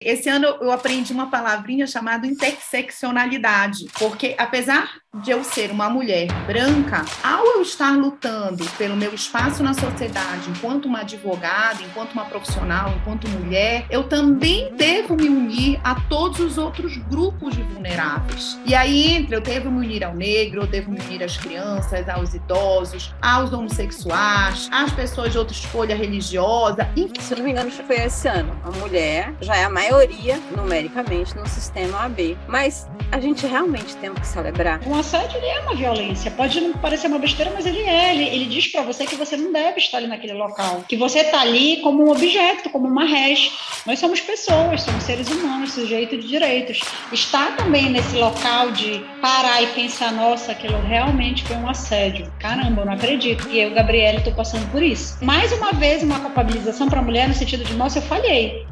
[0.00, 6.28] Esse ano eu aprendi uma palavrinha chamada interseccionalidade, porque apesar de eu ser uma mulher
[6.46, 12.24] branca, ao eu estar lutando pelo meu espaço na sociedade, enquanto uma advogada, enquanto uma
[12.24, 18.56] profissional, enquanto mulher, eu também devo me unir a todos os outros grupos de vulneráveis.
[18.64, 22.08] E aí entra, eu devo me unir ao negro, eu devo me unir às crianças,
[22.08, 26.88] aos idosos, aos homossexuais, às pessoas de outra escolha religiosa.
[26.96, 27.20] Enfim.
[27.20, 28.56] Se não me engano, foi esse ano.
[28.62, 32.38] A mulher já é a maioria, numericamente, no sistema AB.
[32.46, 34.80] Mas a gente realmente tem que celebrar.
[34.86, 36.30] Um assédio ele é uma violência.
[36.30, 38.14] Pode não parecer uma besteira, mas ele é.
[38.14, 40.84] Ele, ele diz para você que você não deve estar ali naquele local.
[40.88, 43.50] Que você está ali como um objeto, como uma res.
[43.86, 46.80] Nós somos pessoas, somos seres humanos, sujeitos de direitos.
[47.12, 52.32] Estar também nesse local de parar e pensar, nossa, aquilo realmente foi um assédio.
[52.38, 53.48] Caramba, eu não acredito.
[53.50, 55.22] E eu, Gabriela, estou passando por isso.
[55.24, 58.66] Mais uma vez, uma culpabilização para a mulher no sentido de, nossa, eu falhei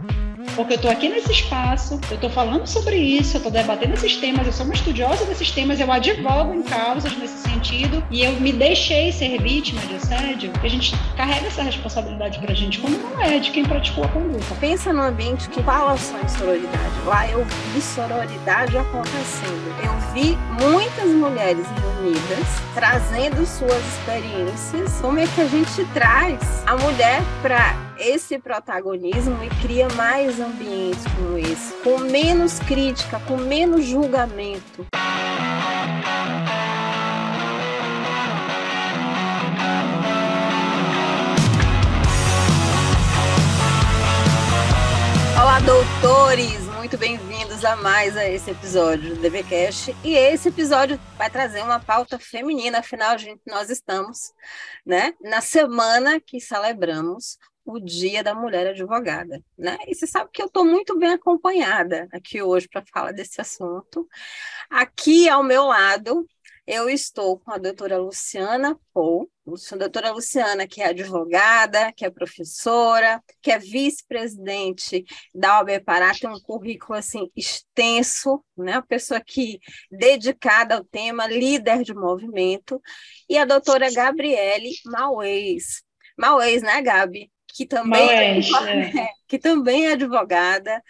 [0.55, 4.17] porque eu estou aqui nesse espaço, eu estou falando sobre isso, eu estou debatendo esses
[4.17, 8.33] temas, eu sou uma estudiosa desses temas, eu advogo em causas nesse sentido e eu
[8.41, 12.97] me deixei ser vítima de assédio, a gente carrega essa responsabilidade para a gente, como
[12.97, 14.55] não é de quem praticou a conduta.
[14.61, 16.95] Pensa no ambiente que fala só em sororidade.
[17.05, 19.75] Lá eu vi sororidade acontecendo.
[19.83, 25.01] Eu vi muitas mulheres reunidas, trazendo suas experiências.
[25.01, 31.05] Como é que a gente traz a mulher para esse protagonismo e cria mais ambientes
[31.17, 34.87] como esse, com menos crítica, com menos julgamento.
[45.41, 46.69] Olá, doutores!
[46.77, 49.95] Muito bem-vindos a mais a esse episódio do DVCast.
[50.03, 54.33] E esse episódio vai trazer uma pauta feminina, afinal, gente, nós estamos
[54.87, 57.37] né, na semana que celebramos
[57.69, 59.77] o Dia da Mulher Advogada, né?
[59.87, 64.09] E você sabe que eu estou muito bem acompanhada aqui hoje para falar desse assunto.
[64.71, 66.27] Aqui ao meu lado,
[66.67, 69.31] eu estou com a doutora Luciana Pou,
[69.73, 76.13] a doutora Luciana, que é advogada, que é professora, que é vice-presidente da OAB Pará,
[76.15, 78.73] tem um currículo assim extenso, né?
[78.73, 79.59] Uma pessoa que
[79.91, 82.81] dedicada ao tema, líder de movimento,
[83.29, 85.83] e a doutora Gabriele Mauês.
[86.19, 87.31] Mauês, né, Gabi?
[87.59, 89.09] Que também, é, é.
[89.27, 90.81] que também é advogada,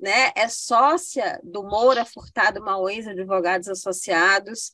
[0.00, 0.32] né?
[0.34, 4.72] é sócia do Moura Furtado Mauês Advogados Associados.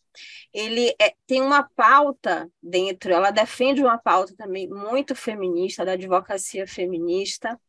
[0.51, 6.67] Ele é, tem uma pauta dentro, ela defende uma pauta também muito feminista, da advocacia
[6.67, 7.61] feminista,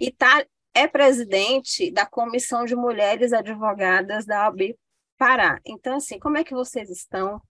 [0.00, 0.44] e tá,
[0.74, 4.76] é presidente da Comissão de Mulheres Advogadas da OAB
[5.16, 5.60] Pará.
[5.64, 7.40] Então, assim, como é que vocês estão?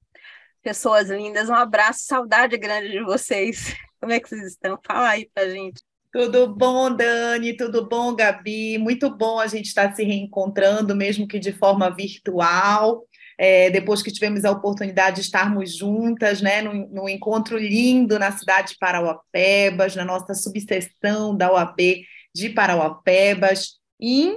[0.61, 3.75] Pessoas lindas, um abraço, saudade grande de vocês.
[4.01, 4.79] Como é que vocês estão?
[4.87, 5.83] Fala aí pra gente.
[6.13, 7.55] Tudo bom, Dani?
[7.55, 8.79] Tudo bom, Gabi?
[8.79, 13.05] Muito bom a gente estar se reencontrando, mesmo que de forma virtual.
[13.37, 18.33] É, depois que tivemos a oportunidade de estarmos juntas, né, num, num encontro lindo na
[18.33, 22.03] cidade de Parauapebas, na nossa subseção da OAB
[22.35, 24.37] de Parauapebas, em,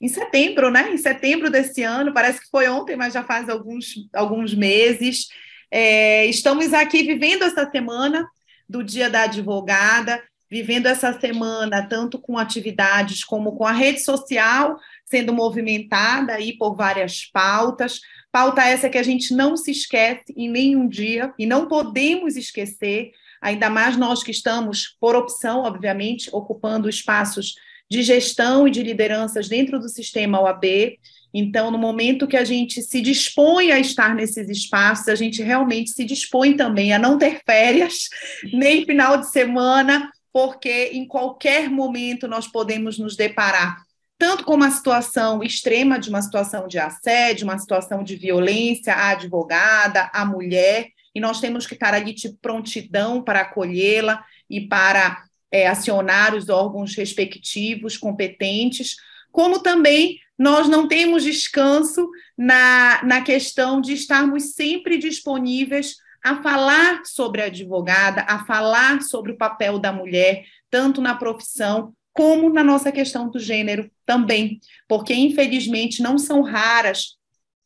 [0.00, 0.92] em setembro, né?
[0.92, 5.26] Em setembro desse ano, parece que foi ontem, mas já faz alguns, alguns meses.
[5.70, 8.26] É, estamos aqui vivendo essa semana
[8.68, 14.78] do Dia da Advogada, vivendo essa semana tanto com atividades como com a rede social
[15.04, 18.00] sendo movimentada aí por várias pautas.
[18.30, 23.12] Pauta essa que a gente não se esquece em nenhum dia e não podemos esquecer,
[23.40, 27.54] ainda mais nós que estamos, por opção, obviamente, ocupando espaços
[27.90, 30.98] de gestão e de lideranças dentro do sistema OAB.
[31.32, 35.90] Então, no momento que a gente se dispõe a estar nesses espaços, a gente realmente
[35.90, 38.08] se dispõe também a não ter férias,
[38.52, 43.76] nem final de semana, porque em qualquer momento nós podemos nos deparar
[44.18, 49.10] tanto com uma situação extrema de uma situação de assédio, uma situação de violência à
[49.10, 55.22] advogada, à mulher, e nós temos que estar ali de prontidão para acolhê-la e para
[55.52, 58.96] é, acionar os órgãos respectivos competentes,
[59.30, 67.02] como também nós não temos descanso na, na questão de estarmos sempre disponíveis a falar
[67.04, 72.64] sobre a advogada, a falar sobre o papel da mulher, tanto na profissão como na
[72.64, 77.16] nossa questão do gênero também, porque infelizmente não são raras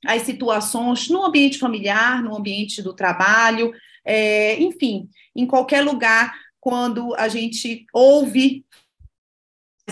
[0.05, 3.73] as situações no ambiente familiar, no ambiente do trabalho,
[4.05, 8.65] é, enfim, em qualquer lugar, quando a gente ouve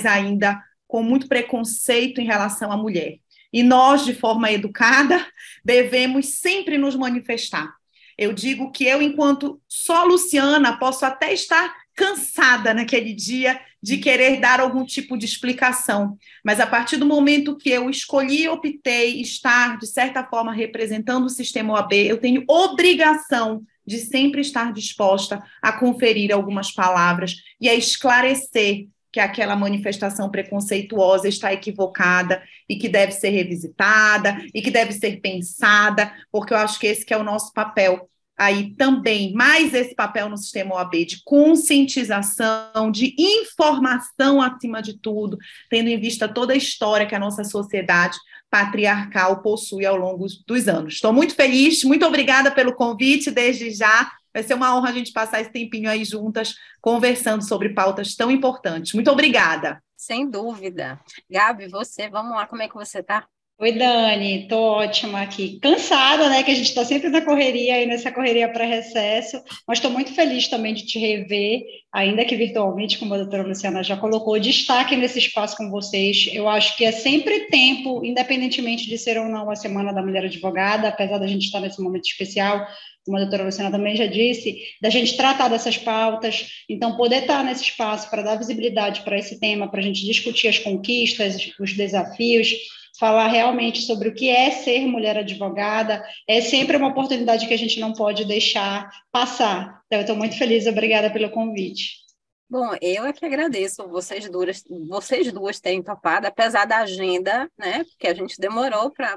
[0.04, 3.18] ainda com muito preconceito em relação à mulher.
[3.52, 5.24] E nós, de forma educada,
[5.64, 7.72] devemos sempre nos manifestar.
[8.18, 14.40] Eu digo que eu, enquanto só Luciana, posso até estar cansada naquele dia de querer
[14.40, 16.18] dar algum tipo de explicação.
[16.44, 21.30] Mas a partir do momento que eu escolhi optei estar, de certa forma, representando o
[21.30, 27.74] sistema OAB, eu tenho obrigação de sempre estar disposta a conferir algumas palavras e a
[27.74, 34.92] esclarecer que aquela manifestação preconceituosa está equivocada e que deve ser revisitada e que deve
[34.92, 38.08] ser pensada, porque eu acho que esse que é o nosso papel
[38.40, 45.36] aí também mais esse papel no sistema OAB de conscientização, de informação acima de tudo,
[45.68, 48.16] tendo em vista toda a história que a nossa sociedade
[48.50, 50.94] patriarcal possui ao longo dos anos.
[50.94, 54.10] Estou muito feliz, muito obrigada pelo convite desde já.
[54.32, 58.30] Vai ser uma honra a gente passar esse tempinho aí juntas, conversando sobre pautas tão
[58.30, 58.94] importantes.
[58.94, 59.82] Muito obrigada.
[59.96, 60.98] Sem dúvida.
[61.30, 63.26] Gabi, você, vamos lá, como é que você está?
[63.62, 65.58] Oi, Dani, tô ótima aqui.
[65.60, 66.42] Cansada, né?
[66.42, 69.38] Que a gente está sempre na correria aí nessa correria para recesso,
[69.68, 71.60] mas estou muito feliz também de te rever,
[71.92, 76.30] ainda que virtualmente, como a doutora Luciana já colocou, destaque nesse espaço com vocês.
[76.32, 80.24] Eu acho que é sempre tempo, independentemente de ser ou não a Semana da Mulher
[80.24, 82.66] Advogada, apesar da gente estar nesse momento especial,
[83.10, 87.42] como a doutora Luciana também já disse, da gente tratar dessas pautas, então poder estar
[87.42, 91.72] nesse espaço para dar visibilidade para esse tema, para a gente discutir as conquistas, os
[91.76, 92.54] desafios
[93.00, 97.58] falar realmente sobre o que é ser mulher advogada, é sempre uma oportunidade que a
[97.58, 99.80] gente não pode deixar passar.
[99.86, 102.09] Então, eu estou muito feliz, obrigada pelo convite.
[102.50, 107.84] Bom, eu é que agradeço vocês duas, vocês duas terem topado, apesar da agenda, né?
[107.84, 109.16] Porque a gente demorou para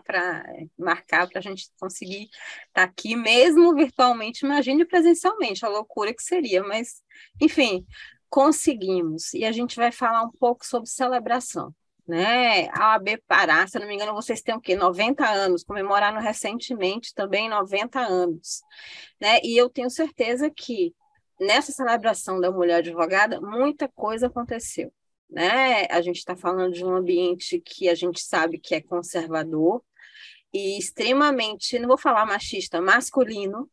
[0.78, 6.22] marcar, para a gente conseguir estar tá aqui, mesmo virtualmente, imagine presencialmente, a loucura que
[6.22, 7.02] seria, mas,
[7.42, 7.84] enfim,
[8.30, 9.34] conseguimos.
[9.34, 11.74] E a gente vai falar um pouco sobre celebração
[12.08, 12.68] né?
[12.72, 14.76] A OAB Pará, se eu não me engano, vocês têm o quê?
[14.76, 18.62] 90 anos, comemoraram recentemente também 90 anos,
[19.20, 19.40] né?
[19.44, 20.94] E eu tenho certeza que
[21.40, 24.94] nessa celebração da mulher advogada, muita coisa aconteceu,
[25.30, 25.86] né?
[25.90, 29.84] A gente está falando de um ambiente que a gente sabe que é conservador
[30.54, 33.70] e extremamente, não vou falar machista, masculino,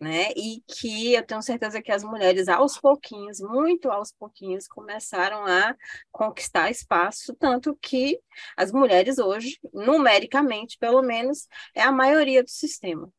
[0.00, 0.30] né?
[0.36, 5.74] E que eu tenho certeza que as mulheres, aos pouquinhos, muito aos pouquinhos, começaram a
[6.12, 8.20] conquistar espaço, tanto que
[8.56, 13.12] as mulheres hoje, numericamente, pelo menos, é a maioria do sistema.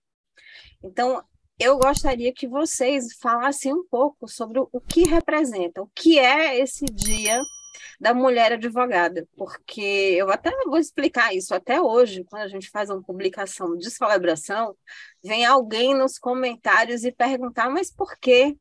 [0.82, 1.22] Então,
[1.60, 6.86] eu gostaria que vocês falassem um pouco sobre o que representa, o que é esse
[6.86, 7.42] dia
[8.00, 12.90] da mulher advogada, porque eu até vou explicar isso até hoje, quando a gente faz
[12.90, 14.76] uma publicação de celebração,
[15.22, 18.58] vem alguém nos comentários e perguntar, mas por que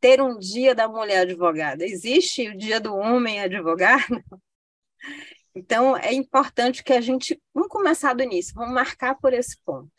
[0.00, 1.84] ter um dia da mulher advogada?
[1.84, 4.22] Existe o dia do homem advogado?
[5.54, 9.90] Então, é importante que a gente, vamos começar do início, vamos marcar por esse ponto.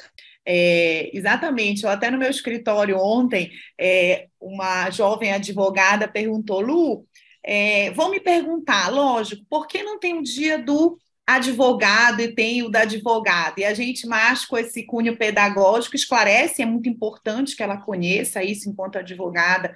[0.51, 7.05] É, exatamente, eu até no meu escritório ontem, é, uma jovem advogada perguntou, Lu,
[7.45, 10.97] é, vão me perguntar, lógico, por que não tem o dia do
[11.27, 13.61] advogado e tem o da advogada?
[13.61, 18.43] E a gente, mais com esse cunho pedagógico, esclarece, é muito importante que ela conheça
[18.43, 19.71] isso enquanto advogada,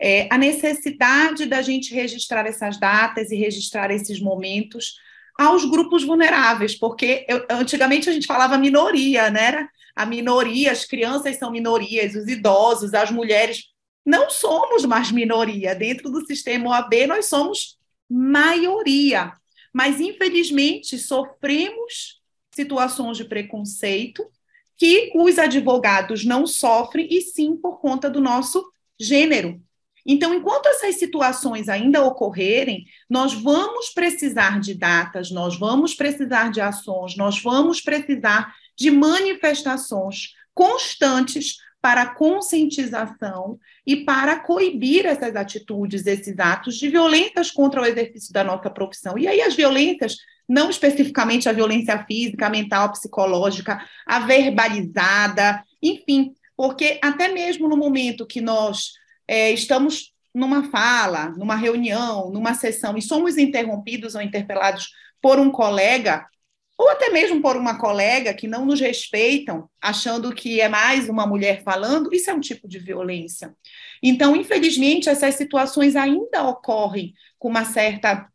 [0.00, 4.94] é, a necessidade da gente registrar essas datas e registrar esses momentos
[5.38, 9.68] aos grupos vulneráveis, porque eu, antigamente a gente falava minoria, né?
[9.94, 13.66] A minoria, as crianças são minorias, os idosos, as mulheres
[14.04, 15.74] não somos mais minoria.
[15.74, 19.32] Dentro do sistema OAB, nós somos maioria.
[19.72, 22.20] Mas, infelizmente, sofremos
[22.54, 24.24] situações de preconceito
[24.76, 28.64] que os advogados não sofrem, e sim por conta do nosso
[29.00, 29.60] gênero.
[30.06, 36.60] Então, enquanto essas situações ainda ocorrerem, nós vamos precisar de datas, nós vamos precisar de
[36.60, 46.38] ações, nós vamos precisar de manifestações constantes para conscientização e para coibir essas atitudes, esses
[46.38, 49.18] atos de violentas contra o exercício da nossa profissão.
[49.18, 50.16] E aí as violências,
[50.48, 58.26] não especificamente a violência física, mental, psicológica, a verbalizada, enfim, porque até mesmo no momento
[58.26, 58.92] que nós
[59.28, 64.90] é, estamos numa fala, numa reunião, numa sessão e somos interrompidos ou interpelados
[65.20, 66.26] por um colega,
[66.76, 71.26] ou até mesmo por uma colega que não nos respeitam, achando que é mais uma
[71.26, 73.54] mulher falando, isso é um tipo de violência.
[74.02, 78.28] Então, infelizmente, essas situações ainda ocorrem com uma certa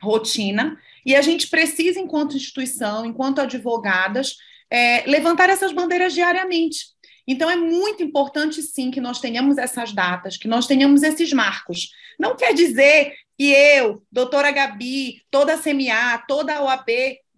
[0.00, 4.36] rotina, e a gente precisa, enquanto instituição, enquanto advogadas,
[4.70, 6.86] é, levantar essas bandeiras diariamente.
[7.26, 11.90] Então, é muito importante, sim, que nós tenhamos essas datas, que nós tenhamos esses marcos.
[12.18, 16.90] Não quer dizer que eu, doutora Gabi, toda a CMA, toda a OAB,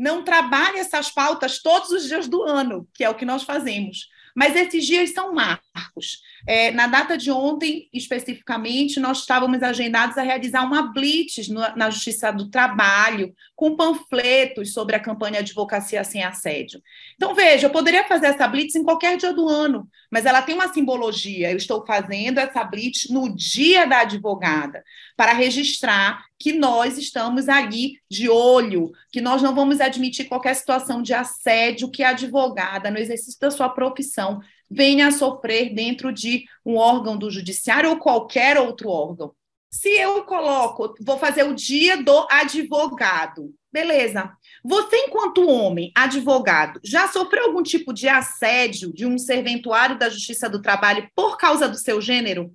[0.03, 4.09] não trabalhe essas pautas todos os dias do ano, que é o que nós fazemos.
[4.35, 6.21] Mas esses dias são marcos.
[6.47, 11.91] É, na data de ontem, especificamente, nós estávamos agendados a realizar uma blitz no, na
[11.91, 16.83] Justiça do Trabalho, com panfletos sobre a campanha Advocacia Sem Assédio.
[17.15, 20.55] Então, veja, eu poderia fazer essa blitz em qualquer dia do ano, mas ela tem
[20.55, 21.51] uma simbologia.
[21.51, 24.83] Eu estou fazendo essa blitz no dia da advogada,
[25.17, 31.01] para registrar que nós estamos ali de olho, que nós não vamos admitir qualquer situação
[31.01, 34.41] de assédio que a advogada, no exercício da sua profissão,
[34.73, 39.33] venha a sofrer dentro de um órgão do judiciário ou qualquer outro órgão.
[39.71, 44.31] Se eu coloco, vou fazer o dia do advogado, beleza.
[44.63, 50.49] Você, enquanto homem, advogado, já sofreu algum tipo de assédio de um serventuário da Justiça
[50.49, 52.55] do Trabalho por causa do seu gênero?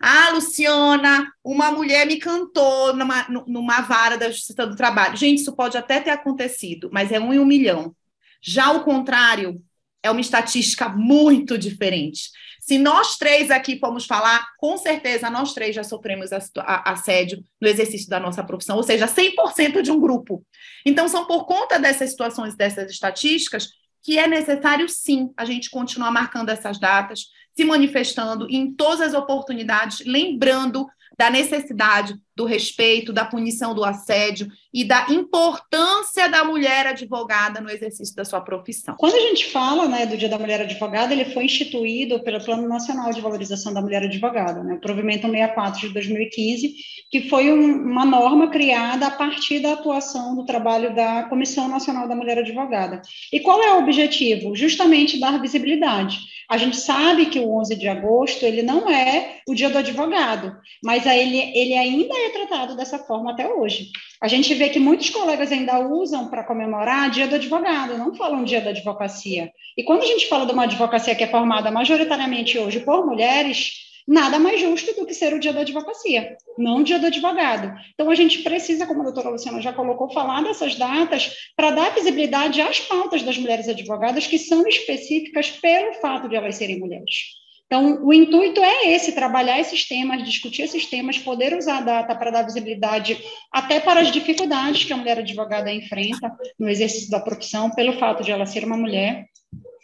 [0.00, 5.16] Ah, Luciana, uma mulher me cantou numa, numa vara da Justiça do Trabalho.
[5.16, 7.94] Gente, isso pode até ter acontecido, mas é um em um milhão.
[8.42, 9.62] Já o contrário
[10.02, 12.30] é uma estatística muito diferente.
[12.60, 16.30] Se nós três aqui formos falar, com certeza nós três já sofremos
[16.64, 20.44] assédio no exercício da nossa profissão, ou seja, 100% de um grupo.
[20.86, 23.68] Então, são por conta dessas situações, dessas estatísticas,
[24.02, 27.26] que é necessário, sim, a gente continuar marcando essas datas,
[27.56, 30.86] se manifestando em todas as oportunidades, lembrando
[31.18, 37.70] da necessidade do respeito, da punição do assédio e da importância da mulher advogada no
[37.70, 38.94] exercício da sua profissão.
[38.98, 42.68] Quando a gente fala né, do Dia da Mulher Advogada, ele foi instituído pelo Plano
[42.68, 46.74] Nacional de Valorização da Mulher Advogada, né, o provimento 64 de 2015,
[47.10, 52.06] que foi um, uma norma criada a partir da atuação do trabalho da Comissão Nacional
[52.08, 53.02] da Mulher Advogada.
[53.32, 54.54] E qual é o objetivo?
[54.54, 56.20] Justamente dar visibilidade.
[56.50, 60.56] A gente sabe que o 11 de agosto ele não é o dia do advogado,
[60.82, 63.90] mas ele, ele ainda é tratado dessa forma até hoje.
[64.20, 68.44] A gente vê que muitos colegas ainda usam para comemorar dia do advogado, não falam
[68.44, 69.50] dia da advocacia.
[69.76, 73.90] E quando a gente fala de uma advocacia que é formada majoritariamente hoje por mulheres,
[74.06, 77.72] nada mais justo do que ser o dia da advocacia, não o dia do advogado.
[77.94, 81.94] Então, a gente precisa, como a doutora Luciana já colocou, falar dessas datas para dar
[81.94, 87.39] visibilidade às pautas das mulheres advogadas que são específicas pelo fato de elas serem mulheres.
[87.72, 92.16] Então, o intuito é esse, trabalhar esses temas, discutir esses temas, poder usar a data
[92.16, 93.16] para dar visibilidade
[93.52, 98.24] até para as dificuldades que a mulher advogada enfrenta no exercício da profissão, pelo fato
[98.24, 99.26] de ela ser uma mulher.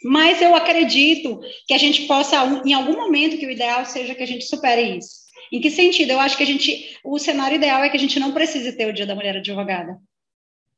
[0.03, 4.23] Mas eu acredito que a gente possa, em algum momento, que o ideal seja que
[4.23, 5.25] a gente supere isso.
[5.49, 6.11] Em que sentido?
[6.11, 8.89] Eu acho que a gente, o cenário ideal é que a gente não precise ter
[8.89, 9.97] o Dia da Mulher Advogada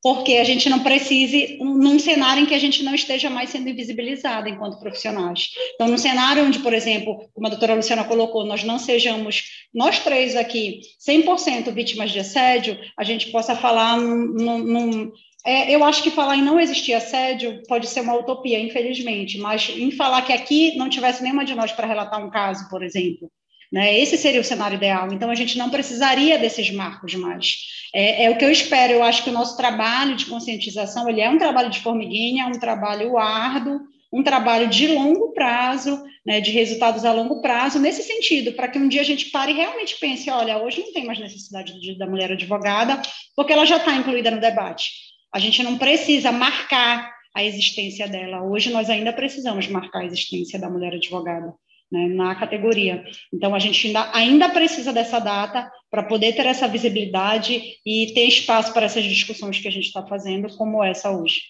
[0.02, 3.70] porque a gente não precise, num cenário em que a gente não esteja mais sendo
[3.70, 5.50] invisibilizada enquanto profissionais.
[5.76, 10.00] Então, num cenário onde, por exemplo, como a doutora Luciana colocou, nós não sejamos, nós
[10.00, 15.12] três aqui, 100% vítimas de assédio, a gente possa falar num, num
[15.46, 19.70] é, eu acho que falar em não existir assédio pode ser uma utopia, infelizmente, mas
[19.70, 23.32] em falar que aqui não tivesse nenhuma de nós para relatar um caso, por exemplo,
[23.72, 24.00] né?
[24.00, 25.12] Esse seria o cenário ideal.
[25.12, 27.58] Então, a gente não precisaria desses marcos mais.
[27.94, 28.94] É, é, o que eu espero.
[28.94, 32.60] Eu acho que o nosso trabalho de conscientização ele é um trabalho de formiguinha, um
[32.60, 38.54] trabalho árduo, um trabalho de longo prazo, né, de resultados a longo prazo, nesse sentido,
[38.54, 41.20] para que um dia a gente pare e realmente pense: olha, hoje não tem mais
[41.20, 43.02] necessidade dia da mulher advogada,
[43.36, 44.92] porque ela já está incluída no debate.
[45.34, 48.42] A gente não precisa marcar a existência dela.
[48.42, 51.54] Hoje nós ainda precisamos marcar a existência da mulher advogada
[51.92, 53.04] né, na categoria.
[53.34, 58.28] Então, a gente ainda, ainda precisa dessa data para poder ter essa visibilidade e ter
[58.28, 61.42] espaço para essas discussões que a gente está fazendo, como essa hoje.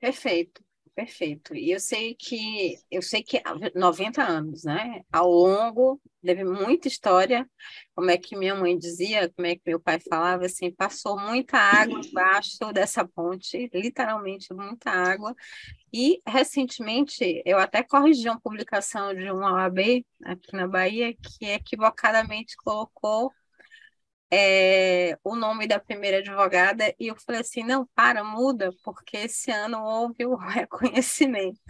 [0.00, 0.65] Perfeito.
[0.96, 1.54] Perfeito.
[1.54, 3.42] E eu sei que eu sei que
[3.74, 5.02] 90 anos, né?
[5.12, 7.46] Ao longo teve muita história,
[7.94, 11.58] como é que minha mãe dizia, como é que meu pai falava, assim, passou muita
[11.58, 15.36] água embaixo dessa ponte, literalmente muita água.
[15.92, 22.56] E recentemente eu até corrigi uma publicação de uma OAB aqui na Bahia que equivocadamente
[22.56, 23.30] colocou
[24.30, 29.50] é, o nome da primeira advogada e eu falei assim, não, para, muda, porque esse
[29.50, 31.60] ano houve o reconhecimento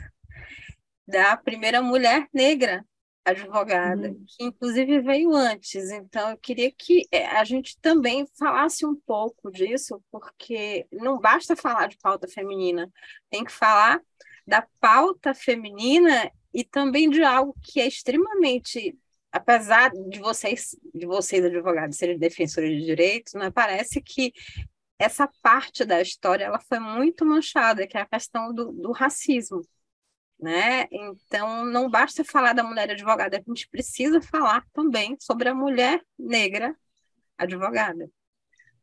[1.07, 2.85] da primeira mulher negra
[3.25, 4.25] advogada, uhum.
[4.27, 5.91] que inclusive veio antes.
[5.91, 11.57] Então, eu queria que é, a gente também falasse um pouco disso, porque não basta
[11.57, 12.89] falar de pauta feminina,
[13.29, 14.01] tem que falar
[14.47, 18.97] da pauta feminina e também de algo que é extremamente
[19.37, 24.33] apesar de vocês, de vocês advogados serem defensores de direitos, né, parece que
[24.99, 29.61] essa parte da história ela foi muito manchada, que é a questão do, do racismo,
[30.40, 30.87] né?
[30.90, 36.02] Então não basta falar da mulher advogada, a gente precisa falar também sobre a mulher
[36.19, 36.75] negra
[37.37, 38.11] advogada.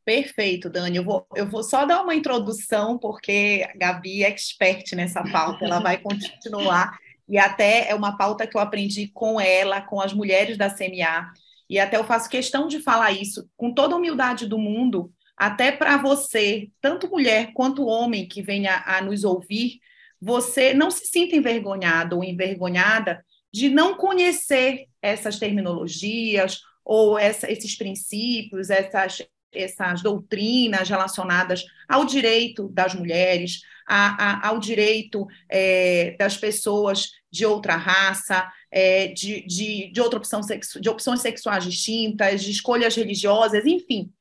[0.06, 0.98] Perfeito, Dani.
[0.98, 5.66] Eu vou, eu vou só dar uma introdução, porque a Gabi é expert nessa pauta,
[5.66, 10.14] ela vai continuar e até é uma pauta que eu aprendi com ela, com as
[10.14, 11.32] mulheres da CMA,
[11.70, 15.72] e até eu faço questão de falar isso com toda a humildade do mundo, até
[15.72, 19.80] para você, tanto mulher quanto homem que venha a nos ouvir,
[20.22, 27.76] você não se sinta envergonhado ou envergonhada de não conhecer essas terminologias ou essa, esses
[27.76, 29.22] princípios, essas,
[29.54, 37.46] essas doutrinas relacionadas ao direito das mulheres, a, a, ao direito é, das pessoas de
[37.46, 42.96] outra raça, é, de, de, de, outra opção sexu, de opções sexuais distintas, de escolhas
[42.96, 44.12] religiosas, enfim.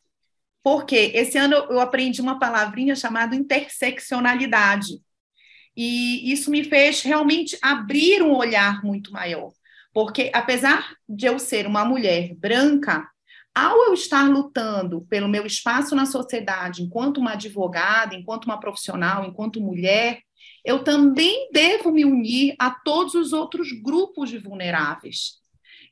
[0.62, 5.00] Porque esse ano eu aprendi uma palavrinha chamada interseccionalidade.
[5.74, 9.52] E isso me fez realmente abrir um olhar muito maior.
[9.94, 13.06] Porque, apesar de eu ser uma mulher branca,
[13.54, 19.24] ao eu estar lutando pelo meu espaço na sociedade, enquanto uma advogada, enquanto uma profissional,
[19.24, 20.20] enquanto mulher,
[20.64, 25.40] eu também devo me unir a todos os outros grupos de vulneráveis.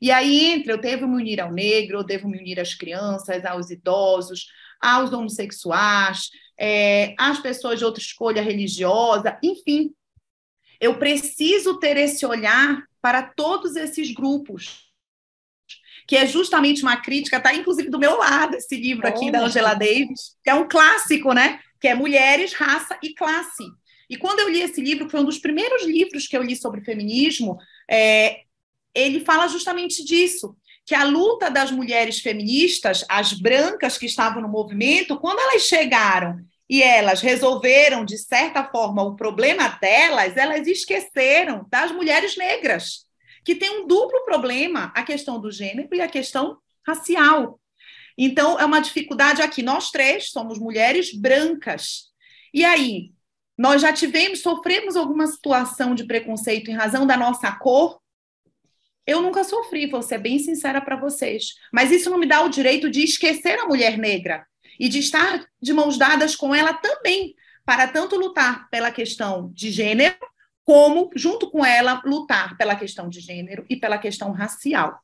[0.00, 3.44] E aí entra, eu devo me unir ao negro, eu devo me unir às crianças,
[3.44, 4.46] aos idosos,
[4.80, 9.92] aos homossexuais, é, às pessoas de outra escolha religiosa, enfim.
[10.80, 14.89] Eu preciso ter esse olhar para todos esses grupos,
[16.10, 19.42] que é justamente uma crítica, está inclusive do meu lado esse livro aqui oh, da
[19.42, 21.60] Angela Davis, que é um clássico, né?
[21.80, 23.62] Que é Mulheres, Raça e Classe.
[24.08, 26.56] E quando eu li esse livro, que foi um dos primeiros livros que eu li
[26.56, 28.40] sobre feminismo, é,
[28.92, 34.48] ele fala justamente disso, que a luta das mulheres feministas, as brancas que estavam no
[34.48, 41.64] movimento, quando elas chegaram e elas resolveram, de certa forma, o problema delas, elas esqueceram
[41.70, 43.08] das mulheres negras,
[43.50, 47.60] que tem um duplo problema, a questão do gênero e a questão racial.
[48.16, 49.60] Então, é uma dificuldade aqui.
[49.60, 52.12] Nós três somos mulheres brancas.
[52.54, 53.10] E aí,
[53.58, 58.00] nós já tivemos, sofremos alguma situação de preconceito em razão da nossa cor?
[59.04, 61.54] Eu nunca sofri, vou ser bem sincera para vocês.
[61.72, 64.46] Mas isso não me dá o direito de esquecer a mulher negra
[64.78, 69.72] e de estar de mãos dadas com ela também, para tanto lutar pela questão de
[69.72, 70.14] gênero,
[70.64, 75.00] como, junto com ela, lutar pela questão de gênero e pela questão racial.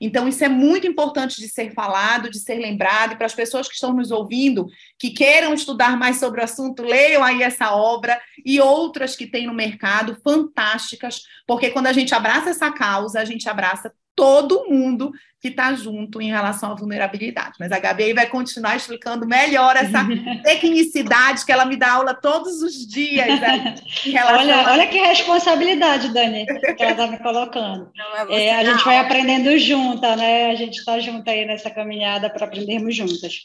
[0.00, 3.68] Então, isso é muito importante de ser falado, de ser lembrado, e para as pessoas
[3.68, 4.66] que estão nos ouvindo,
[4.98, 9.46] que queiram estudar mais sobre o assunto, leiam aí essa obra e outras que tem
[9.46, 15.12] no mercado, fantásticas, porque quando a gente abraça essa causa, a gente abraça todo mundo
[15.40, 17.56] que está junto em relação à vulnerabilidade.
[17.58, 20.06] Mas a Gabi aí vai continuar explicando melhor essa
[20.44, 23.40] tecnicidade que ela me dá aula todos os dias.
[23.40, 23.74] Né,
[24.24, 24.72] olha, a...
[24.72, 27.90] olha que responsabilidade, Dani, que ela está me colocando.
[28.28, 30.50] É, é, a gente vai aprendendo junta, né?
[30.52, 33.40] A gente está junto aí nessa caminhada para aprendermos juntas.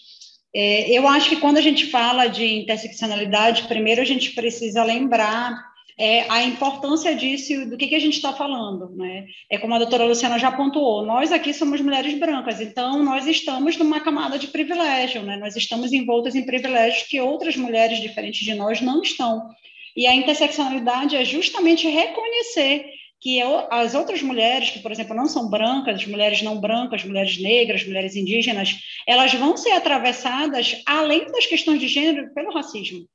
[0.55, 5.66] É, eu acho que quando a gente fala de interseccionalidade, primeiro a gente precisa lembrar
[5.97, 8.95] é, a importância disso e do que, que a gente está falando.
[8.95, 9.25] Né?
[9.49, 13.77] É como a doutora Luciana já pontuou, nós aqui somos mulheres brancas, então nós estamos
[13.77, 15.37] numa camada de privilégio, né?
[15.37, 19.49] nós estamos envoltas em privilégios que outras mulheres diferentes de nós não estão.
[19.95, 22.85] E a interseccionalidade é justamente reconhecer
[23.19, 27.83] que as outras mulheres, que, por exemplo, não são brancas, mulheres não brancas, mulheres negras,
[27.83, 28.75] mulheres indígenas,
[29.07, 33.07] elas vão ser atravessadas, além das questões de gênero, pelo racismo.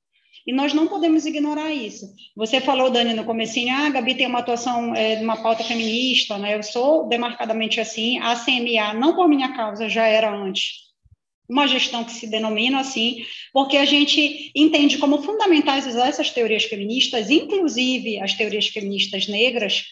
[0.46, 2.06] E nós não podemos ignorar isso.
[2.36, 6.36] Você falou, Dani, no comecinho, ah, a Gabi tem uma atuação é, numa pauta feminista,
[6.38, 6.56] né?
[6.56, 8.18] Eu sou demarcadamente assim.
[8.18, 10.82] A CMA, não por minha causa, já era antes
[11.48, 16.64] uma gestão que se denomina assim, porque a gente entende como fundamentais usar essas teorias
[16.64, 19.84] feministas, inclusive as teorias feministas negras,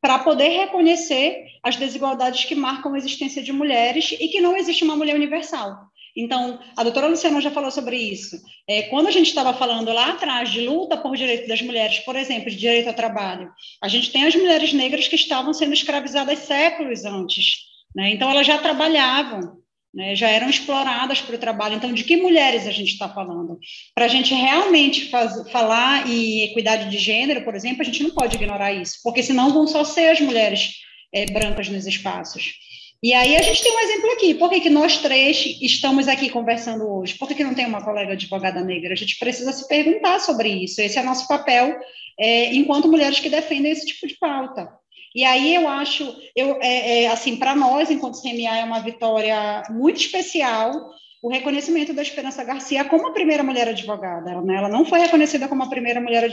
[0.00, 4.84] para poder reconhecer as desigualdades que marcam a existência de mulheres e que não existe
[4.84, 5.76] uma mulher universal.
[6.16, 8.40] Então, a doutora Luciana já falou sobre isso.
[8.66, 12.16] É, quando a gente estava falando lá atrás de luta por direito das mulheres, por
[12.16, 13.50] exemplo, de direito ao trabalho,
[13.82, 17.66] a gente tem as mulheres negras que estavam sendo escravizadas séculos antes.
[17.94, 18.12] Né?
[18.12, 19.58] Então, elas já trabalhavam,
[19.92, 20.16] né?
[20.16, 21.74] já eram exploradas para o trabalho.
[21.74, 23.58] Então, de que mulheres a gente está falando?
[23.94, 28.10] Para a gente realmente faz, falar em equidade de gênero, por exemplo, a gente não
[28.10, 30.76] pode ignorar isso, porque senão vão só ser as mulheres
[31.12, 32.54] é, brancas nos espaços.
[33.02, 34.34] E aí a gente tem um exemplo aqui.
[34.34, 37.14] Por que, que nós três estamos aqui conversando hoje?
[37.14, 38.92] Por que, que não tem uma colega advogada negra?
[38.92, 40.80] A gente precisa se perguntar sobre isso.
[40.80, 41.76] Esse é nosso papel
[42.18, 44.68] é, enquanto mulheres que defendem esse tipo de pauta.
[45.14, 49.62] E aí eu acho, eu, é, é, assim, para nós, enquanto CMA, é uma vitória
[49.70, 50.90] muito especial
[51.22, 54.30] o reconhecimento da Esperança Garcia como a primeira mulher advogada.
[54.30, 56.30] Ela, né, ela não foi reconhecida como a primeira mulher,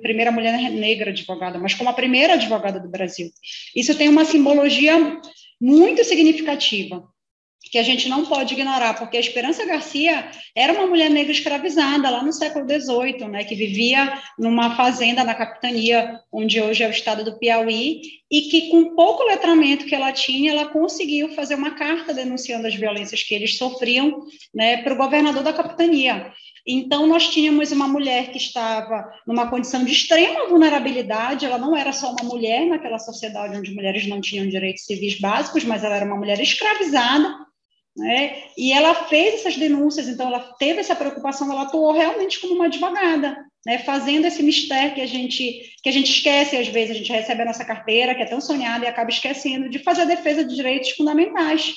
[0.00, 3.30] primeira mulher negra advogada, mas como a primeira advogada do Brasil.
[3.74, 5.20] Isso tem uma simbologia
[5.62, 7.08] muito significativa.
[7.72, 12.10] Que a gente não pode ignorar, porque a Esperança Garcia era uma mulher negra escravizada
[12.10, 16.90] lá no século XVIII, né, que vivia numa fazenda na capitania, onde hoje é o
[16.90, 21.70] estado do Piauí, e que com pouco letramento que ela tinha, ela conseguiu fazer uma
[21.70, 26.30] carta denunciando as violências que eles sofriam né, para o governador da capitania.
[26.66, 31.92] Então, nós tínhamos uma mulher que estava numa condição de extrema vulnerabilidade, ela não era
[31.92, 36.04] só uma mulher naquela sociedade onde mulheres não tinham direitos civis básicos, mas ela era
[36.04, 37.41] uma mulher escravizada,
[37.96, 38.44] né?
[38.56, 42.66] E ela fez essas denúncias, então ela teve essa preocupação, ela atuou realmente como uma
[42.66, 43.78] advogada, né?
[43.78, 47.42] Fazendo esse mistério que a gente que a gente esquece às vezes, a gente recebe
[47.42, 50.54] a nossa carteira que é tão sonhada e acaba esquecendo de fazer a defesa de
[50.54, 51.74] direitos fundamentais.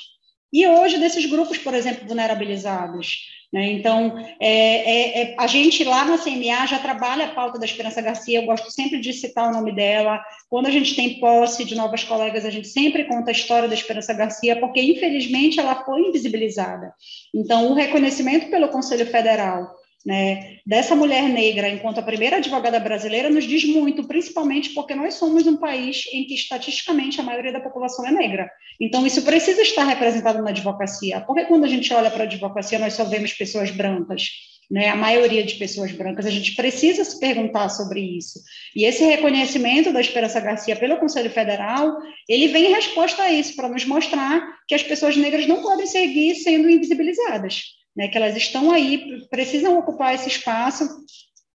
[0.52, 3.18] E hoje desses grupos, por exemplo, vulnerabilizados,
[3.52, 3.72] né?
[3.72, 8.02] Então, é, é, é, a gente lá na CMA já trabalha a pauta da Esperança
[8.02, 10.20] Garcia, eu gosto sempre de citar o nome dela.
[10.48, 13.74] Quando a gente tem posse de novas colegas, a gente sempre conta a história da
[13.74, 16.92] Esperança Garcia, porque infelizmente ela foi invisibilizada.
[17.34, 19.74] Então, o reconhecimento pelo Conselho Federal
[20.06, 25.14] né, dessa mulher negra enquanto a primeira advogada brasileira nos diz muito, principalmente porque nós
[25.14, 28.48] somos um país em que estatisticamente a maioria da população é negra.
[28.80, 32.78] Então isso precisa estar representado na advocacia, porque quando a gente olha para a advocacia
[32.78, 34.28] nós só vemos pessoas brancas,
[34.70, 38.40] né, a maioria de pessoas brancas, a gente precisa se perguntar sobre isso.
[38.74, 41.96] E esse reconhecimento da Esperança Garcia pelo Conselho Federal,
[42.28, 45.86] ele vem em resposta a isso, para nos mostrar que as pessoas negras não podem
[45.86, 50.88] seguir sendo invisibilizadas né, que elas estão aí, precisam ocupar esse espaço.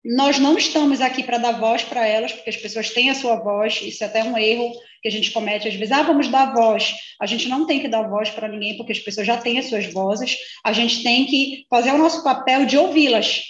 [0.04, 3.36] Nós não estamos aqui para dar voz para elas, porque as pessoas têm a sua
[3.36, 5.92] voz, isso é até um erro que a gente comete às vezes.
[5.92, 6.94] Ah, vamos dar voz.
[7.20, 9.66] A gente não tem que dar voz para ninguém, porque as pessoas já têm as
[9.66, 10.38] suas vozes.
[10.64, 13.44] A gente tem que fazer o nosso papel de ouvi-las,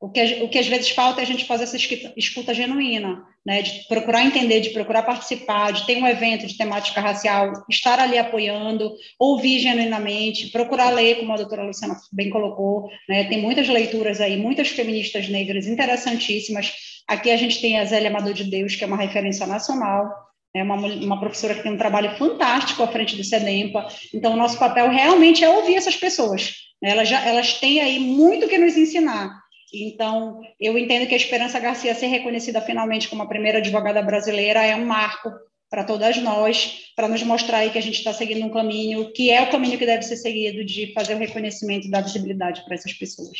[0.00, 1.76] o que, o que às vezes falta é a gente fazer essa
[2.16, 3.60] escuta, genuína, né?
[3.60, 8.16] de procurar entender, de procurar participar, de ter um evento de temática racial, estar ali
[8.16, 13.24] apoiando, ouvir genuinamente, procurar ler, como a doutora Luciana bem colocou, né?
[13.24, 16.72] tem muitas leituras aí, muitas feministas negras interessantíssimas.
[17.06, 20.10] Aqui a gente tem a Zélia Amador de Deus, que é uma referência nacional,
[20.56, 23.86] é uma, uma professora que tem um trabalho fantástico à frente do SEDEMPA.
[24.14, 26.54] Então, o nosso papel realmente é ouvir essas pessoas.
[26.82, 26.90] Né?
[26.90, 29.38] Elas, já, elas têm aí muito que nos ensinar.
[29.72, 34.64] Então, eu entendo que a Esperança Garcia ser reconhecida finalmente como a primeira advogada brasileira
[34.64, 35.30] é um marco
[35.70, 39.40] para todas nós, para nos mostrar que a gente está seguindo um caminho que é
[39.40, 43.38] o caminho que deve ser seguido de fazer o reconhecimento da visibilidade para essas pessoas.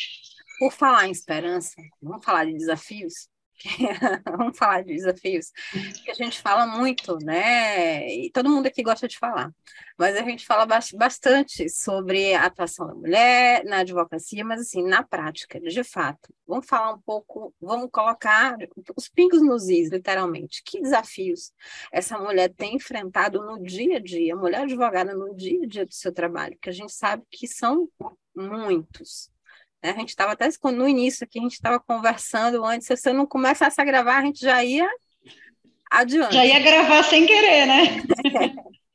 [0.61, 3.30] Por falar em esperança, vamos falar de desafios?
[4.25, 5.51] vamos falar de desafios,
[6.05, 8.09] que a gente fala muito, né?
[8.13, 9.53] E todo mundo aqui gosta de falar,
[9.99, 15.03] mas a gente fala bastante sobre a atuação da mulher na advocacia, mas assim, na
[15.03, 16.33] prática, de fato.
[16.47, 18.57] Vamos falar um pouco, vamos colocar
[18.97, 20.63] os pingos nos is, literalmente.
[20.65, 21.53] Que desafios
[21.93, 25.95] essa mulher tem enfrentado no dia a dia, mulher advogada no dia a dia do
[25.95, 27.89] seu trabalho, que a gente sabe que são
[28.35, 29.31] muitos.
[29.83, 29.91] Né?
[29.91, 33.27] A gente estava até no início aqui, a gente estava conversando antes, se você não
[33.27, 34.89] começasse a gravar, a gente já ia
[35.91, 36.35] adiante.
[36.35, 38.03] Já ia gravar sem querer, né?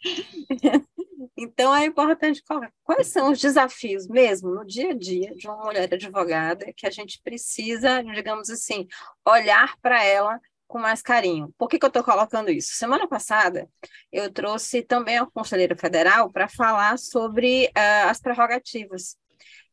[1.38, 5.58] Então é importante colocar quais são os desafios mesmo no dia a dia de uma
[5.66, 8.88] mulher advogada que a gente precisa, digamos assim,
[9.26, 11.54] olhar para ela com mais carinho.
[11.58, 12.76] Por que, que eu estou colocando isso?
[12.76, 13.70] Semana passada
[14.12, 19.18] eu trouxe também a conselheira federal para falar sobre uh, as prerrogativas.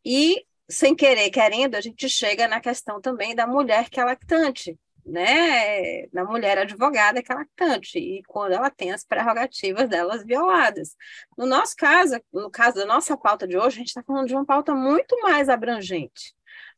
[0.04, 4.78] E sem querer, querendo, a gente chega na questão também da mulher que é lactante,
[5.04, 10.96] né, da mulher advogada que é lactante, e quando ela tem as prerrogativas delas violadas.
[11.36, 14.34] No nosso caso, no caso da nossa pauta de hoje, a gente está falando de
[14.34, 16.34] uma pauta muito mais abrangente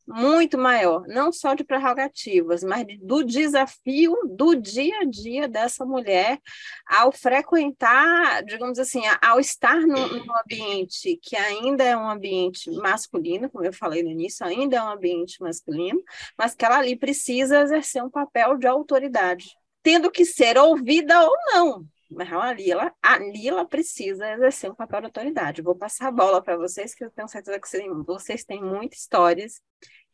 [0.07, 6.39] muito maior, não só de prerrogativas, mas do desafio do dia a dia dessa mulher
[6.85, 13.65] ao frequentar, digamos assim, ao estar num, ambiente que ainda é um ambiente masculino, como
[13.65, 16.01] eu falei no início, ainda é um ambiente masculino,
[16.37, 19.45] mas que ela ali precisa exercer um papel de autoridade,
[19.81, 25.01] tendo que ser ouvida ou não, mas ali ela, ali ela precisa exercer um papel
[25.01, 25.61] de autoridade.
[25.61, 27.67] Vou passar a bola para vocês, que eu tenho certeza que
[28.05, 29.61] vocês têm muitas histórias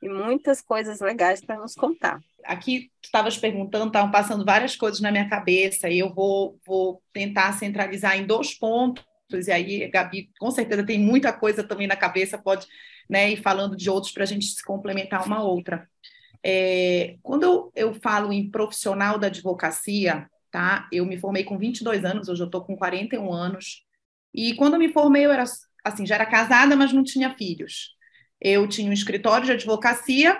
[0.01, 2.19] e muitas coisas legais para nos contar.
[2.43, 7.01] Aqui, tu estavas perguntando, estavam passando várias coisas na minha cabeça, e eu vou, vou
[7.13, 9.05] tentar centralizar em dois pontos,
[9.47, 12.67] e aí, Gabi, com certeza tem muita coisa também na cabeça, pode
[13.09, 15.87] né, ir falando de outros para a gente se complementar uma outra.
[16.43, 20.87] É, quando eu, eu falo em profissional da advocacia, tá?
[20.91, 23.85] Eu me formei com 22 anos, hoje eu estou com 41 anos.
[24.33, 25.43] E quando eu me formei, eu era
[25.83, 27.95] assim, já era casada, mas não tinha filhos.
[28.39, 30.39] Eu tinha um escritório de advocacia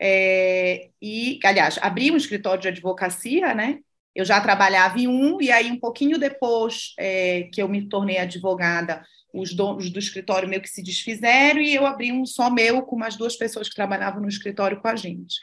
[0.00, 3.78] é, e, aliás, abri um escritório de advocacia, né?
[4.14, 8.18] Eu já trabalhava em um e aí um pouquinho depois é, que eu me tornei
[8.18, 9.02] advogada,
[9.32, 12.96] os donos do escritório meio que se desfizeram e eu abri um só meu com
[12.96, 15.36] mais duas pessoas que trabalhavam no escritório com a gente.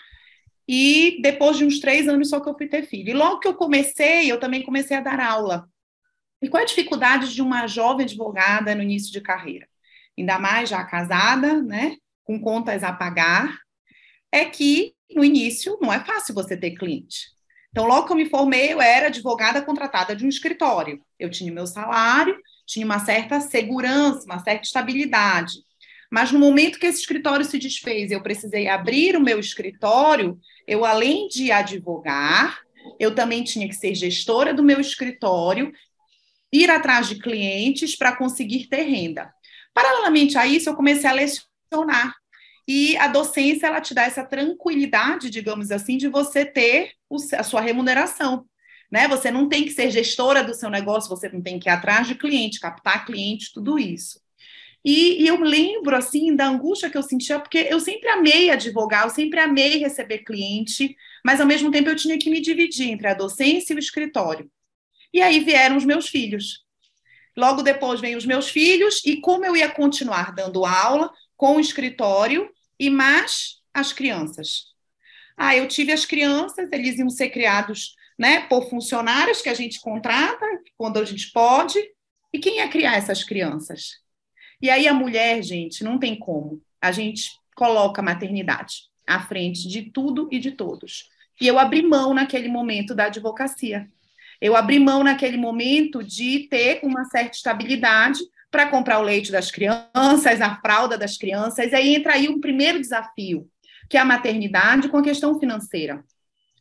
[0.72, 3.10] E depois de uns três anos só que eu fui ter filho.
[3.10, 5.68] E logo que eu comecei, eu também comecei a dar aula.
[6.40, 9.68] E qual é a dificuldade de uma jovem advogada no início de carreira?
[10.16, 11.98] Ainda mais já casada, né?
[12.24, 13.58] Com contas a pagar,
[14.32, 17.32] é que no início não é fácil você ter cliente.
[17.72, 21.02] Então, logo que eu me formei, eu era advogada contratada de um escritório.
[21.18, 25.54] Eu tinha meu salário, tinha uma certa segurança, uma certa estabilidade.
[26.12, 30.86] Mas no momento que esse escritório se desfez, eu precisei abrir o meu escritório, eu
[30.86, 32.60] além de advogar,
[33.00, 35.74] eu também tinha que ser gestora do meu escritório,
[36.54, 39.34] ir atrás de clientes para conseguir ter renda.
[39.74, 42.16] Paralelamente a isso, eu comecei a lecionar.
[42.68, 46.92] E a docência, ela te dá essa tranquilidade, digamos assim, de você ter
[47.36, 48.46] a sua remuneração.
[48.92, 49.08] Né?
[49.08, 52.08] Você não tem que ser gestora do seu negócio, você não tem que ir atrás
[52.08, 54.20] de cliente, captar cliente, tudo isso.
[54.84, 59.04] E, e, eu lembro, assim, da angústia que eu sentia, porque eu sempre amei advogar,
[59.04, 63.08] eu sempre amei receber cliente, mas ao mesmo tempo eu tinha que me dividir entre
[63.08, 64.50] a docência e o escritório.
[65.14, 66.64] E aí vieram os meus filhos.
[67.36, 71.60] Logo depois vêm os meus filhos, e como eu ia continuar dando aula com o
[71.60, 74.70] escritório, e mais as crianças.
[75.36, 79.80] Ah, eu tive as crianças, eles iam ser criados né, por funcionários que a gente
[79.80, 80.46] contrata,
[80.78, 81.80] quando a gente pode,
[82.34, 84.02] e quem ia criar essas crianças?
[84.62, 86.62] E aí a mulher, gente, não tem como.
[86.82, 91.10] A gente coloca a maternidade à frente de tudo e de todos.
[91.42, 93.88] E eu abri mão naquele momento da advocacia.
[94.42, 98.20] Eu abri mão naquele momento de ter uma certa estabilidade
[98.52, 101.72] para comprar o leite das crianças, a fralda das crianças.
[101.72, 103.48] E aí entra aí um primeiro desafio,
[103.90, 106.04] que é a maternidade com a questão financeira.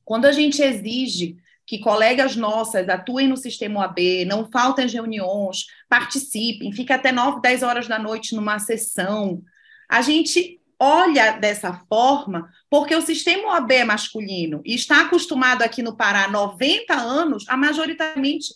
[0.05, 1.37] Quando a gente exige
[1.69, 7.43] que colegas nossas atuem no sistema OAB, não faltem as reuniões, participem, fiquem até 9,
[7.43, 9.43] 10 horas da noite numa sessão,
[9.87, 15.83] a gente olha dessa forma porque o sistema OAB é masculino e está acostumado aqui
[15.83, 18.47] no Pará 90 anos a majoritariamente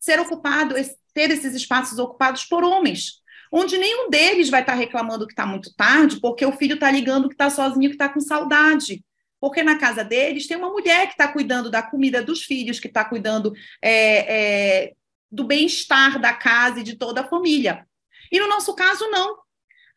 [0.00, 0.74] ser ocupado,
[1.12, 3.20] ter esses espaços ocupados por homens,
[3.52, 7.28] onde nenhum deles vai estar reclamando que está muito tarde, porque o filho está ligando
[7.28, 9.04] que está sozinho, que está com saudade.
[9.42, 12.86] Porque na casa deles tem uma mulher que está cuidando da comida dos filhos, que
[12.86, 13.52] está cuidando
[13.82, 14.92] é, é,
[15.28, 17.84] do bem-estar da casa e de toda a família.
[18.30, 19.36] E no nosso caso, não.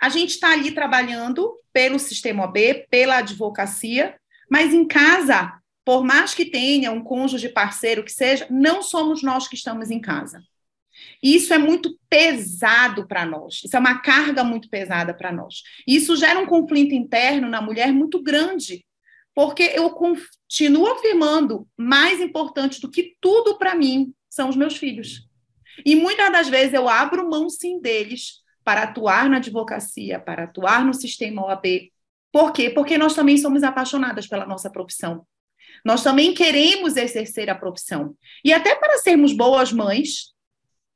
[0.01, 4.15] A gente está ali trabalhando pelo sistema OB, pela advocacia,
[4.49, 5.53] mas em casa,
[5.85, 10.01] por mais que tenha um cônjuge parceiro que seja, não somos nós que estamos em
[10.01, 10.41] casa.
[11.21, 15.61] Isso é muito pesado para nós, isso é uma carga muito pesada para nós.
[15.87, 18.83] Isso gera um conflito interno na mulher muito grande,
[19.35, 25.27] porque eu continuo afirmando, mais importante do que tudo para mim são os meus filhos.
[25.85, 30.85] E muitas das vezes eu abro mão sim deles para atuar na advocacia, para atuar
[30.85, 31.91] no sistema OAB.
[32.31, 32.69] Por quê?
[32.69, 35.27] Porque nós também somos apaixonadas pela nossa profissão.
[35.83, 38.15] Nós também queremos exercer a profissão.
[38.43, 40.33] E até para sermos boas mães,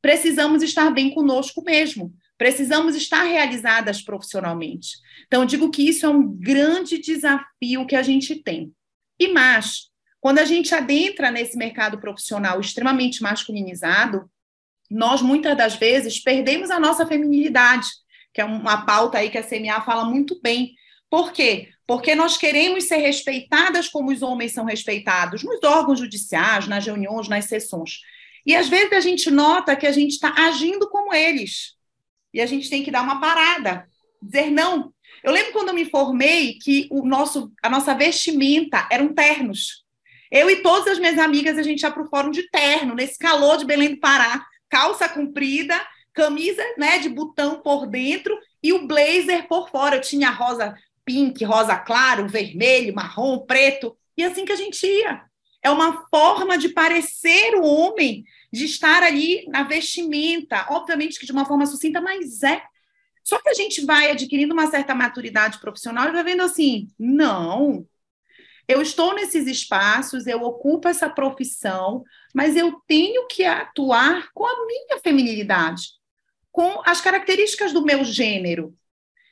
[0.01, 4.97] precisamos estar bem conosco mesmo, precisamos estar realizadas profissionalmente.
[5.27, 8.71] Então, digo que isso é um grande desafio que a gente tem.
[9.19, 9.89] E mais,
[10.21, 14.31] quando a gente adentra nesse mercado profissional extremamente masculinizado,
[14.89, 17.89] nós muitas das vezes perdemos a nossa feminilidade,
[18.33, 20.73] que é uma pauta aí que a CMA fala muito bem.
[21.09, 21.67] Por quê?
[21.85, 27.27] Porque nós queremos ser respeitadas como os homens são respeitados nos órgãos judiciais, nas reuniões,
[27.27, 27.99] nas sessões.
[28.45, 31.77] E às vezes a gente nota que a gente está agindo como eles.
[32.33, 33.87] E a gente tem que dar uma parada,
[34.21, 34.93] dizer não.
[35.23, 39.83] Eu lembro quando eu me formei que o nosso, a nossa vestimenta eram ternos.
[40.31, 43.17] Eu e todas as minhas amigas, a gente ia para o fórum de terno, nesse
[43.17, 45.75] calor de Belém do Pará, calça comprida,
[46.13, 49.95] camisa né, de botão por dentro e o blazer por fora.
[49.95, 53.97] Eu tinha rosa pink, rosa claro, vermelho, marrom, preto.
[54.15, 55.23] E assim que a gente ia
[55.63, 61.31] é uma forma de parecer o homem, de estar ali na vestimenta, obviamente que de
[61.31, 62.63] uma forma sucinta, mas é.
[63.23, 67.85] Só que a gente vai adquirindo uma certa maturidade profissional e vai vendo assim, não,
[68.69, 72.03] eu estou nesses espaços, eu ocupo essa profissão,
[72.35, 75.87] mas eu tenho que atuar com a minha feminilidade,
[76.51, 78.75] com as características do meu gênero.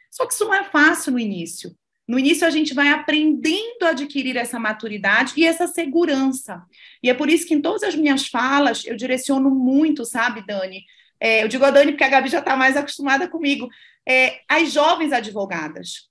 [0.10, 1.78] Só que isso não é fácil no início.
[2.08, 6.64] No início, a gente vai aprendendo a adquirir essa maturidade e essa segurança.
[7.04, 10.84] E é por isso que em todas as minhas falas eu direciono muito, sabe, Dani?
[11.20, 13.68] É, eu digo a Dani porque a Gabi já está mais acostumada comigo.
[14.08, 16.08] É, as jovens advogadas,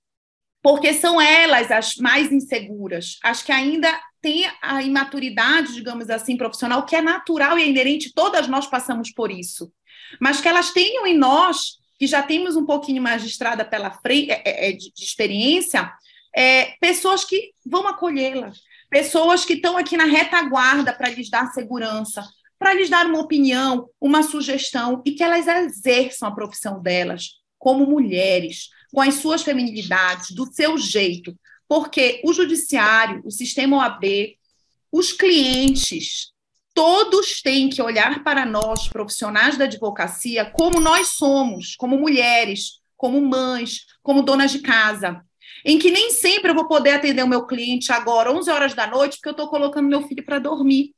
[0.61, 3.89] porque são elas as mais inseguras, as que ainda
[4.21, 9.11] têm a imaturidade, digamos assim, profissional, que é natural e é inerente, todas nós passamos
[9.11, 9.71] por isso.
[10.19, 13.91] Mas que elas tenham em nós que já temos um pouquinho mais de estrada pela
[13.91, 15.91] frente, é, é, é, de, experiência,
[16.35, 18.51] é, pessoas que vão acolhê-la,
[18.89, 22.23] pessoas que estão aqui na retaguarda para lhes dar segurança,
[22.59, 27.85] para lhes dar uma opinião, uma sugestão e que elas exerçam a profissão delas como
[27.85, 31.35] mulheres, com as suas feminilidades, do seu jeito,
[31.67, 34.35] porque o judiciário, o sistema OAB,
[34.91, 36.31] os clientes,
[36.77, 43.19] todos têm que olhar para nós, profissionais da advocacia, como nós somos, como mulheres, como
[43.19, 45.25] mães, como donas de casa.
[45.65, 48.85] Em que nem sempre eu vou poder atender o meu cliente agora, 11 horas da
[48.85, 50.93] noite, porque eu estou colocando meu filho para dormir.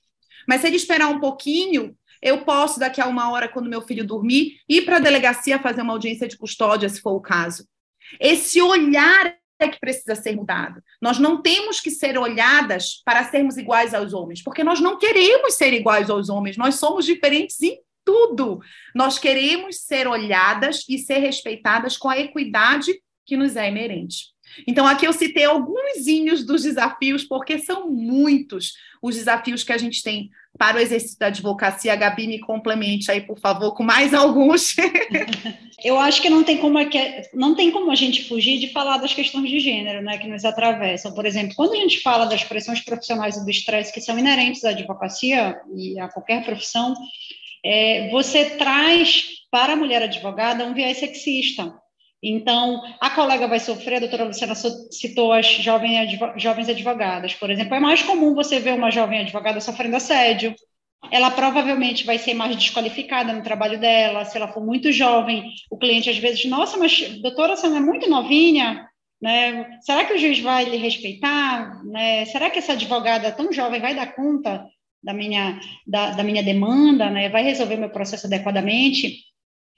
[0.45, 4.05] Mas se ele esperar um pouquinho, eu posso, daqui a uma hora, quando meu filho
[4.05, 7.65] dormir, ir para a delegacia fazer uma audiência de custódia, se for o caso.
[8.19, 10.82] Esse olhar é que precisa ser mudado.
[11.02, 15.56] Nós não temos que ser olhadas para sermos iguais aos homens, porque nós não queremos
[15.56, 18.60] ser iguais aos homens, nós somos diferentes em tudo.
[18.95, 22.91] Nós queremos ser olhadas e ser respeitadas com a equidade
[23.26, 24.34] que nos é inerente.
[24.67, 26.05] Então, aqui eu citei alguns
[26.45, 31.27] dos desafios, porque são muitos os desafios que a gente tem para o exercício da
[31.27, 31.93] advocacia.
[31.93, 34.75] A Gabi me complemente aí, por favor, com mais alguns.
[35.83, 36.77] Eu acho que não tem como
[37.33, 40.43] não tem como a gente fugir de falar das questões de gênero, né, que nos
[40.43, 41.13] atravessam.
[41.13, 44.65] Por exemplo, quando a gente fala das pressões profissionais e do estresse que são inerentes
[44.65, 46.93] à advocacia e a qualquer profissão,
[47.63, 51.73] é, você traz para a mulher advogada um viés sexista.
[52.21, 57.73] Então, a colega vai sofrer, a doutora Luciana citou as jovens advogadas, por exemplo.
[57.75, 60.53] É mais comum você ver uma jovem advogada sofrendo assédio.
[61.12, 64.25] Ela provavelmente vai ser mais desqualificada no trabalho dela.
[64.25, 67.79] Se ela for muito jovem, o cliente às vezes, nossa, mas doutora, você não é
[67.79, 68.86] muito novinha,
[69.21, 69.79] né?
[69.82, 71.84] Será que o juiz vai lhe respeitar?
[71.86, 72.25] Né?
[72.25, 74.65] Será que essa advogada tão jovem vai dar conta
[75.01, 77.10] da minha, da, da minha demanda?
[77.10, 77.29] Né?
[77.29, 79.28] Vai resolver meu processo adequadamente?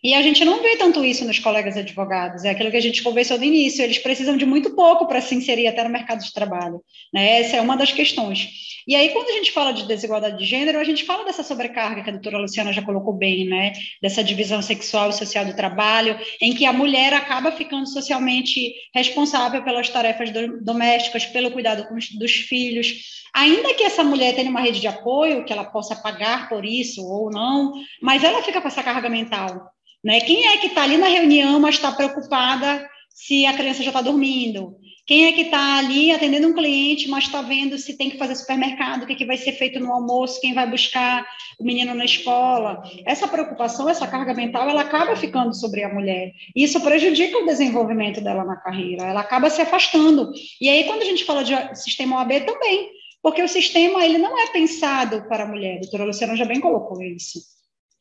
[0.04, 3.04] E a gente não vê tanto isso nos colegas advogados, é aquilo que a gente
[3.04, 6.34] conversou no início, eles precisam de muito pouco para se inserir até no mercado de
[6.34, 6.82] trabalho.
[7.14, 7.42] Né?
[7.42, 8.50] Essa é uma das questões.
[8.88, 12.02] E aí, quando a gente fala de desigualdade de gênero, a gente fala dessa sobrecarga
[12.02, 13.74] que a doutora Luciana já colocou bem, né?
[14.02, 19.64] dessa divisão sexual e social do trabalho, em que a mulher acaba ficando socialmente responsável
[19.64, 20.32] pelas tarefas
[20.64, 21.88] domésticas, pelo cuidado
[22.18, 26.50] dos filhos, ainda que essa mulher tenha uma rede de apoio, que ela possa pagar
[26.50, 29.72] por isso ou não, mas ela fica com essa carga mental.
[30.04, 30.20] Né?
[30.22, 34.02] Quem é que está ali na reunião, mas está preocupada se a criança já está
[34.02, 34.76] dormindo?
[35.06, 38.36] Quem é que está ali atendendo um cliente, mas está vendo se tem que fazer
[38.36, 41.26] supermercado, o que, que vai ser feito no almoço, quem vai buscar
[41.60, 42.82] o menino na escola?
[43.06, 46.32] Essa preocupação, essa carga mental, ela acaba ficando sobre a mulher.
[46.56, 50.32] Isso prejudica o desenvolvimento dela na carreira, ela acaba se afastando.
[50.62, 52.90] E aí, quando a gente fala de sistema OAB, também,
[53.22, 55.78] porque o sistema ele não é pensado para a mulher.
[55.78, 57.40] A doutora Luciana já bem colocou isso.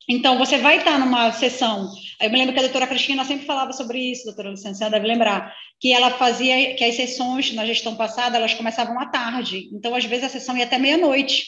[0.09, 1.91] Então, você vai estar numa sessão.
[2.19, 5.55] Eu me lembro que a doutora Cristina sempre falava sobre isso, doutora você deve lembrar,
[5.79, 9.69] que ela fazia que as sessões na gestão passada elas começavam à tarde.
[9.71, 11.45] Então, às vezes, a sessão ia até meia-noite.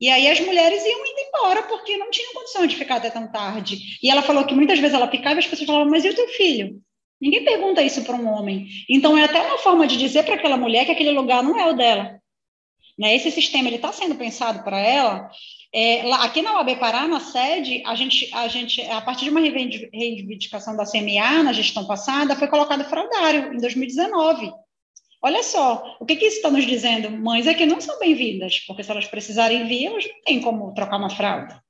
[0.00, 3.30] E aí as mulheres iam indo embora porque não tinham condição de ficar até tão
[3.30, 3.78] tarde.
[4.02, 6.14] E ela falou que muitas vezes ela ficava e as pessoas falavam, mas e o
[6.14, 6.80] teu filho?
[7.20, 8.66] Ninguém pergunta isso para um homem.
[8.88, 11.70] Então, é até uma forma de dizer para aquela mulher que aquele lugar não é
[11.70, 12.20] o dela.
[12.98, 13.14] Né?
[13.16, 15.30] Esse sistema está sendo pensado para ela
[15.74, 19.30] é, lá, aqui na UAB Pará, na sede, a gente, a gente, a partir de
[19.30, 24.52] uma reivindicação da CMA na gestão passada, foi colocado fraudário em 2019.
[25.20, 27.10] Olha só, o que, que isso está nos dizendo?
[27.10, 30.72] Mães é que não são bem-vindas, porque se elas precisarem vir, elas não têm como
[30.74, 31.63] trocar uma fralda.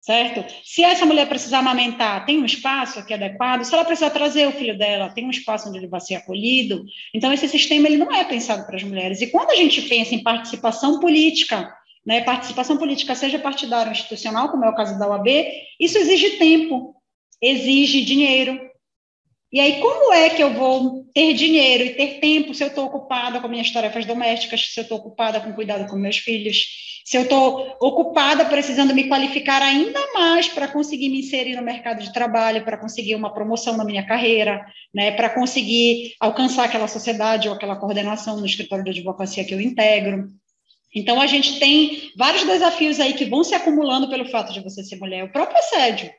[0.00, 0.42] Certo?
[0.64, 3.64] Se essa mulher precisar amamentar, tem um espaço aqui adequado.
[3.64, 6.84] Se ela precisar trazer o filho dela, tem um espaço onde ele vai ser acolhido.
[7.14, 9.20] Então, esse sistema ele não é pensado para as mulheres.
[9.20, 11.70] E quando a gente pensa em participação política,
[12.06, 15.28] né, participação política, seja partidária ou institucional, como é o caso da UAB,
[15.78, 16.94] isso exige tempo,
[17.42, 18.69] exige dinheiro.
[19.52, 22.86] E aí, como é que eu vou ter dinheiro e ter tempo se eu estou
[22.86, 26.66] ocupada com minhas tarefas domésticas, se eu estou ocupada com cuidado com meus filhos,
[27.04, 32.00] se eu estou ocupada precisando me qualificar ainda mais para conseguir me inserir no mercado
[32.00, 37.48] de trabalho, para conseguir uma promoção na minha carreira, né, para conseguir alcançar aquela sociedade
[37.48, 40.28] ou aquela coordenação no escritório de advocacia que eu integro.
[40.94, 44.84] Então, a gente tem vários desafios aí que vão se acumulando pelo fato de você
[44.84, 45.24] ser mulher.
[45.24, 46.10] O próprio assédio.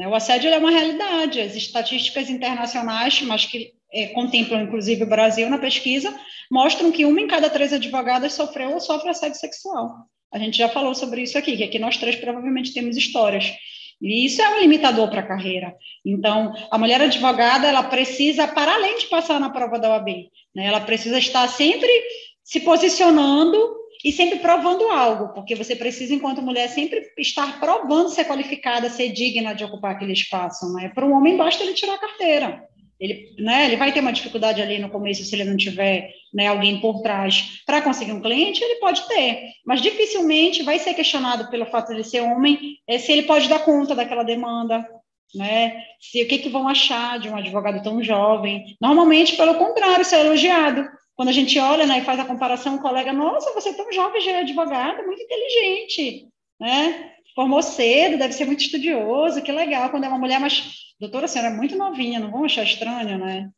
[0.00, 0.08] Né?
[0.08, 1.42] O assédio é uma realidade.
[1.42, 6.18] As estatísticas internacionais, mas que é, contemplam inclusive o Brasil na pesquisa,
[6.50, 10.06] mostram que uma em cada três advogadas sofreu ou sofre assédio sexual.
[10.32, 13.52] A gente já falou sobre isso aqui, que aqui nós três provavelmente temos histórias.
[14.00, 15.74] E isso é um limitador para a carreira.
[16.06, 20.64] Então, a mulher advogada, ela precisa, para além de passar na prova da OAB, né,
[20.64, 21.90] ela precisa estar sempre
[22.42, 28.24] se posicionando e sempre provando algo, porque você precisa, enquanto mulher, sempre estar provando ser
[28.24, 30.72] qualificada, ser digna de ocupar aquele espaço.
[30.72, 30.90] Né?
[30.94, 32.64] Para um homem, basta ele tirar a carteira.
[32.98, 36.48] Ele, né, ele vai ter uma dificuldade ali no começo se ele não tiver né,
[36.48, 41.48] alguém por trás para conseguir um cliente, ele pode ter, mas dificilmente vai ser questionado
[41.50, 44.86] pelo fato de ser homem, é, se ele pode dar conta daquela demanda,
[45.34, 45.82] né?
[45.98, 48.76] Se o que, que vão achar de um advogado tão jovem?
[48.80, 50.86] Normalmente, pelo contrário, isso é elogiado.
[51.20, 53.92] Quando a gente olha né, e faz a comparação, o colega, nossa, você é tão
[53.92, 56.26] jovem, já é advogado, muito inteligente,
[56.58, 57.12] né?
[57.34, 59.90] Formou cedo, deve ser muito estudioso, que legal.
[59.90, 60.64] Quando é uma mulher, mas
[60.98, 63.50] doutora, a senhora é muito novinha, não vão achar estranho, né?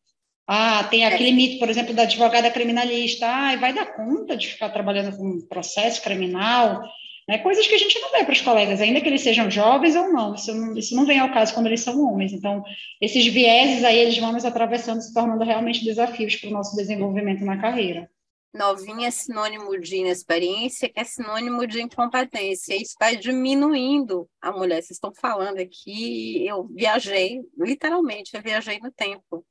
[0.45, 1.33] Ah, tem aquele é.
[1.33, 3.29] mito, por exemplo, da advogada criminalista.
[3.29, 6.83] Ah, vai dar conta de ficar trabalhando com processo criminal?
[7.29, 7.39] Né?
[7.39, 10.13] Coisas que a gente não vê para os colegas, ainda que eles sejam jovens ou
[10.13, 10.35] não.
[10.35, 10.77] Isso, não.
[10.77, 12.33] isso não vem ao caso quando eles são homens.
[12.33, 12.63] Então,
[13.01, 17.45] esses vieses aí, eles vão nos atravessando, se tornando realmente desafios para o nosso desenvolvimento
[17.45, 18.11] na carreira
[18.53, 22.77] novinha é sinônimo de inexperiência, que é sinônimo de incompetência.
[22.77, 24.83] Isso vai diminuindo a mulher.
[24.83, 29.45] Vocês estão falando aqui, eu viajei, literalmente, eu viajei no tempo.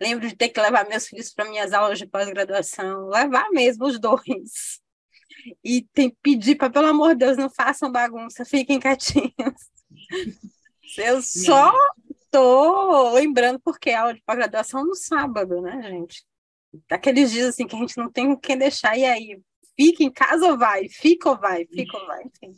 [0.00, 3.98] Lembro de ter que levar meus filhos para minhas aulas de pós-graduação, levar mesmo os
[3.98, 4.80] dois.
[5.64, 9.32] E tem que pedir para, pelo amor de Deus, não façam bagunça, fiquem quietinhos.
[10.96, 11.72] Eu só
[12.08, 16.26] estou lembrando porque a aula de pós-graduação no sábado, né, gente?
[16.90, 19.40] aqueles dias assim que a gente não tem quem deixar, e aí?
[19.76, 20.88] Fica em casa ou vai?
[20.88, 21.64] Fica ou vai?
[21.66, 22.22] Fica ou vai?
[22.24, 22.52] Enfim.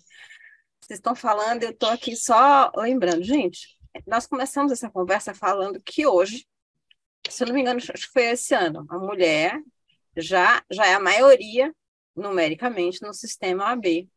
[0.81, 3.23] Vocês estão falando, eu estou aqui só lembrando.
[3.23, 3.77] Gente,
[4.07, 6.47] nós começamos essa conversa falando que hoje,
[7.29, 9.61] se eu não me engano, acho que foi esse ano, a mulher
[10.17, 11.73] já, já é a maioria
[12.17, 14.09] numericamente no sistema AB.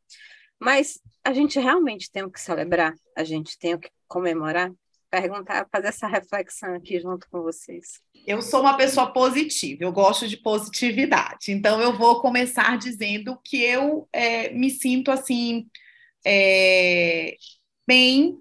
[0.60, 4.72] Mas a gente realmente tem que celebrar, a gente tem que comemorar
[5.14, 8.02] perguntar, fazer essa reflexão aqui junto com vocês.
[8.26, 11.52] Eu sou uma pessoa positiva, eu gosto de positividade.
[11.52, 15.68] Então, eu vou começar dizendo que eu é, me sinto assim
[16.26, 17.36] é,
[17.88, 18.40] bem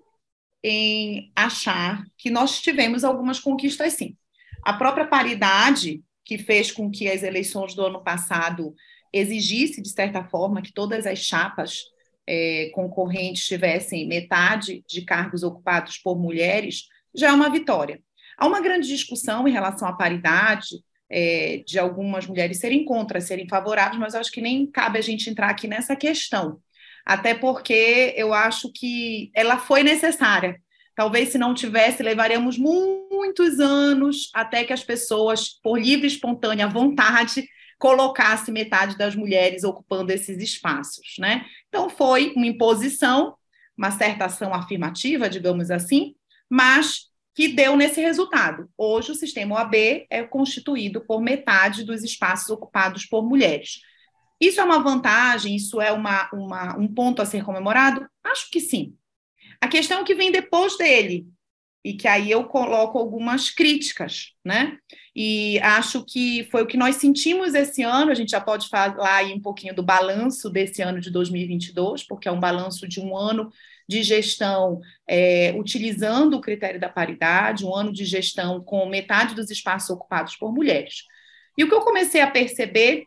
[0.64, 4.16] em achar que nós tivemos algumas conquistas, sim.
[4.64, 8.74] A própria paridade que fez com que as eleições do ano passado
[9.12, 11.84] exigisse, de certa forma, que todas as chapas
[12.26, 18.00] é, concorrentes tivessem metade de cargos ocupados por mulheres, já é uma vitória.
[18.38, 23.46] Há uma grande discussão em relação à paridade, é, de algumas mulheres serem contra, serem
[23.46, 26.58] favoráveis, mas acho que nem cabe a gente entrar aqui nessa questão,
[27.04, 30.56] até porque eu acho que ela foi necessária.
[30.94, 36.66] Talvez se não tivesse, levaríamos muitos anos até que as pessoas, por livre e espontânea
[36.68, 37.46] vontade,
[37.82, 41.44] colocasse metade das mulheres ocupando esses espaços, né?
[41.66, 43.34] Então foi uma imposição,
[43.76, 46.14] uma certa ação afirmativa, digamos assim,
[46.48, 48.70] mas que deu nesse resultado.
[48.78, 49.74] Hoje o sistema OAB
[50.08, 53.80] é constituído por metade dos espaços ocupados por mulheres.
[54.40, 55.56] Isso é uma vantagem?
[55.56, 58.08] Isso é uma, uma, um ponto a ser comemorado?
[58.22, 58.94] Acho que sim.
[59.60, 61.26] A questão que vem depois dele,
[61.84, 64.78] e que aí eu coloco algumas críticas, né?
[65.14, 68.10] E acho que foi o que nós sentimos esse ano.
[68.10, 72.28] A gente já pode falar aí um pouquinho do balanço desse ano de 2022, porque
[72.28, 73.50] é um balanço de um ano
[73.88, 79.50] de gestão é, utilizando o critério da paridade, um ano de gestão com metade dos
[79.50, 81.04] espaços ocupados por mulheres.
[81.58, 83.04] E o que eu comecei a perceber,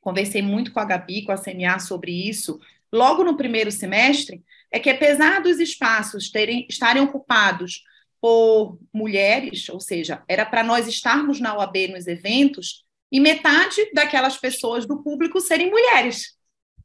[0.00, 2.58] conversei muito com a Gabi, com a CMA sobre isso,
[2.92, 7.84] logo no primeiro semestre, é que apesar dos espaços terem, estarem ocupados
[8.20, 14.36] por mulheres, ou seja, era para nós estarmos na OAB nos eventos e metade daquelas
[14.36, 16.36] pessoas do público serem mulheres,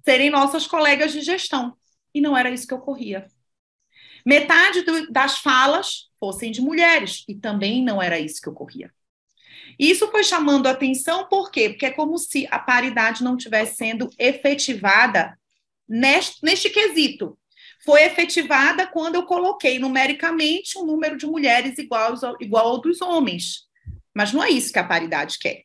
[0.06, 1.76] serem nossas colegas de gestão.
[2.14, 3.28] E não era isso que ocorria.
[4.26, 8.94] Metade do, das falas fossem de mulheres, e também não era isso que ocorria.
[9.78, 11.70] Isso foi chamando atenção, por quê?
[11.70, 15.38] Porque é como se a paridade não estivesse sendo efetivada
[15.88, 17.38] neste, neste quesito
[17.86, 23.64] foi efetivada quando eu coloquei numericamente um número de mulheres igual, igual ao dos homens.
[24.14, 25.64] Mas não é isso que a paridade quer.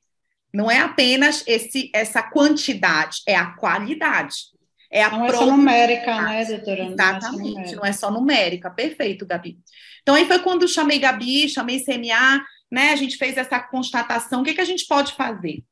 [0.53, 4.35] Não é apenas esse, essa quantidade, é a qualidade.
[4.91, 6.85] É a não é só numérica, né, doutora?
[6.87, 8.71] Exatamente, não é, não é só numérica.
[8.71, 9.59] Perfeito, Gabi.
[10.03, 12.93] Então, aí foi quando eu chamei Gabi, chamei CMA, né?
[12.93, 14.41] A gente fez essa constatação.
[14.41, 15.63] O que, que a gente pode fazer?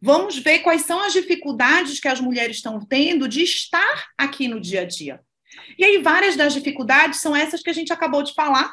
[0.00, 4.60] Vamos ver quais são as dificuldades que as mulheres estão tendo de estar aqui no
[4.60, 5.20] dia a dia.
[5.78, 8.72] E aí, várias das dificuldades são essas que a gente acabou de falar,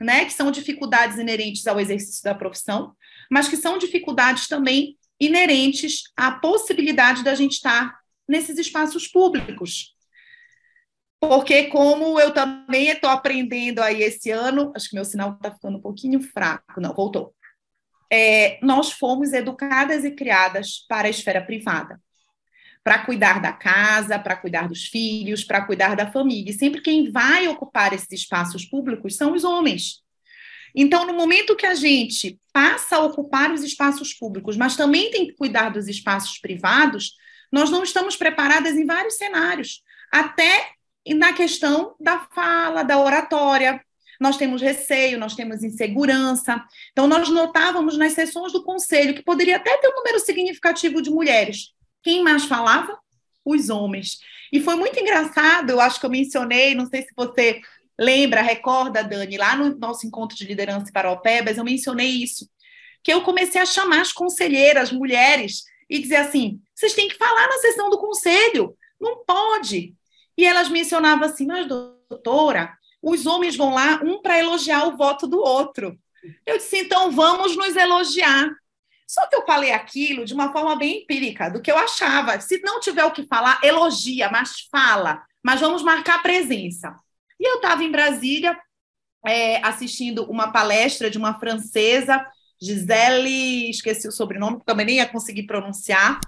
[0.00, 0.24] né?
[0.24, 2.94] Que são dificuldades inerentes ao exercício da profissão,
[3.30, 7.98] mas que são dificuldades também inerentes à possibilidade da gente estar
[8.28, 9.94] nesses espaços públicos.
[11.18, 15.78] Porque, como eu também estou aprendendo aí esse ano, acho que meu sinal está ficando
[15.78, 17.34] um pouquinho fraco, não, voltou.
[18.12, 22.00] É, nós fomos educadas e criadas para a esfera privada.
[22.86, 26.52] Para cuidar da casa, para cuidar dos filhos, para cuidar da família.
[26.52, 30.04] E sempre quem vai ocupar esses espaços públicos são os homens.
[30.72, 35.26] Então, no momento que a gente passa a ocupar os espaços públicos, mas também tem
[35.26, 37.14] que cuidar dos espaços privados,
[37.50, 39.82] nós não estamos preparadas em vários cenários,
[40.12, 40.68] até
[41.08, 43.84] na questão da fala, da oratória.
[44.20, 46.64] Nós temos receio, nós temos insegurança.
[46.92, 51.10] Então, nós notávamos nas sessões do conselho que poderia até ter um número significativo de
[51.10, 51.74] mulheres,
[52.06, 52.96] quem mais falava?
[53.44, 54.20] Os homens.
[54.52, 57.60] E foi muito engraçado, eu acho que eu mencionei, não sei se você
[57.98, 62.48] lembra, recorda, Dani, lá no nosso encontro de liderança para Opebas, eu mencionei isso,
[63.02, 67.48] que eu comecei a chamar as conselheiras, mulheres, e dizer assim: vocês têm que falar
[67.48, 69.92] na sessão do conselho, não pode.
[70.38, 75.26] E elas mencionavam assim, mas doutora, os homens vão lá um para elogiar o voto
[75.26, 75.98] do outro.
[76.46, 78.48] Eu disse, então vamos nos elogiar.
[79.06, 82.40] Só que eu falei aquilo de uma forma bem empírica, do que eu achava.
[82.40, 85.22] Se não tiver o que falar, elogia, mas fala.
[85.42, 86.94] Mas vamos marcar presença.
[87.38, 88.58] E eu estava em Brasília
[89.24, 92.26] é, assistindo uma palestra de uma francesa,
[92.60, 96.18] Gisele, esqueci o sobrenome, também nem ia conseguir pronunciar.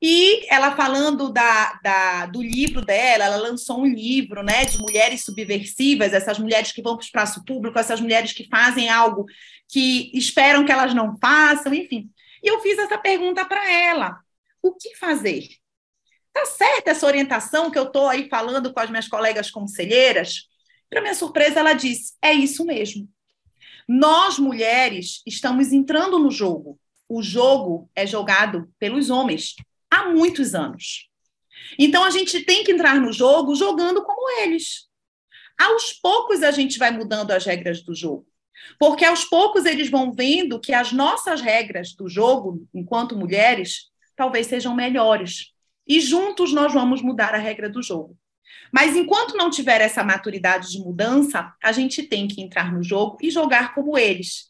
[0.00, 5.24] E ela falando da, da, do livro dela, ela lançou um livro né, de mulheres
[5.24, 9.26] subversivas, essas mulheres que vão para o espaço público, essas mulheres que fazem algo
[9.68, 12.08] que esperam que elas não façam, enfim.
[12.42, 14.18] E eu fiz essa pergunta para ela:
[14.62, 15.48] o que fazer?
[16.32, 20.48] Tá certa essa orientação que eu estou aí falando com as minhas colegas conselheiras?
[20.88, 23.08] Para minha surpresa, ela disse: é isso mesmo.
[23.88, 26.78] Nós, mulheres, estamos entrando no jogo.
[27.08, 29.54] O jogo é jogado pelos homens
[29.90, 31.08] há muitos anos.
[31.78, 34.86] Então, a gente tem que entrar no jogo jogando como eles.
[35.58, 38.27] Aos poucos, a gente vai mudando as regras do jogo.
[38.78, 44.46] Porque aos poucos eles vão vendo que as nossas regras do jogo, enquanto mulheres, talvez
[44.46, 45.52] sejam melhores.
[45.86, 48.16] E juntos nós vamos mudar a regra do jogo.
[48.72, 53.16] Mas enquanto não tiver essa maturidade de mudança, a gente tem que entrar no jogo
[53.22, 54.48] e jogar como eles.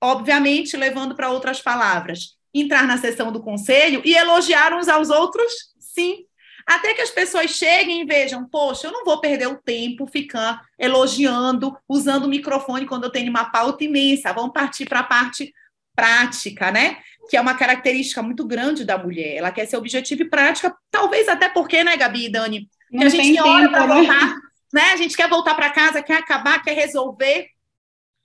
[0.00, 5.52] Obviamente, levando para outras palavras, entrar na sessão do conselho e elogiar uns aos outros,
[5.78, 6.26] sim,
[6.66, 10.62] até que as pessoas cheguem e vejam, poxa, eu não vou perder o tempo ficar
[10.78, 14.32] elogiando, usando o microfone quando eu tenho uma pauta imensa.
[14.32, 15.52] Vamos partir para a parte
[15.94, 16.98] prática, né?
[17.28, 19.36] Que é uma característica muito grande da mulher.
[19.36, 22.68] Ela quer ser objetiva e prática, talvez até porque, né, Gabi e Dani?
[22.90, 23.94] Que a gente tem hora para né?
[23.94, 24.34] voltar,
[24.72, 24.82] né?
[24.92, 27.48] A gente quer voltar para casa, quer acabar, quer resolver.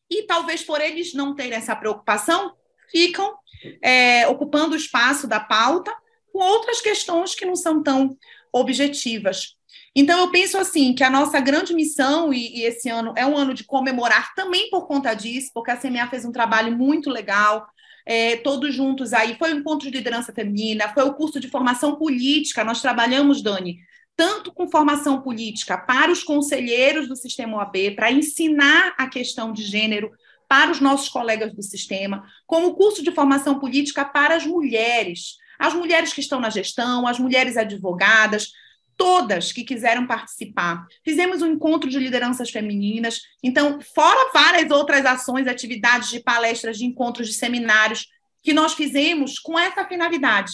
[0.09, 2.53] E talvez por eles não terem essa preocupação,
[2.89, 3.35] ficam
[3.81, 5.93] é, ocupando o espaço da pauta
[6.37, 8.15] com outras questões que não são tão
[8.53, 9.55] objetivas.
[9.95, 13.35] Então, eu penso assim que a nossa grande missão, e, e, esse ano é um
[13.35, 17.65] ano de comemorar também por conta disso, porque a CMA fez um trabalho muito legal,
[18.05, 19.35] é, todos juntos aí.
[19.39, 22.63] Foi o encontro de liderança feminina, foi o curso de formação política.
[22.63, 23.79] Nós trabalhamos, Dani,
[24.15, 29.63] tanto com formação política para os conselheiros do sistema OAB, para ensinar a questão de
[29.63, 30.11] gênero
[30.47, 35.37] para os nossos colegas do sistema, como o curso de formação política para as mulheres
[35.59, 38.51] as mulheres que estão na gestão, as mulheres advogadas,
[38.97, 40.85] todas que quiseram participar.
[41.03, 46.85] Fizemos um encontro de lideranças femininas, então, fora várias outras ações, atividades de palestras, de
[46.85, 48.07] encontros, de seminários,
[48.43, 50.53] que nós fizemos com essa finalidade.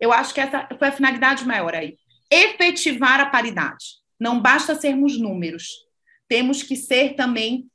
[0.00, 1.96] Eu acho que essa foi a finalidade maior aí.
[2.30, 4.00] Efetivar a paridade.
[4.18, 5.68] Não basta sermos números.
[6.28, 7.66] Temos que ser também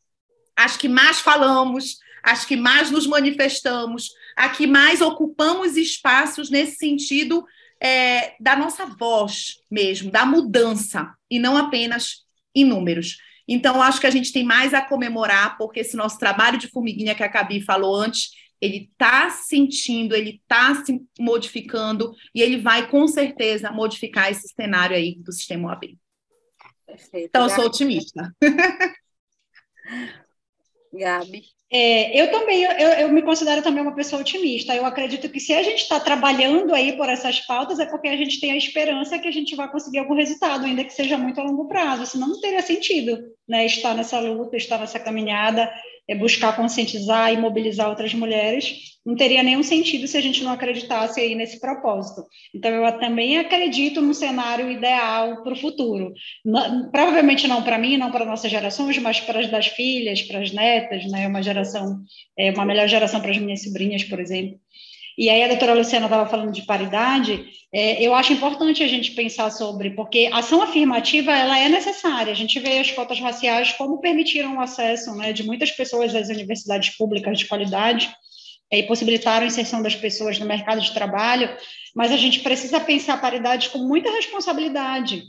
[0.56, 6.76] as que mais falamos, as que mais nos manifestamos, a que mais ocupamos espaços nesse
[6.76, 7.46] sentido
[7.82, 13.18] é, da nossa voz mesmo, da mudança, e não apenas em números.
[13.48, 17.14] Então, acho que a gente tem mais a comemorar, porque esse nosso trabalho de formiguinha
[17.14, 22.90] que a Gabi falou antes, ele está sentindo, ele está se modificando, e ele vai,
[22.90, 25.98] com certeza, modificar esse cenário aí do sistema OAB.
[26.86, 27.28] Perfeito.
[27.28, 28.34] Então, eu sou otimista.
[30.94, 31.44] Gabi.
[31.72, 34.76] É, eu também, eu, eu, me considero também uma pessoa otimista.
[34.76, 38.16] Eu acredito que se a gente está trabalhando aí por essas pautas, é porque a
[38.16, 41.40] gente tem a esperança que a gente vai conseguir algum resultado, ainda que seja muito
[41.40, 42.06] a longo prazo.
[42.06, 45.72] Senão não teria sentido né, estar nessa luta, estar nessa caminhada
[46.14, 51.20] buscar conscientizar e mobilizar outras mulheres, não teria nenhum sentido se a gente não acreditasse
[51.20, 52.24] aí nesse propósito.
[52.54, 56.14] Então, eu também acredito no cenário ideal para o futuro.
[56.92, 60.52] provavelmente não para mim, não para nossas gerações, mas para as das filhas, para as
[60.52, 61.28] netas, né?
[61.28, 62.04] Uma geração,
[62.38, 64.60] é, uma melhor geração para as minhas sobrinhas, por exemplo.
[65.18, 69.12] E aí a doutora Luciana estava falando de paridade, é, eu acho importante a gente
[69.12, 72.32] pensar sobre, porque ação afirmativa ela é necessária.
[72.32, 76.30] A gente vê as cotas raciais como permitiram o acesso né, de muitas pessoas às
[76.30, 78.14] universidades públicas de qualidade,
[78.72, 81.56] e possibilitaram a inserção das pessoas no mercado de trabalho,
[81.96, 85.24] mas a gente precisa pensar a paridade com muita responsabilidade,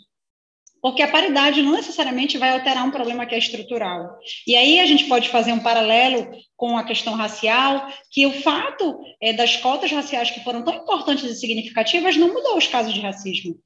[0.81, 4.19] porque a paridade não necessariamente vai alterar um problema que é estrutural.
[4.47, 8.99] E aí a gente pode fazer um paralelo com a questão racial, que o fato
[9.21, 13.01] é, das cotas raciais que foram tão importantes e significativas não mudou os casos de
[13.01, 13.59] racismo.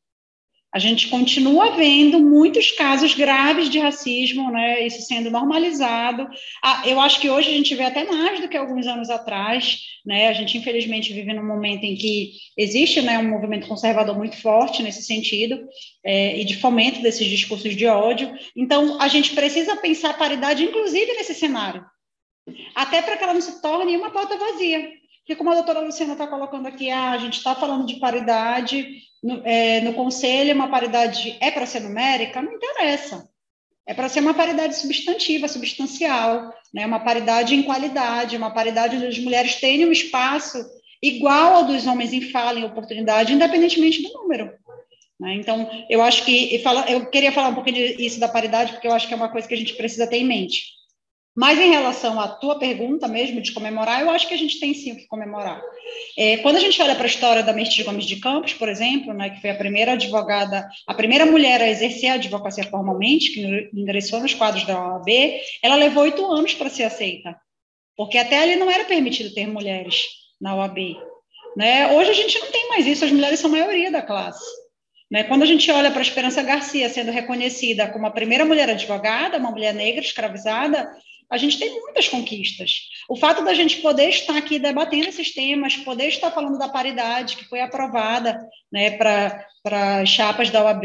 [0.73, 6.29] A gente continua vendo muitos casos graves de racismo, né, isso sendo normalizado.
[6.87, 10.29] Eu acho que hoje a gente vê até mais do que alguns anos atrás, né,
[10.29, 14.81] a gente infelizmente vive num momento em que existe né, um movimento conservador muito forte
[14.81, 15.61] nesse sentido,
[16.05, 18.33] é, e de fomento desses discursos de ódio.
[18.57, 21.85] Então, a gente precisa pensar a paridade, inclusive nesse cenário,
[22.77, 24.99] até para que ela não se torne uma pauta vazia.
[25.31, 29.05] Porque, como a doutora Luciana está colocando aqui, ah, a gente está falando de paridade
[29.22, 32.43] no, é, no conselho, uma paridade é para ser numérica?
[32.43, 33.31] Não interessa.
[33.87, 36.85] É para ser uma paridade substantiva, substancial, né?
[36.85, 40.68] uma paridade em qualidade, uma paridade onde as mulheres tenham um espaço
[41.01, 44.51] igual ao dos homens em fala, em oportunidade, independentemente do número.
[45.20, 45.35] Né?
[45.35, 49.07] Então, eu acho que, eu queria falar um pouquinho disso da paridade, porque eu acho
[49.07, 50.80] que é uma coisa que a gente precisa ter em mente.
[51.37, 54.74] Mas em relação à tua pergunta mesmo de comemorar, eu acho que a gente tem
[54.74, 55.62] sim o que comemorar.
[56.18, 59.14] É, quando a gente olha para a história da Mercedes Gomes de Campos, por exemplo,
[59.14, 63.70] né, que foi a primeira advogada, a primeira mulher a exercer a advocacia formalmente, que
[63.72, 65.09] ingressou nos quadros da OAB,
[65.62, 67.37] ela levou oito anos para ser aceita,
[67.97, 70.03] porque até ali não era permitido ter mulheres
[70.41, 70.97] na OAB.
[71.57, 71.93] Né?
[71.93, 74.45] Hoje a gente não tem mais isso, as mulheres são a maioria da classe.
[75.11, 75.24] Né?
[75.24, 79.39] Quando a gente olha para a Esperança Garcia sendo reconhecida como a primeira mulher advogada,
[79.39, 80.89] uma mulher negra escravizada,
[81.31, 82.89] a gente tem muitas conquistas.
[83.09, 87.37] O fato da gente poder estar aqui debatendo esses temas, poder estar falando da paridade
[87.37, 88.37] que foi aprovada
[88.72, 89.47] né, para
[90.03, 90.85] as chapas da OAB,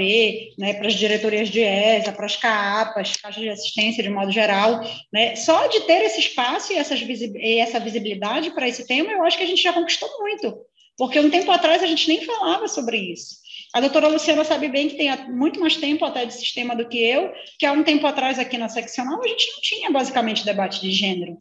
[0.58, 4.82] né, para as diretorias de ESA, para as CAPAs, caixas de assistência de modo geral,
[5.12, 9.24] né, só de ter esse espaço e, essas, e essa visibilidade para esse tema, eu
[9.24, 10.56] acho que a gente já conquistou muito.
[10.98, 13.45] Porque um tempo atrás a gente nem falava sobre isso.
[13.76, 16.98] A doutora Luciana sabe bem que tem muito mais tempo até de sistema do que
[16.98, 20.80] eu, que há um tempo atrás aqui na seccional a gente não tinha basicamente debate
[20.80, 21.38] de gênero.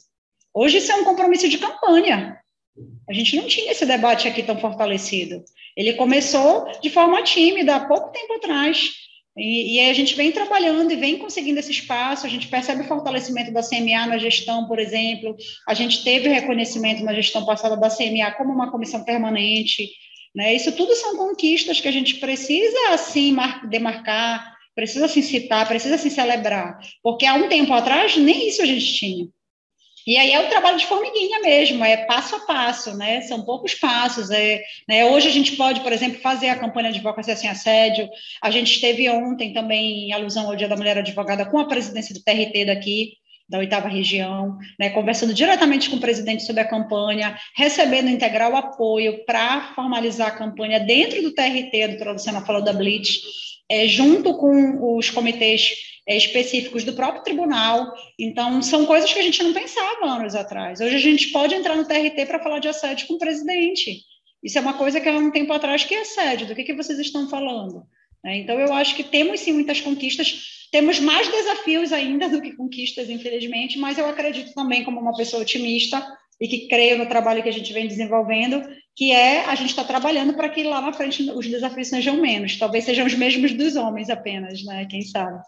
[0.53, 2.37] Hoje isso é um compromisso de campanha.
[3.09, 5.45] A gente não tinha esse debate aqui tão fortalecido.
[5.77, 8.91] Ele começou de forma tímida há pouco tempo atrás.
[9.39, 12.89] E, e a gente vem trabalhando e vem conseguindo esse espaço, a gente percebe o
[12.89, 15.37] fortalecimento da CMA na gestão, por exemplo,
[15.69, 19.89] a gente teve reconhecimento na gestão passada da CMA como uma comissão permanente,
[20.35, 20.55] né?
[20.55, 23.37] Isso tudo são conquistas que a gente precisa, assim,
[23.69, 28.67] demarcar, precisa assim citar, precisa assim celebrar, porque há um tempo atrás nem isso a
[28.67, 29.29] gente tinha.
[30.07, 33.23] E aí é o trabalho de formiguinha mesmo, é passo a passo, né?
[33.23, 34.31] São poucos passos.
[34.31, 35.07] É, né?
[35.07, 38.07] Hoje a gente pode, por exemplo, fazer a campanha de advocacia sem assédio.
[38.43, 42.15] A gente esteve ontem também, em alusão ao Dia da Mulher Advogada, com a presidência
[42.15, 43.15] do TRT daqui,
[43.49, 49.25] da oitava região, né, conversando diretamente com o presidente sobre a campanha, recebendo integral apoio
[49.25, 53.21] para formalizar a campanha dentro do TRT, a doutora Luciana falou da Blitz,
[53.69, 55.73] é, junto com os comitês
[56.07, 57.93] é, específicos do próprio tribunal.
[58.19, 60.81] Então, são coisas que a gente não pensava anos atrás.
[60.81, 64.03] Hoje a gente pode entrar no TRT para falar de assédio com o presidente.
[64.43, 66.47] Isso é uma coisa que há um tempo atrás que é assédio.
[66.47, 67.83] Do que, que vocês estão falando?
[68.25, 72.57] É, então, eu acho que temos sim muitas conquistas temos mais desafios ainda do que
[72.57, 76.05] conquistas, infelizmente, mas eu acredito também, como uma pessoa otimista
[76.41, 78.61] e que creio no trabalho que a gente vem desenvolvendo,
[78.93, 82.59] que é a gente está trabalhando para que lá na frente os desafios sejam menos,
[82.59, 84.85] talvez sejam os mesmos dos homens apenas, né?
[84.91, 85.41] Quem sabe.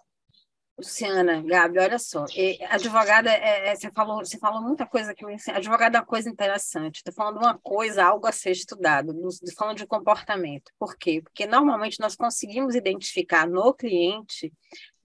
[0.78, 2.24] Luciana, Gabi, olha só,
[2.70, 6.06] advogada, é, é, você, falou, você falou muita coisa que eu ensino, advogada é uma
[6.06, 9.12] coisa interessante, estou falando uma coisa, algo a ser estudado,
[9.56, 11.20] falando de comportamento, por quê?
[11.20, 14.52] Porque normalmente nós conseguimos identificar no cliente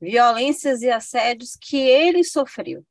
[0.02, 2.84] violências e assédios que ele sofreu,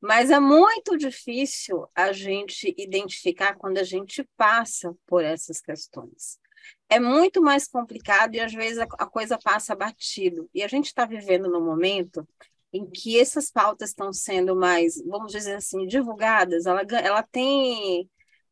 [0.00, 6.38] mas é muito difícil a gente identificar quando a gente passa por essas questões.
[6.88, 10.50] É muito mais complicado e às vezes a, coisa passa batido.
[10.52, 12.28] E a gente está vivendo num momento
[12.72, 18.10] em que essas pautas estão sendo mais, vamos dizer assim, divulgadas, ela, ela tem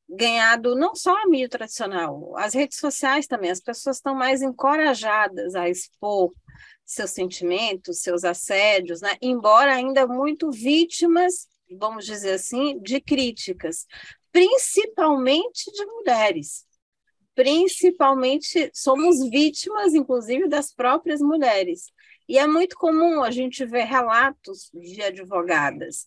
[0.09, 5.55] ganhado não só a mídia tradicional, as redes sociais também, as pessoas estão mais encorajadas
[5.55, 6.33] a expor
[6.93, 9.17] seus sentimentos, seus assédios, né?
[9.23, 13.87] embora ainda muito vítimas, vamos dizer assim, de críticas,
[14.33, 16.67] principalmente de mulheres
[17.35, 21.87] principalmente somos vítimas, inclusive, das próprias mulheres.
[22.29, 26.07] E é muito comum a gente ver relatos de advogadas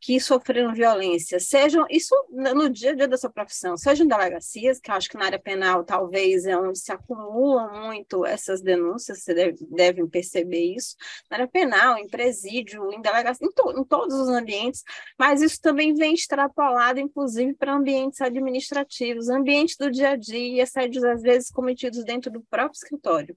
[0.00, 4.90] que sofreram violência, sejam isso no dia a dia da sua profissão, sejam delegacias, que
[4.90, 9.66] acho que na área penal talvez é onde se acumulam muito essas denúncias, você deve,
[9.70, 10.96] devem perceber isso,
[11.30, 14.82] na área penal, em presídio, em delegacia, em, to, em todos os ambientes,
[15.18, 20.60] mas isso também vem extrapolado, inclusive, para ambientes administrativos, ambientes do dia a dia, e
[20.60, 23.36] assédios às vezes cometidos dentro do próprio escritório,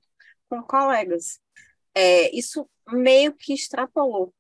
[0.50, 1.40] com colegas.
[1.94, 4.34] É, isso meio que extrapolou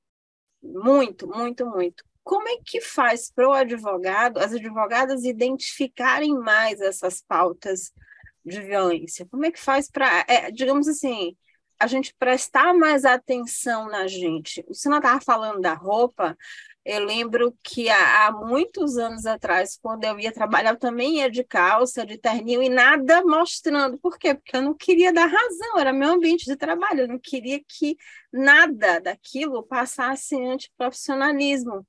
[0.65, 2.03] muito, muito, muito.
[2.23, 7.93] Como é que faz para o advogado, as advogadas identificarem mais essas pautas
[8.43, 9.27] de violência?
[9.29, 11.35] Como é que faz para, é, digamos assim,
[11.79, 14.65] a gente prestar mais atenção na gente?
[14.67, 16.35] O senhor estava falando da roupa,
[16.85, 21.31] eu lembro que há, há, muitos anos atrás, quando eu ia trabalhar, eu também ia
[21.31, 23.97] de calça, de terninho e nada mostrando.
[23.97, 24.35] Por quê?
[24.35, 27.97] Porque eu não queria dar razão, era meu ambiente de trabalho, eu não queria que
[28.31, 31.85] nada daquilo passasse antiprofissionalismo.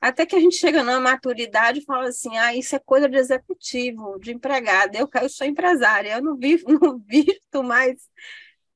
[0.00, 3.16] Até que a gente chega na maturidade e fala assim: ah, isso é coisa de
[3.16, 4.94] executivo, de empregado.
[4.96, 7.96] Eu, eu sou empresária, eu não vivo, não visto mais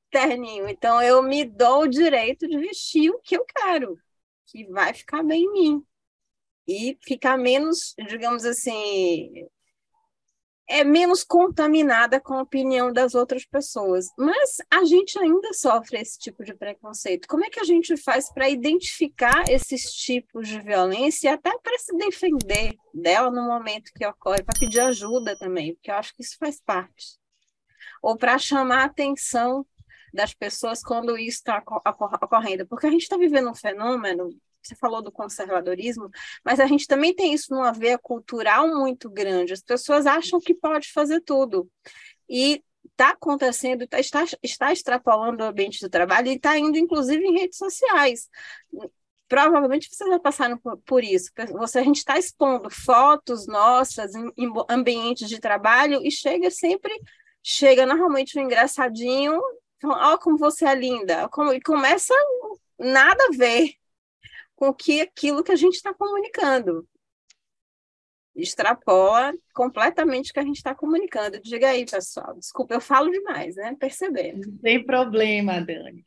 [0.09, 0.67] terninho.
[0.67, 3.99] Então, eu me dou o direito de vestir o que eu quero
[4.49, 5.85] que vai ficar bem em mim.
[6.67, 9.47] E ficar menos, digamos assim,
[10.69, 14.05] é menos contaminada com a opinião das outras pessoas.
[14.15, 17.27] Mas a gente ainda sofre esse tipo de preconceito.
[17.27, 21.77] Como é que a gente faz para identificar esses tipos de violência e até para
[21.79, 26.21] se defender dela no momento que ocorre, para pedir ajuda também, porque eu acho que
[26.21, 27.17] isso faz parte.
[28.03, 29.65] Ou para chamar atenção
[30.13, 31.63] das pessoas quando isso está
[32.21, 34.29] ocorrendo, porque a gente está vivendo um fenômeno,
[34.61, 36.09] você falou do conservadorismo,
[36.43, 40.53] mas a gente também tem isso numa veia cultural muito grande, as pessoas acham que
[40.53, 41.69] pode fazer tudo,
[42.27, 47.23] e está acontecendo, tá, está, está extrapolando o ambiente do trabalho e está indo, inclusive,
[47.23, 48.29] em redes sociais,
[49.29, 51.31] provavelmente vocês já passaram por, por, isso.
[51.53, 56.91] Você, a gente está expondo fotos nossas em, em, ambientes de trabalho e chega sempre,
[57.41, 59.39] chega normalmente um engraçadinho
[59.83, 61.27] Olha como você é linda.
[61.29, 62.13] Como, e começa
[62.77, 63.73] nada a ver
[64.55, 66.87] com que aquilo que a gente está comunicando.
[68.35, 71.41] Extrapola completamente o que a gente está comunicando.
[71.41, 72.35] Diga aí, pessoal.
[72.37, 73.75] Desculpa, eu falo demais, né?
[73.79, 74.47] Percebendo.
[74.47, 76.03] Não tem problema, Dani.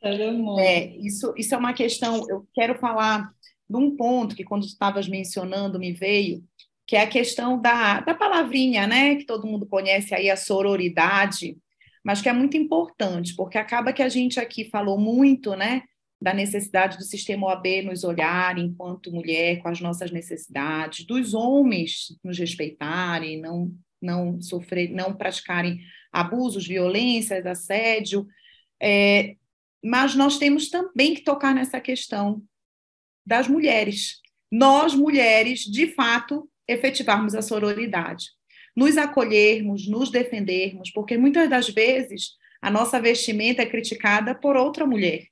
[0.59, 2.25] É, isso, isso é uma questão.
[2.29, 3.31] Eu quero falar
[3.69, 6.43] de um ponto que, quando estavas mencionando, me veio,
[6.85, 9.15] que é a questão da, da palavrinha, né?
[9.15, 11.57] Que todo mundo conhece aí, a sororidade
[12.03, 15.83] mas que é muito importante, porque acaba que a gente aqui falou muito, né,
[16.21, 22.17] da necessidade do sistema OAB nos olhar enquanto mulher com as nossas necessidades, dos homens
[22.23, 25.79] nos respeitarem, não não sofrer, não praticarem
[26.11, 28.27] abusos, violências, assédio,
[28.81, 29.37] é,
[29.81, 32.43] mas nós temos também que tocar nessa questão
[33.25, 34.21] das mulheres.
[34.51, 38.25] Nós, mulheres, de fato, efetivarmos a sororidade
[38.75, 44.85] nos acolhermos, nos defendermos, porque muitas das vezes a nossa vestimenta é criticada por outra
[44.85, 45.27] mulher.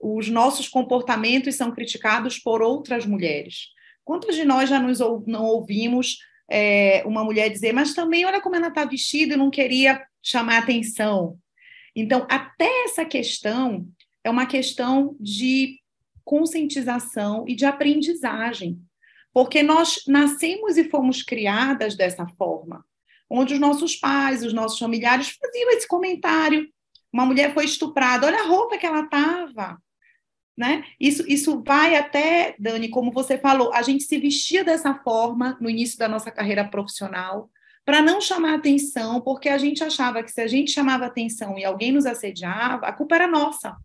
[0.00, 3.68] Os nossos comportamentos são criticados por outras mulheres.
[4.04, 6.18] Quantos de nós já nos não ouvimos
[6.50, 10.58] é, uma mulher dizer, mas também olha como ela está vestida e não queria chamar
[10.58, 11.38] atenção?
[11.96, 13.86] Então, até essa questão
[14.22, 15.78] é uma questão de
[16.24, 18.78] conscientização e de aprendizagem
[19.34, 22.86] porque nós nascemos e fomos criadas dessa forma,
[23.28, 26.68] onde os nossos pais, os nossos familiares faziam esse comentário.
[27.12, 29.82] Uma mulher foi estuprada, olha a roupa que ela estava.
[30.56, 30.84] Né?
[31.00, 35.68] Isso, isso vai até, Dani, como você falou, a gente se vestia dessa forma no
[35.68, 37.50] início da nossa carreira profissional
[37.84, 41.64] para não chamar atenção, porque a gente achava que se a gente chamava atenção e
[41.64, 43.76] alguém nos assediava, a culpa era nossa.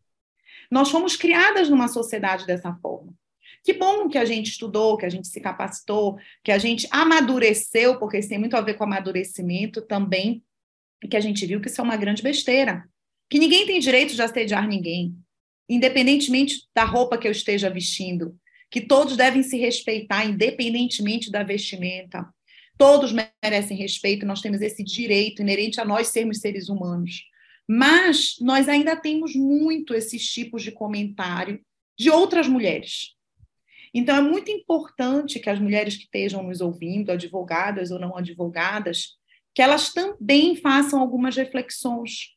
[0.70, 3.19] Nós fomos criadas numa sociedade dessa forma.
[3.64, 8.00] Que bom que a gente estudou, que a gente se capacitou, que a gente amadureceu,
[8.00, 10.44] porque isso tem muito a ver com amadurecimento também,
[11.04, 12.84] e que a gente viu que isso é uma grande besteira.
[13.30, 15.16] Que ninguém tem direito de assediar ninguém,
[15.68, 18.38] independentemente da roupa que eu esteja vestindo.
[18.72, 22.28] Que todos devem se respeitar, independentemente da vestimenta.
[22.78, 27.24] Todos merecem respeito, nós temos esse direito inerente a nós sermos seres humanos.
[27.68, 31.62] Mas nós ainda temos muito esses tipos de comentário
[31.98, 33.16] de outras mulheres.
[33.94, 39.18] Então, é muito importante que as mulheres que estejam nos ouvindo, advogadas ou não advogadas,
[39.54, 42.36] que elas também façam algumas reflexões,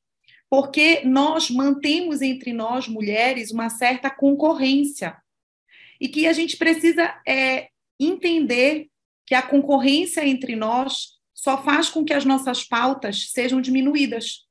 [0.51, 5.17] porque nós mantemos entre nós, mulheres, uma certa concorrência,
[6.01, 8.89] e que a gente precisa é, entender
[9.27, 14.47] que a concorrência entre nós só faz com que as nossas pautas sejam diminuídas.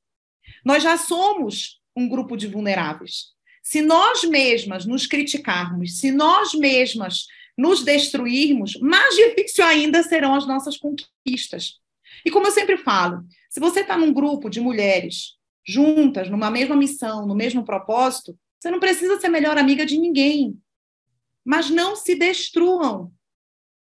[0.65, 3.33] Nós já somos um grupo de vulneráveis.
[3.71, 10.45] Se nós mesmas nos criticarmos, se nós mesmas nos destruirmos, mais difícil ainda serão as
[10.45, 11.79] nossas conquistas.
[12.25, 16.75] E como eu sempre falo, se você está num grupo de mulheres juntas, numa mesma
[16.75, 20.61] missão, no mesmo propósito, você não precisa ser melhor amiga de ninguém.
[21.41, 23.09] Mas não se destruam.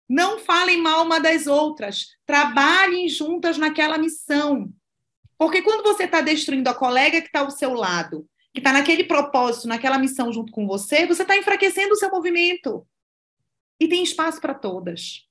[0.10, 2.08] Não falem mal uma das outras.
[2.26, 4.68] Trabalhem juntas naquela missão.
[5.38, 9.04] Porque quando você está destruindo a colega que está ao seu lado, que está naquele
[9.04, 12.88] propósito, naquela missão junto com você, você está enfraquecendo o seu movimento.
[13.78, 15.28] E tem espaço para todas.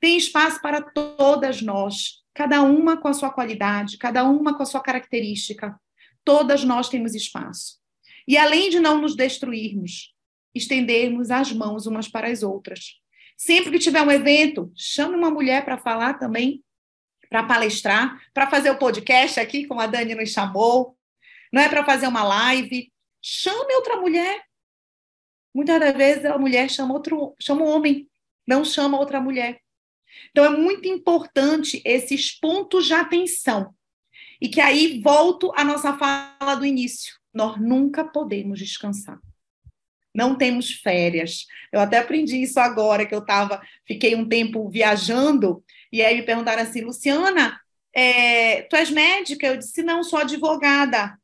[0.00, 4.66] Tem espaço para todas nós, cada uma com a sua qualidade, cada uma com a
[4.66, 5.76] sua característica.
[6.24, 7.80] Todas nós temos espaço.
[8.26, 10.14] E além de não nos destruirmos,
[10.54, 13.00] estendermos as mãos umas para as outras.
[13.36, 16.62] Sempre que tiver um evento, chame uma mulher para falar também,
[17.28, 20.96] para palestrar, para fazer o podcast aqui, como a Dani nos chamou,
[21.52, 22.90] não é para fazer uma live.
[23.20, 24.42] Chame outra mulher
[25.54, 28.08] Muitas das vezes a mulher chama outro, chama o homem,
[28.46, 29.60] não chama outra mulher.
[30.30, 33.74] Então é muito importante esses pontos de atenção.
[34.40, 37.14] E que aí volto à nossa fala do início.
[37.32, 39.18] Nós nunca podemos descansar.
[40.14, 41.46] Não temos férias.
[41.70, 46.22] Eu até aprendi isso agora que eu tava, fiquei um tempo viajando e aí me
[46.22, 47.58] perguntaram assim, Luciana,
[47.94, 49.46] é, tu és médica?
[49.46, 51.16] Eu disse não, sou advogada.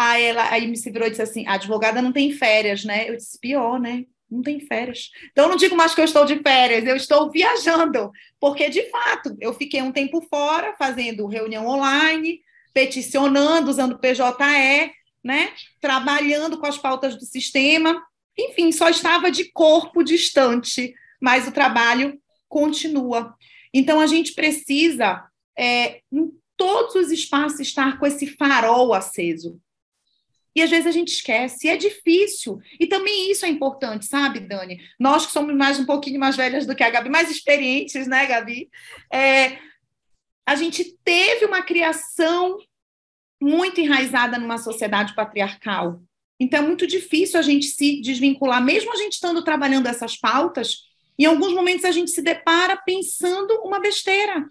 [0.00, 3.10] Aí ela aí me se virou e disse assim: a advogada não tem férias, né?
[3.10, 4.04] Eu disse: pior, né?
[4.30, 5.10] Não tem férias.
[5.32, 8.88] Então, eu não digo mais que eu estou de férias, eu estou viajando, porque de
[8.90, 12.40] fato eu fiquei um tempo fora, fazendo reunião online,
[12.72, 14.92] peticionando, usando PJE,
[15.24, 15.50] né?
[15.80, 18.00] Trabalhando com as pautas do sistema.
[18.38, 23.34] Enfim, só estava de corpo distante, mas o trabalho continua.
[23.74, 25.24] Então, a gente precisa,
[25.58, 29.60] é, em todos os espaços, estar com esse farol aceso
[30.58, 32.58] e às vezes a gente esquece, é difícil.
[32.80, 34.80] E também isso é importante, sabe, Dani?
[34.98, 38.26] Nós que somos mais um pouquinho mais velhas do que a Gabi, mais experientes, né,
[38.26, 38.68] Gabi?
[39.12, 39.58] É,
[40.44, 42.58] a gente teve uma criação
[43.40, 46.02] muito enraizada numa sociedade patriarcal.
[46.40, 50.88] Então é muito difícil a gente se desvincular, mesmo a gente estando trabalhando essas pautas,
[51.16, 54.44] em alguns momentos a gente se depara pensando uma besteira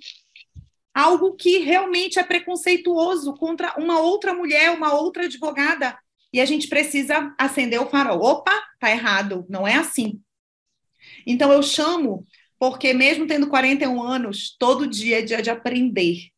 [0.97, 5.95] algo que realmente é preconceituoso contra uma outra mulher, uma outra advogada.
[6.33, 8.19] E a gente precisa acender o farol.
[8.19, 10.19] Opa, tá errado, não é assim.
[11.25, 12.25] Então eu chamo,
[12.57, 16.29] porque mesmo tendo 41 anos, todo dia é dia de aprender.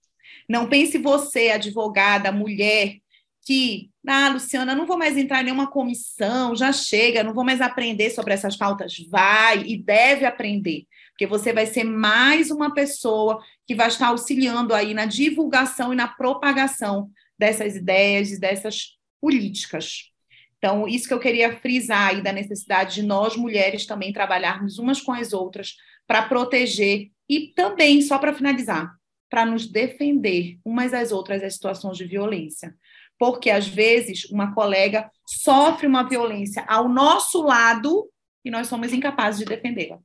[0.48, 2.98] Não pense você, advogada, mulher,
[3.46, 7.62] que, ah, Luciana, não vou mais entrar em nenhuma comissão, já chega, não vou mais
[7.62, 8.98] aprender sobre essas pautas.
[9.10, 10.86] Vai e deve aprender
[11.20, 15.96] porque você vai ser mais uma pessoa que vai estar auxiliando aí na divulgação e
[15.96, 20.10] na propagação dessas ideias e dessas políticas.
[20.58, 25.00] Então, isso que eu queria frisar aí da necessidade de nós mulheres também trabalharmos umas
[25.00, 25.76] com as outras
[26.08, 28.92] para proteger e também, só para finalizar,
[29.30, 32.76] para nos defender umas às outras das situações de violência.
[33.20, 38.10] Porque, às vezes, uma colega sofre uma violência ao nosso lado
[38.44, 40.00] e nós somos incapazes de defendê-la.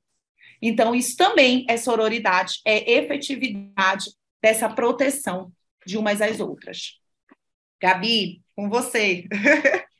[0.66, 4.10] Então, isso também é sororidade, é efetividade
[4.42, 5.52] dessa proteção
[5.86, 6.98] de umas às outras.
[7.80, 9.26] Gabi, com você.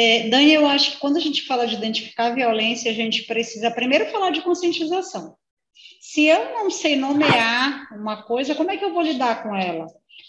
[0.00, 3.24] É, Dani, eu acho que quando a gente fala de identificar a violência, a gente
[3.24, 5.36] precisa primeiro falar de conscientização.
[6.10, 9.84] Se eu não sei nomear uma coisa, como é que eu vou lidar com ela?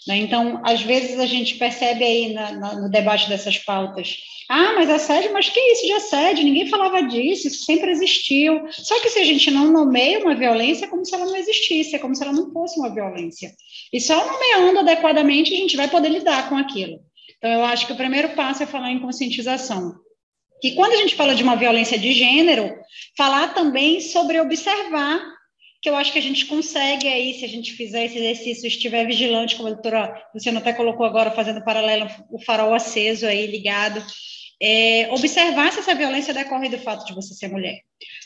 [0.06, 0.18] Né?
[0.18, 4.90] Então, às vezes a gente percebe aí na, na, no debate dessas pautas, ah, mas
[4.90, 6.44] assédio, mas que isso de assédio?
[6.44, 8.60] Ninguém falava disso, isso sempre existiu.
[8.70, 11.96] Só que se a gente não nomeia uma violência, é como se ela não existisse,
[11.96, 13.50] é como se ela não fosse uma violência.
[13.90, 17.00] E só nomeando adequadamente a gente vai poder lidar com aquilo.
[17.38, 19.94] Então, eu acho que o primeiro passo é falar em conscientização.
[20.62, 22.70] E quando a gente fala de uma violência de gênero,
[23.16, 25.39] falar também sobre observar
[25.80, 29.06] que eu acho que a gente consegue aí, se a gente fizer esse exercício, estiver
[29.06, 34.04] vigilante, como a doutora Luciana até colocou agora, fazendo paralelo, o farol aceso aí, ligado,
[34.62, 37.78] é, observar se essa violência decorre do fato de você ser mulher.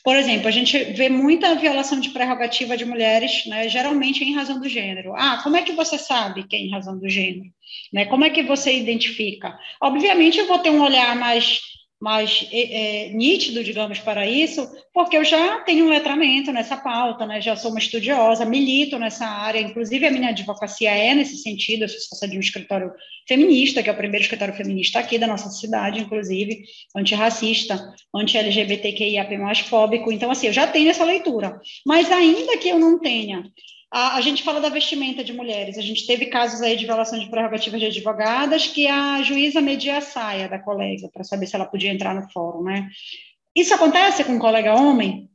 [0.02, 4.61] Por exemplo, a gente vê muita violação de prerrogativa de mulheres, né, geralmente em razão
[4.61, 5.14] do gênero.
[5.14, 7.50] Ah, como é que você sabe que é em razão do gênero?
[7.92, 9.57] Né, como é que você identifica?
[9.80, 11.61] Obviamente, eu vou ter um olhar mais
[12.01, 17.26] mais é, é, nítido, digamos, para isso, porque eu já tenho um letramento nessa pauta,
[17.26, 17.40] né?
[17.40, 21.88] já sou uma estudiosa, milito nessa área, inclusive a minha advocacia é nesse sentido, eu
[21.88, 22.92] sou de um escritório
[23.26, 26.64] feminista, que é o primeiro escritório feminista aqui da nossa cidade, inclusive,
[26.95, 32.99] antirracista, anti-LGBTQIAP+, fóbico, então, assim, eu já tenho essa leitura, mas ainda que eu não
[33.01, 33.45] tenha
[33.95, 35.78] a, a, gente fala da vestimenta de mulheres.
[35.78, 39.99] A gente teve casos aí de violação de prerrogativas de advogadas que a juíza media
[39.99, 42.88] a saia da colega para saber se ela podia entrar no fórum, né?
[43.55, 45.30] Isso acontece com um colega homem,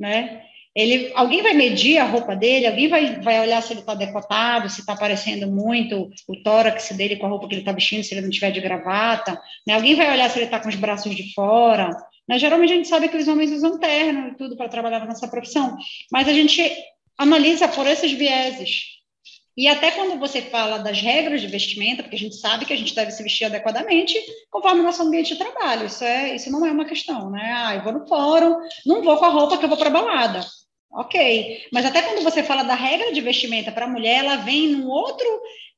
[0.00, 0.42] né?
[0.74, 4.68] Ele, alguém vai medir a roupa dele, alguém vai, vai olhar se ele está decotado,
[4.68, 8.14] se está aparecendo muito o tórax dele com a roupa que ele está vestindo, se
[8.14, 9.74] ele não tiver de gravata, né?
[9.74, 11.90] Alguém vai olhar se ele está com os braços de fora.
[12.28, 12.36] Né?
[12.36, 15.28] Geralmente a gente sabe que os homens usam terno e tudo para trabalhar na nossa
[15.28, 15.76] profissão,
[16.10, 16.60] mas a gente
[17.22, 18.92] analisa por esses vieses.
[19.56, 22.76] E até quando você fala das regras de vestimenta, porque a gente sabe que a
[22.76, 24.18] gente deve se vestir adequadamente
[24.50, 25.86] conforme o nosso ambiente de trabalho.
[25.86, 27.52] Isso, é, isso não é uma questão, né?
[27.54, 28.56] Ah, eu vou no fórum,
[28.86, 30.40] não vou com a roupa que eu vou para balada.
[30.90, 31.66] Ok.
[31.72, 34.88] Mas até quando você fala da regra de vestimenta para a mulher, ela vem num
[34.88, 35.26] outro,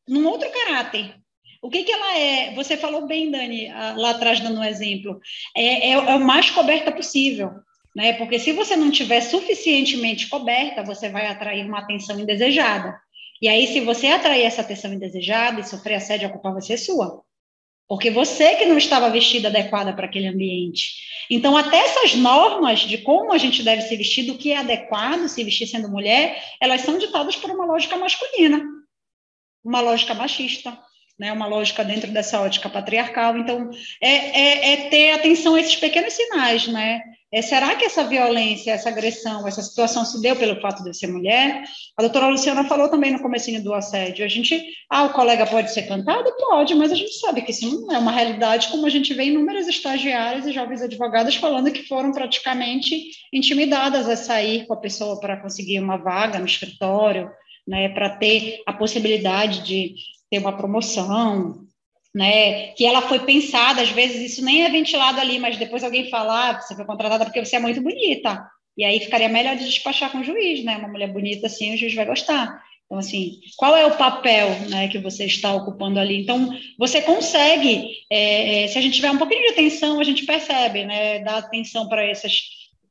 [0.08, 1.14] num outro caráter.
[1.60, 2.54] O que, que ela é?
[2.54, 5.18] Você falou bem, Dani, lá atrás dando um exemplo.
[5.56, 7.50] É, é, é o mais coberta possível.
[7.94, 8.14] Né?
[8.14, 12.98] Porque se você não tiver suficientemente coberta, você vai atrair uma atenção indesejada.
[13.40, 16.76] E aí, se você atrair essa atenção indesejada e sofrer assédio, a culpa vai ser
[16.76, 17.22] sua.
[17.86, 20.94] Porque você que não estava vestida adequada para aquele ambiente.
[21.30, 25.28] Então, até essas normas de como a gente deve se vestir, do que é adequado
[25.28, 28.64] se vestir sendo mulher, elas são ditadas por uma lógica masculina,
[29.62, 30.78] uma lógica machista,
[31.18, 31.32] né?
[31.32, 33.36] uma lógica dentro dessa ótica patriarcal.
[33.36, 33.70] Então,
[34.00, 37.02] é, é, é ter atenção a esses pequenos sinais, né?
[37.34, 41.08] É, será que essa violência, essa agressão, essa situação se deu pelo fato de ser
[41.08, 41.64] mulher?
[41.96, 44.24] A doutora Luciana falou também no comecinho do assédio.
[44.24, 46.32] A gente, ah, o colega pode ser cantado?
[46.38, 49.24] Pode, mas a gente sabe que isso não é uma realidade, como a gente vê
[49.24, 55.18] inúmeras estagiárias e jovens advogadas falando que foram praticamente intimidadas a sair com a pessoa
[55.18, 57.28] para conseguir uma vaga no escritório,
[57.66, 59.96] né, para ter a possibilidade de
[60.30, 61.63] ter uma promoção,
[62.14, 62.68] né?
[62.68, 66.50] Que ela foi pensada, às vezes isso nem é ventilado ali, mas depois alguém fala,
[66.50, 68.46] ah, você foi contratada porque você é muito bonita.
[68.76, 70.76] E aí ficaria melhor de despachar com o juiz, né?
[70.76, 72.62] Uma mulher bonita assim, o juiz vai gostar.
[72.86, 76.20] Então, assim, qual é o papel né, que você está ocupando ali?
[76.20, 80.26] Então, você consegue, é, é se a gente tiver um pouquinho de atenção, a gente
[80.26, 81.20] percebe, né?
[81.20, 82.32] Dar atenção para essas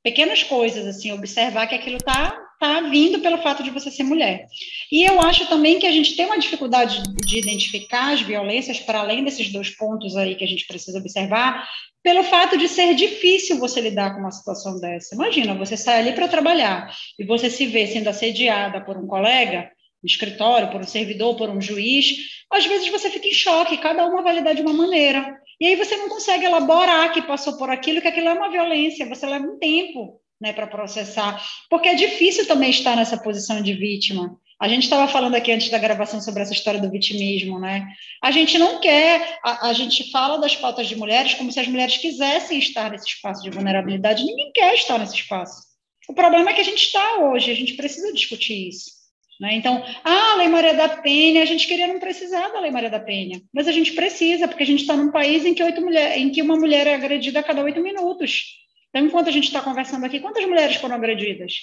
[0.02, 4.48] pequenas coisas, assim, observar que aquilo está tá vindo pelo fato de você ser mulher.
[4.90, 9.00] E eu acho também que a gente tem uma dificuldade de identificar as violências, para
[9.00, 11.68] além desses dois pontos aí que a gente precisa observar,
[12.02, 15.14] pelo fato de ser difícil você lidar com uma situação dessa.
[15.14, 16.90] Imagina, você sai ali para trabalhar
[17.20, 19.70] e você se vê sendo assediada por um colega,
[20.02, 22.16] no escritório, por um servidor, por um juiz,
[22.50, 25.38] às vezes você fica em choque, cada uma vai lidar de uma maneira.
[25.60, 29.08] E aí você não consegue elaborar que passou por aquilo, que aquilo é uma violência,
[29.08, 33.74] você leva um tempo né, para processar, porque é difícil também estar nessa posição de
[33.74, 34.38] vítima.
[34.60, 37.88] A gente estava falando aqui antes da gravação sobre essa história do vitimismo, né?
[38.22, 41.68] A gente não quer, a, a, gente fala das pautas de mulheres como se as
[41.68, 44.26] mulheres quisessem estar nesse espaço de vulnerabilidade.
[44.26, 45.64] Ninguém quer estar nesse espaço.
[46.10, 48.92] O problema é que a gente está hoje, a gente precisa discutir isso.
[49.40, 49.56] Né?
[49.56, 52.90] Então, ah, a Lei Maria da Penha, a gente queria não precisar da Lei Maria
[52.90, 55.82] da Penha, mas a gente precisa, porque a gente está num país em que, oito
[55.82, 58.63] mulher, em que uma mulher é agredida a cada oito minutos.
[58.94, 61.54] Então, enquanto a gente está conversando aqui, quantas mulheres foram agredidas?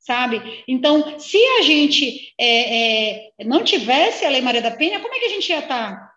[0.00, 0.64] Sabe?
[0.66, 5.18] Então, se a gente é, é, não tivesse a Lei Maria da Penha, como é
[5.20, 5.94] que a gente ia estar?
[5.94, 6.10] Tá?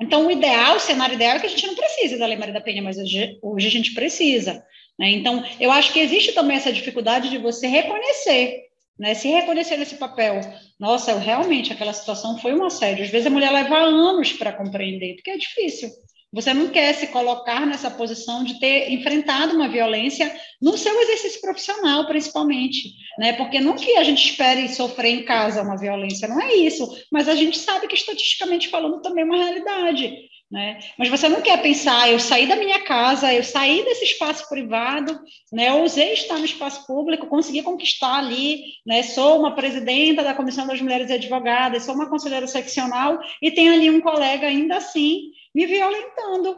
[0.00, 2.54] Então, o ideal, o cenário ideal é que a gente não precise da Lei Maria
[2.54, 4.64] da Penha, mas hoje, hoje a gente precisa.
[4.98, 5.10] Né?
[5.10, 9.94] Então, eu acho que existe também essa dificuldade de você reconhecer né, se reconhecer nesse
[9.96, 10.40] papel,
[10.78, 13.04] nossa, eu, realmente aquela situação foi um assédio.
[13.04, 15.88] Às vezes a mulher leva anos para compreender, porque é difícil.
[16.32, 21.40] Você não quer se colocar nessa posição de ter enfrentado uma violência no seu exercício
[21.40, 23.32] profissional, principalmente, né?
[23.32, 27.28] Porque não que a gente espere sofrer em casa uma violência, não é isso, mas
[27.28, 30.28] a gente sabe que estatisticamente falando também é uma realidade.
[30.50, 30.78] Né?
[30.98, 35.20] Mas você não quer pensar, eu saí da minha casa, eu saí desse espaço privado,
[35.52, 35.68] né?
[35.68, 39.02] eu usei estar no espaço público, consegui conquistar ali, né?
[39.02, 43.90] sou uma presidenta da Comissão das Mulheres Advogadas, sou uma conselheira seccional, e tem ali
[43.90, 46.56] um colega ainda assim me violentando.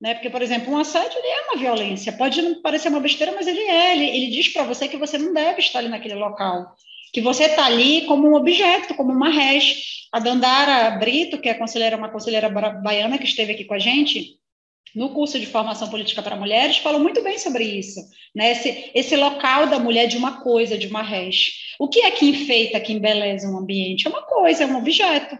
[0.00, 0.14] Né?
[0.14, 3.60] Porque, por exemplo, um assédio é uma violência, pode não parecer uma besteira, mas ele
[3.60, 6.74] é, ele, ele diz para você que você não deve estar ali naquele local
[7.12, 10.06] que você está ali como um objeto, como uma res.
[10.12, 14.36] A Dandara Brito, que é conselheira, uma conselheira baiana que esteve aqui com a gente,
[14.94, 17.98] no curso de formação política para mulheres, falou muito bem sobre isso,
[18.34, 18.52] né?
[18.52, 21.74] Esse, esse local da mulher de uma coisa, de uma res.
[21.78, 24.06] O que é que enfeita, que embeleza um ambiente?
[24.06, 25.38] É uma coisa, é um objeto,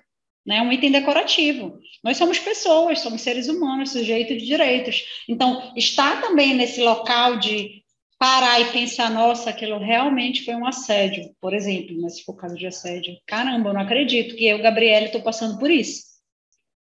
[0.49, 0.63] né?
[0.63, 1.79] um item decorativo.
[2.03, 5.05] Nós somos pessoas, somos seres humanos, sujeitos de direitos.
[5.29, 7.83] Então, estar também nesse local de
[8.19, 12.57] parar e pensar, nossa, aquilo realmente foi um assédio, por exemplo, né, se for caso
[12.57, 13.17] de assédio.
[13.27, 16.03] Caramba, eu não acredito que eu, Gabriela, estou passando por isso.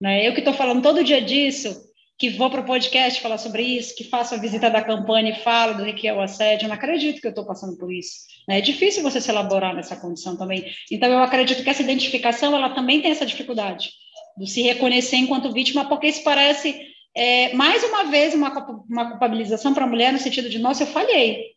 [0.00, 0.26] Né?
[0.26, 1.87] Eu que estou falando todo dia disso,
[2.18, 5.42] que vou para o podcast falar sobre isso, que faço a visita da campanha e
[5.42, 8.22] falo do que é o assédio, eu não acredito que eu estou passando por isso.
[8.48, 8.58] Né?
[8.58, 10.66] É difícil você se elaborar nessa condição também.
[10.90, 13.92] Então, eu acredito que essa identificação, ela também tem essa dificuldade,
[14.36, 18.50] de se reconhecer enquanto vítima, porque isso parece é, mais uma vez, uma,
[18.88, 21.52] uma culpabilização para a mulher no sentido de, nossa, eu falhei,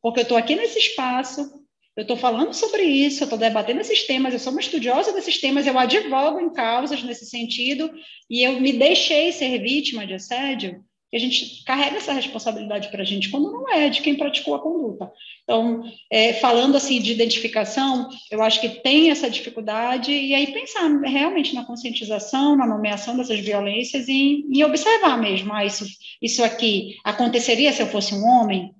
[0.00, 1.57] porque eu estou aqui nesse espaço,
[1.98, 5.40] eu estou falando sobre isso, eu estou debatendo esses temas, eu sou uma estudiosa desses
[5.40, 7.90] temas, eu advogo em causas nesse sentido,
[8.30, 13.02] e eu me deixei ser vítima de assédio, que a gente carrega essa responsabilidade para
[13.02, 15.10] a gente, quando não é de quem praticou a conduta.
[15.42, 20.88] Então, é, falando assim de identificação, eu acho que tem essa dificuldade, e aí pensar
[21.00, 25.84] realmente na conscientização, na nomeação dessas violências e, e observar mesmo, ah, isso,
[26.22, 28.72] isso aqui aconteceria se eu fosse um homem?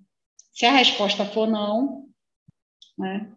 [0.52, 2.07] Se a resposta for não,
[2.98, 3.28] né?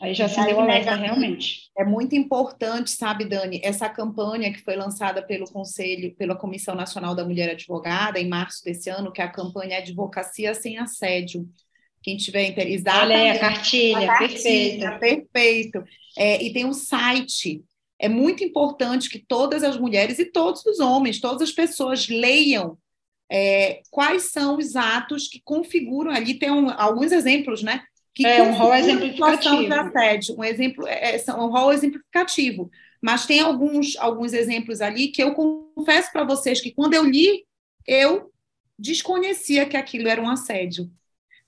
[0.00, 1.70] Aí já se deu alerta realmente.
[1.76, 7.16] É muito importante, sabe, Dani, essa campanha que foi lançada pelo Conselho, pela Comissão Nacional
[7.16, 11.48] da Mulher Advogada, em março desse ano, que é a campanha Advocacia Sem Assédio.
[12.00, 13.02] Quem tiver interessado.
[13.02, 15.00] Olha aí, a cartilha, a cartilha perfeito.
[15.00, 15.84] Perfeito.
[16.16, 17.64] É, e tem um site.
[17.98, 22.78] É muito importante que todas as mulheres e todos os homens, todas as pessoas leiam
[23.30, 26.34] é, quais são os atos que configuram ali.
[26.38, 27.82] Tem um, alguns exemplos, né?
[28.18, 29.64] Que é um rol exemplificativo.
[29.64, 32.68] de assédio, um exemplo, é, é um rol exemplificativo.
[33.00, 37.44] Mas tem alguns, alguns exemplos ali que eu confesso para vocês que quando eu li,
[37.86, 38.32] eu
[38.76, 40.90] desconhecia que aquilo era um assédio.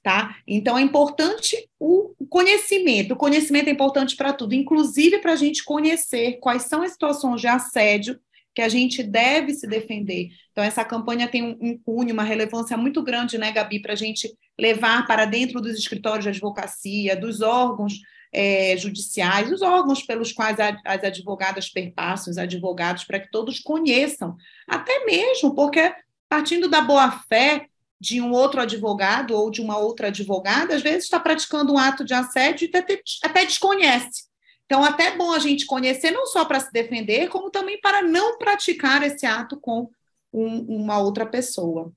[0.00, 0.36] Tá?
[0.46, 3.14] Então é importante o conhecimento.
[3.14, 7.40] O conhecimento é importante para tudo, inclusive para a gente conhecer quais são as situações
[7.40, 8.18] de assédio
[8.55, 10.28] que a gente deve se defender.
[10.53, 13.96] Então, essa campanha tem um, um cunho, uma relevância muito grande, né, Gabi, para a
[13.96, 18.01] gente levar para dentro dos escritórios de advocacia, dos órgãos
[18.32, 23.61] é, judiciais, os órgãos pelos quais a, as advogadas perpassam, os advogados, para que todos
[23.61, 24.36] conheçam,
[24.68, 25.92] até mesmo porque,
[26.28, 27.66] partindo da boa-fé
[28.01, 32.05] de um outro advogado ou de uma outra advogada, às vezes está praticando um ato
[32.05, 34.29] de assédio e até, até desconhece.
[34.70, 38.02] Então, até é bom a gente conhecer, não só para se defender, como também para
[38.02, 39.90] não praticar esse ato com
[40.32, 41.92] um, uma outra pessoa.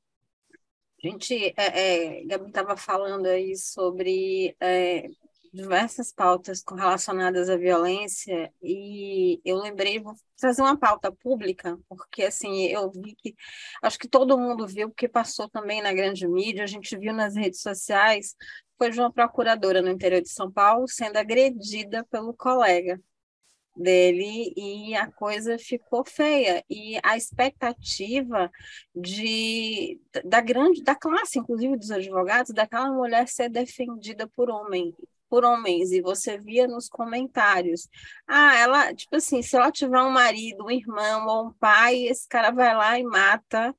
[1.00, 5.08] Gente, é, é, Gabi estava falando aí sobre é,
[5.54, 12.66] diversas pautas relacionadas à violência e eu lembrei, vou trazer uma pauta pública, porque assim,
[12.70, 13.36] eu vi que,
[13.84, 17.36] acho que todo mundo viu, porque passou também na grande mídia, a gente viu nas
[17.36, 18.36] redes sociais,
[18.84, 23.00] foi de uma procuradora no interior de São Paulo sendo agredida pelo colega
[23.74, 26.62] dele e a coisa ficou feia.
[26.70, 28.52] E a expectativa
[28.94, 34.94] de da grande da classe inclusive dos advogados daquela mulher ser defendida por homem
[35.30, 35.94] por homens.
[35.94, 37.88] E você via nos comentários
[38.28, 42.28] ah ela tipo assim se ela tiver um marido um irmão ou um pai esse
[42.28, 43.74] cara vai lá e mata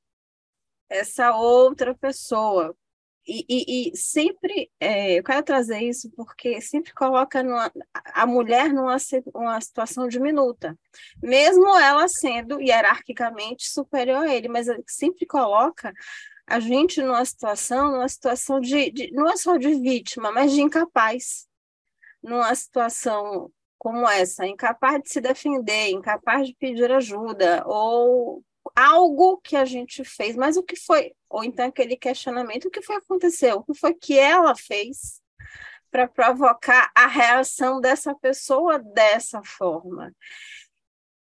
[0.89, 2.75] essa outra pessoa
[3.27, 8.73] e, e, e, sempre, é, eu quero trazer isso porque sempre coloca numa, a mulher
[8.73, 8.97] numa
[9.35, 10.79] uma situação diminuta,
[11.23, 15.93] mesmo ela sendo hierarquicamente superior a ele, mas sempre coloca
[16.47, 20.61] a gente numa situação, numa situação de, de não é só de vítima, mas de
[20.61, 21.47] incapaz,
[22.23, 28.43] numa situação como essa, incapaz de se defender, incapaz de pedir ajuda, ou
[28.75, 32.83] algo que a gente fez, mas o que foi, ou então aquele questionamento, o que
[32.83, 33.59] foi que aconteceu?
[33.59, 35.23] O que foi que ela fez
[35.91, 40.13] para provocar a reação dessa pessoa dessa forma?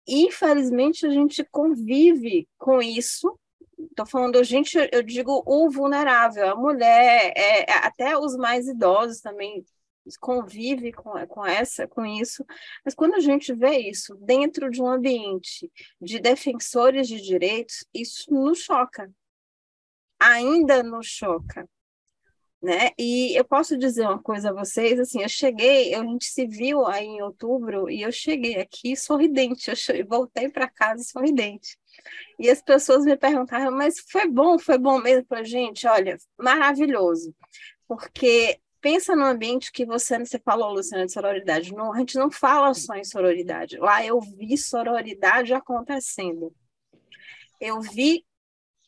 [0.07, 3.39] Infelizmente, a gente convive com isso.
[3.79, 9.65] Estou falando, gente, eu digo o vulnerável, a mulher, é, até os mais idosos também
[10.19, 12.45] convive com, com essa, com isso,
[12.85, 18.33] mas quando a gente vê isso dentro de um ambiente de defensores de direitos, isso
[18.33, 19.11] nos choca.
[20.21, 21.69] Ainda nos choca.
[22.63, 22.93] Né?
[22.99, 26.87] E eu posso dizer uma coisa a vocês, assim, eu cheguei, a gente se viu
[26.87, 31.77] aí em outubro e eu cheguei aqui sorridente, eu voltei para casa sorridente.
[32.39, 35.87] E as pessoas me perguntaram, mas foi bom, foi bom mesmo para gente?
[35.87, 37.35] Olha, maravilhoso,
[37.87, 41.73] porque pensa no ambiente que você, você falou, Luciana, de sororidade.
[41.73, 43.79] Não, a gente não fala só em sororidade.
[43.79, 46.55] Lá eu vi sororidade acontecendo.
[47.59, 48.27] Eu vi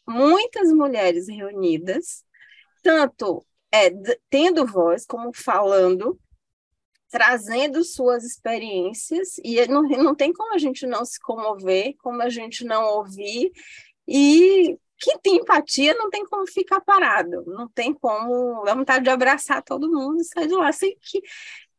[0.06, 2.23] muitas mulheres reunidas,
[2.82, 3.43] tanto
[3.73, 3.89] é,
[4.28, 6.20] tendo voz como falando,
[7.09, 12.28] trazendo suas experiências, e não, não tem como a gente não se comover, como a
[12.28, 13.51] gente não ouvir,
[14.06, 19.10] e quem tem empatia não tem como ficar parado, não tem como, dá vontade de
[19.10, 20.68] abraçar todo mundo e sair de lá.
[20.68, 21.20] Assim que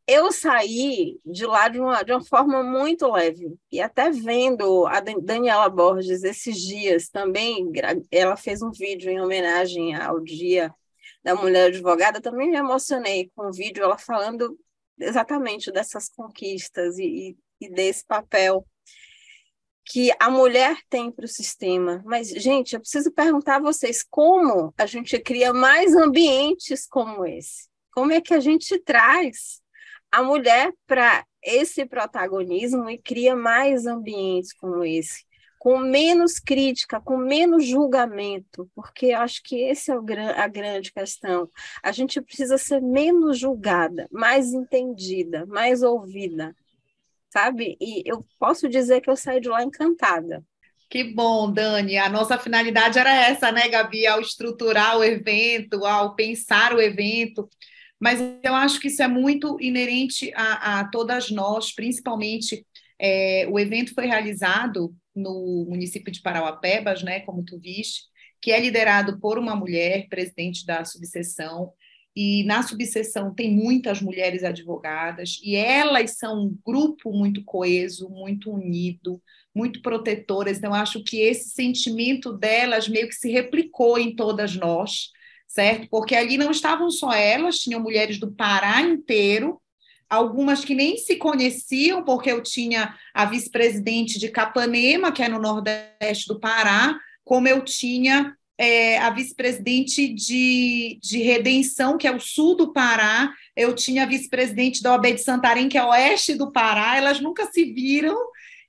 [0.06, 3.54] eu saí de lá de uma, de uma forma muito leve.
[3.70, 7.70] E até vendo a Daniela Borges esses dias também,
[8.10, 10.74] ela fez um vídeo em homenagem ao Dia
[11.22, 14.58] da Mulher Advogada, também me emocionei com o vídeo, ela falando
[14.98, 18.64] exatamente dessas conquistas e, e desse papel
[19.88, 22.02] que a mulher tem para o sistema.
[22.04, 27.68] Mas, gente, eu preciso perguntar a vocês como a gente cria mais ambientes como esse?
[27.92, 29.62] Como é que a gente traz
[30.12, 35.24] a mulher para esse protagonismo e cria mais ambientes como esse?
[35.58, 40.04] Com menos crítica, com menos julgamento, porque acho que esse é o,
[40.36, 41.50] a grande questão.
[41.82, 46.54] A gente precisa ser menos julgada, mais entendida, mais ouvida,
[47.30, 47.76] sabe?
[47.80, 50.44] E eu posso dizer que eu saí de lá encantada.
[50.90, 51.98] Que bom, Dani.
[51.98, 54.06] A nossa finalidade era essa, né, Gabi?
[54.06, 57.48] Ao estruturar o evento, ao pensar o evento.
[58.00, 62.64] Mas eu acho que isso é muito inerente a, a todas nós, principalmente
[62.98, 68.04] é, o evento foi realizado no município de Parauapebas, né, como tu viste,
[68.40, 71.72] que é liderado por uma mulher, presidente da subseção,
[72.14, 78.50] e na subseção tem muitas mulheres advogadas, e elas são um grupo muito coeso, muito
[78.50, 79.22] unido,
[79.54, 80.58] muito protetoras.
[80.58, 85.10] Então, acho que esse sentimento delas meio que se replicou em todas nós,
[85.46, 85.88] certo?
[85.90, 89.60] Porque ali não estavam só elas, tinham mulheres do Pará inteiro,
[90.08, 95.40] algumas que nem se conheciam, porque eu tinha a vice-presidente de Capanema, que é no
[95.40, 102.18] nordeste do Pará, como eu tinha é, a vice-presidente de, de Redenção, que é o
[102.18, 106.50] sul do Pará, eu tinha a vice-presidente da OAB de Santarém, que é oeste do
[106.50, 108.18] Pará, elas nunca se viram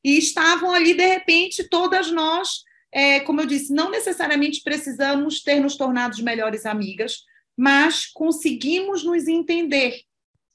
[0.03, 5.60] e estavam ali, de repente, todas nós, é, como eu disse, não necessariamente precisamos ter
[5.60, 7.24] nos tornado melhores amigas,
[7.57, 10.02] mas conseguimos nos entender,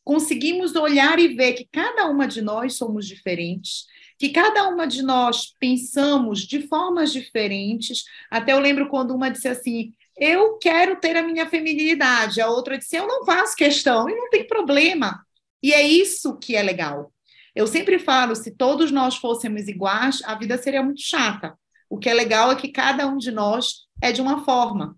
[0.04, 3.84] conseguimos olhar e ver que cada uma de nós somos diferentes,
[4.18, 8.04] que cada uma de nós pensamos de formas diferentes.
[8.30, 12.78] Até eu lembro quando uma disse assim: Eu quero ter a minha feminilidade, a outra
[12.78, 15.24] disse: Eu não faço questão, e não tem problema.
[15.62, 17.12] E é isso que é legal.
[17.54, 21.56] Eu sempre falo: se todos nós fôssemos iguais, a vida seria muito chata.
[21.88, 24.96] O que é legal é que cada um de nós é de uma forma,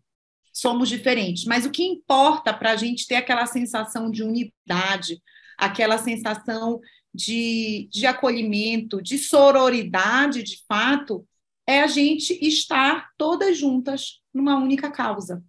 [0.53, 1.45] somos diferentes.
[1.45, 5.21] Mas o que importa para a gente ter aquela sensação de unidade,
[5.59, 6.81] aquela sensação
[7.17, 11.27] de, de acolhimento, de sororidade, de fato,
[11.67, 15.43] é a gente estar todas juntas numa única causa.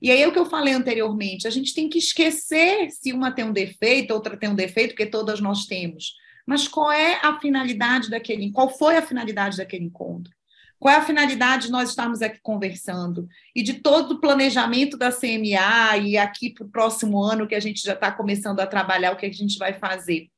[0.00, 3.30] E aí é o que eu falei anteriormente, a gente tem que esquecer se uma
[3.30, 6.14] tem um defeito, outra tem um defeito, porque todas nós temos.
[6.46, 10.32] Mas qual é a finalidade daquele, qual foi a finalidade daquele encontro?
[10.78, 13.26] Qual é a finalidade de nós estarmos aqui conversando?
[13.54, 17.60] E de todo o planejamento da CMA e aqui para o próximo ano que a
[17.60, 20.28] gente já está começando a trabalhar, o que a gente vai fazer?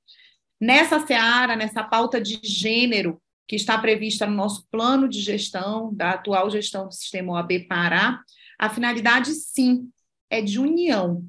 [0.61, 6.13] Nessa seara, nessa pauta de gênero que está prevista no nosso plano de gestão, da
[6.13, 8.21] atual gestão do sistema OAB Pará,
[8.59, 9.89] a finalidade, sim,
[10.29, 11.25] é de união.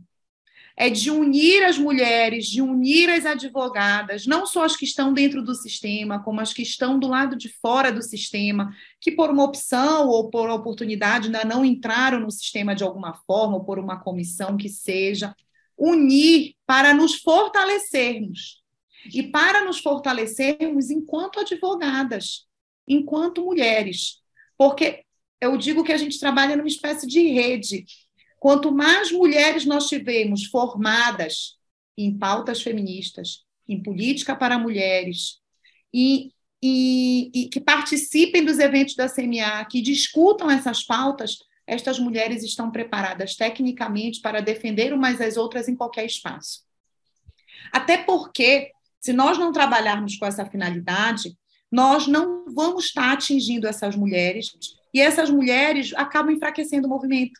[0.75, 5.43] É de unir as mulheres, de unir as advogadas, não só as que estão dentro
[5.43, 9.43] do sistema, como as que estão do lado de fora do sistema, que por uma
[9.43, 13.99] opção ou por oportunidade ainda não entraram no sistema de alguma forma, ou por uma
[13.99, 15.35] comissão que seja.
[15.77, 18.58] Unir para nos fortalecermos,
[19.05, 22.45] e para nos fortalecermos enquanto advogadas,
[22.87, 24.21] enquanto mulheres.
[24.57, 25.03] Porque
[25.39, 27.85] eu digo que a gente trabalha numa espécie de rede.
[28.39, 31.57] Quanto mais mulheres nós tivermos formadas
[31.97, 35.39] em pautas feministas, em política para mulheres,
[35.93, 36.31] e,
[36.61, 42.71] e, e, que participem dos eventos da CMA, que discutam essas pautas, estas mulheres estão
[42.71, 46.63] preparadas tecnicamente para defender umas às outras em qualquer espaço.
[47.71, 51.35] Até porque se nós não trabalharmos com essa finalidade,
[51.71, 54.51] nós não vamos estar atingindo essas mulheres
[54.93, 57.39] e essas mulheres acabam enfraquecendo o movimento.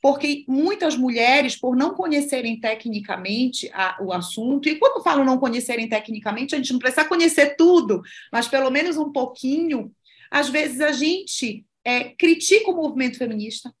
[0.00, 5.88] Porque muitas mulheres, por não conhecerem tecnicamente a, o assunto, e quando falo não conhecerem
[5.88, 8.02] tecnicamente, a gente não precisa conhecer tudo,
[8.32, 9.92] mas pelo menos um pouquinho,
[10.28, 13.72] às vezes a gente é, critica o movimento feminista,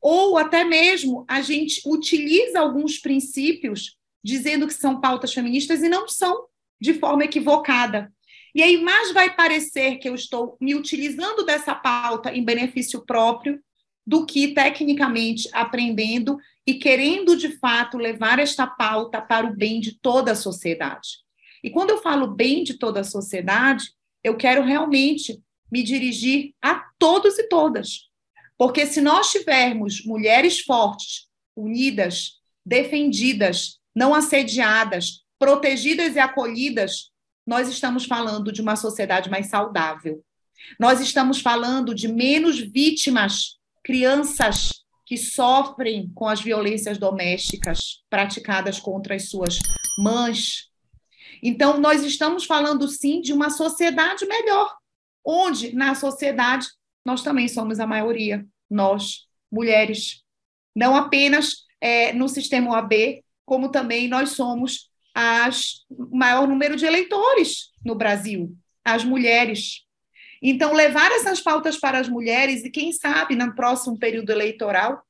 [0.00, 6.08] ou até mesmo a gente utiliza alguns princípios dizendo que são pautas feministas e não
[6.08, 6.44] são
[6.80, 8.12] de forma equivocada.
[8.54, 13.60] E aí mais vai parecer que eu estou me utilizando dessa pauta em benefício próprio
[14.06, 19.98] do que tecnicamente aprendendo e querendo de fato levar esta pauta para o bem de
[20.00, 21.08] toda a sociedade.
[21.62, 23.90] E quando eu falo bem de toda a sociedade,
[24.24, 25.40] eu quero realmente
[25.70, 28.08] me dirigir a todos e todas.
[28.56, 37.10] Porque se nós tivermos mulheres fortes, unidas, defendidas, não assediadas, protegidas e acolhidas,
[37.46, 40.22] nós estamos falando de uma sociedade mais saudável.
[40.78, 49.14] Nós estamos falando de menos vítimas, crianças que sofrem com as violências domésticas praticadas contra
[49.14, 49.58] as suas
[49.98, 50.68] mães.
[51.42, 54.76] Então, nós estamos falando sim de uma sociedade melhor,
[55.24, 56.66] onde na sociedade
[57.04, 60.22] nós também somos a maioria, nós, mulheres.
[60.76, 64.87] Não apenas é, no sistema OAB, como também nós somos
[65.20, 69.80] as, maior número de eleitores no Brasil, as mulheres.
[70.40, 75.02] Então, levar essas pautas para as mulheres, e quem sabe, no próximo período eleitoral,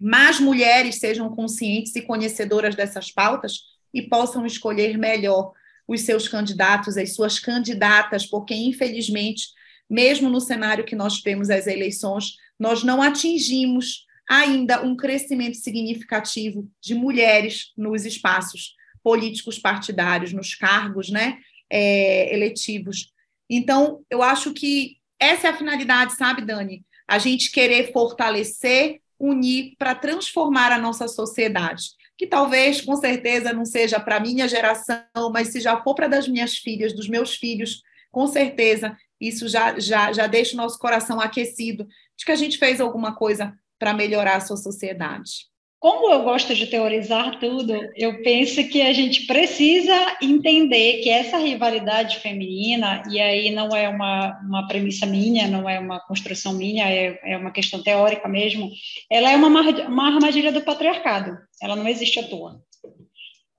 [0.00, 3.60] mais mulheres sejam conscientes e conhecedoras dessas pautas
[3.94, 5.52] e possam escolher melhor
[5.86, 9.46] os seus candidatos, as suas candidatas, porque, infelizmente,
[9.88, 16.68] mesmo no cenário que nós temos as eleições, nós não atingimos ainda um crescimento significativo
[16.82, 18.74] de mulheres nos espaços
[19.06, 21.38] políticos partidários, nos cargos né,
[21.70, 23.12] é, eletivos.
[23.48, 26.84] Então, eu acho que essa é a finalidade, sabe, Dani?
[27.06, 31.90] A gente querer fortalecer, unir para transformar a nossa sociedade.
[32.18, 36.08] Que talvez, com certeza, não seja para a minha geração, mas se já for para
[36.08, 40.80] das minhas filhas, dos meus filhos, com certeza isso já, já, já deixa o nosso
[40.80, 41.86] coração aquecido
[42.18, 45.46] de que a gente fez alguma coisa para melhorar a sua sociedade.
[45.78, 51.36] Como eu gosto de teorizar tudo, eu penso que a gente precisa entender que essa
[51.36, 56.88] rivalidade feminina, e aí não é uma, uma premissa minha, não é uma construção minha,
[56.88, 58.70] é, é uma questão teórica mesmo,
[59.10, 59.48] ela é uma,
[59.86, 62.60] uma armadilha do patriarcado, ela não existe à toa.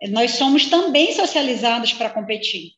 [0.09, 2.71] Nós somos também socializados para competir.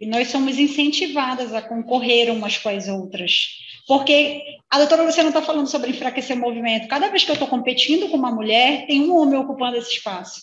[0.00, 3.48] E nós somos incentivadas a concorrer umas com as outras.
[3.86, 6.88] Porque a doutora Luciana está falando sobre enfraquecer o movimento.
[6.88, 10.40] Cada vez que eu estou competindo com uma mulher, tem um homem ocupando esse espaço.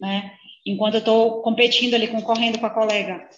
[0.00, 0.32] Né?
[0.64, 3.28] Enquanto eu estou competindo ali, concorrendo com a colega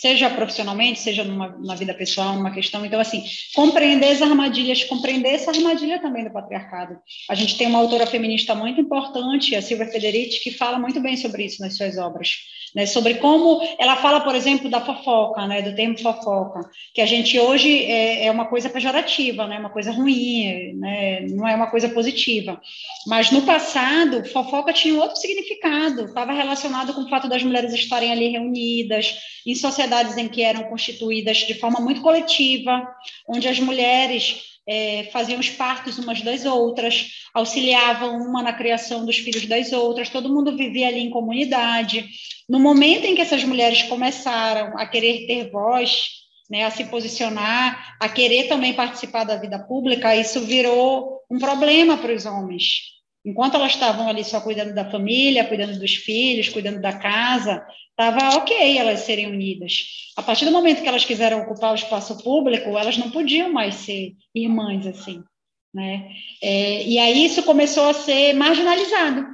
[0.00, 2.84] seja profissionalmente, seja numa, na vida pessoal, numa questão.
[2.84, 6.98] Então, assim, compreender as armadilhas, compreender essa armadilha também do patriarcado.
[7.28, 11.16] A gente tem uma autora feminista muito importante, a Silvia Federici, que fala muito bem
[11.16, 12.30] sobre isso nas suas obras.
[12.74, 17.06] Né, sobre como ela fala, por exemplo, da fofoca, né, do termo fofoca, que a
[17.06, 21.70] gente hoje é, é uma coisa pejorativa, né, uma coisa ruim, né, não é uma
[21.70, 22.60] coisa positiva.
[23.06, 28.12] Mas no passado, fofoca tinha outro significado, estava relacionado com o fato das mulheres estarem
[28.12, 29.16] ali reunidas,
[29.46, 29.54] em
[29.88, 32.86] sociedades em que eram constituídas de forma muito coletiva,
[33.26, 39.16] onde as mulheres é, faziam os partos umas das outras, auxiliavam uma na criação dos
[39.16, 42.06] filhos das outras, todo mundo vivia ali em comunidade.
[42.48, 46.10] No momento em que essas mulheres começaram a querer ter voz,
[46.50, 51.96] né, a se posicionar, a querer também participar da vida pública, isso virou um problema
[51.96, 52.97] para os homens.
[53.28, 58.38] Enquanto elas estavam ali só cuidando da família, cuidando dos filhos, cuidando da casa, estava
[58.38, 59.84] ok elas serem unidas.
[60.16, 63.74] A partir do momento que elas quiseram ocupar o espaço público, elas não podiam mais
[63.74, 65.22] ser irmãs assim,
[65.74, 66.08] né?
[66.42, 69.26] É, e aí isso começou a ser marginalizado.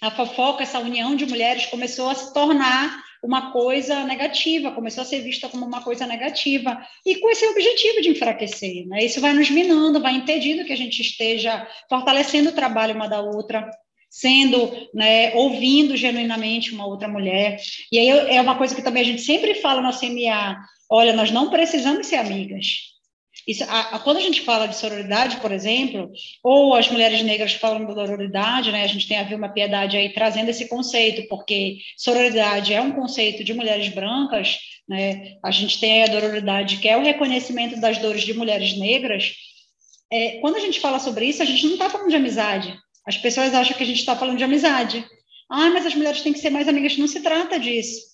[0.00, 5.04] A fofoca, essa união de mulheres começou a se tornar uma coisa negativa, começou a
[5.04, 8.86] ser vista como uma coisa negativa, e com esse objetivo de enfraquecer.
[8.86, 9.04] Né?
[9.04, 13.20] Isso vai nos minando, vai impedindo que a gente esteja fortalecendo o trabalho uma da
[13.20, 13.70] outra,
[14.08, 17.60] sendo, né, ouvindo genuinamente uma outra mulher.
[17.92, 20.56] E aí é uma coisa que também a gente sempre fala na CMA,
[20.90, 22.90] olha, nós não precisamos ser amigas.
[23.46, 26.10] Isso, a, a, quando a gente fala de sororidade, por exemplo,
[26.42, 30.12] ou as mulheres negras falam da sororidade, né, a gente tem a Vilma Piedade aí
[30.12, 34.58] trazendo esse conceito, porque sororidade é um conceito de mulheres brancas,
[34.88, 39.32] né, a gente tem a sororidade, que é o reconhecimento das dores de mulheres negras.
[40.12, 42.76] É, quando a gente fala sobre isso, a gente não está falando de amizade.
[43.06, 45.04] As pessoas acham que a gente está falando de amizade.
[45.48, 46.96] Ah, mas as mulheres têm que ser mais amigas.
[46.96, 48.09] Não se trata disso.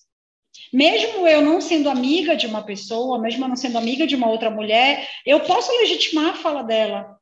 [0.72, 4.28] Mesmo eu não sendo amiga de uma pessoa, mesmo eu não sendo amiga de uma
[4.28, 7.16] outra mulher, eu posso legitimar a fala dela.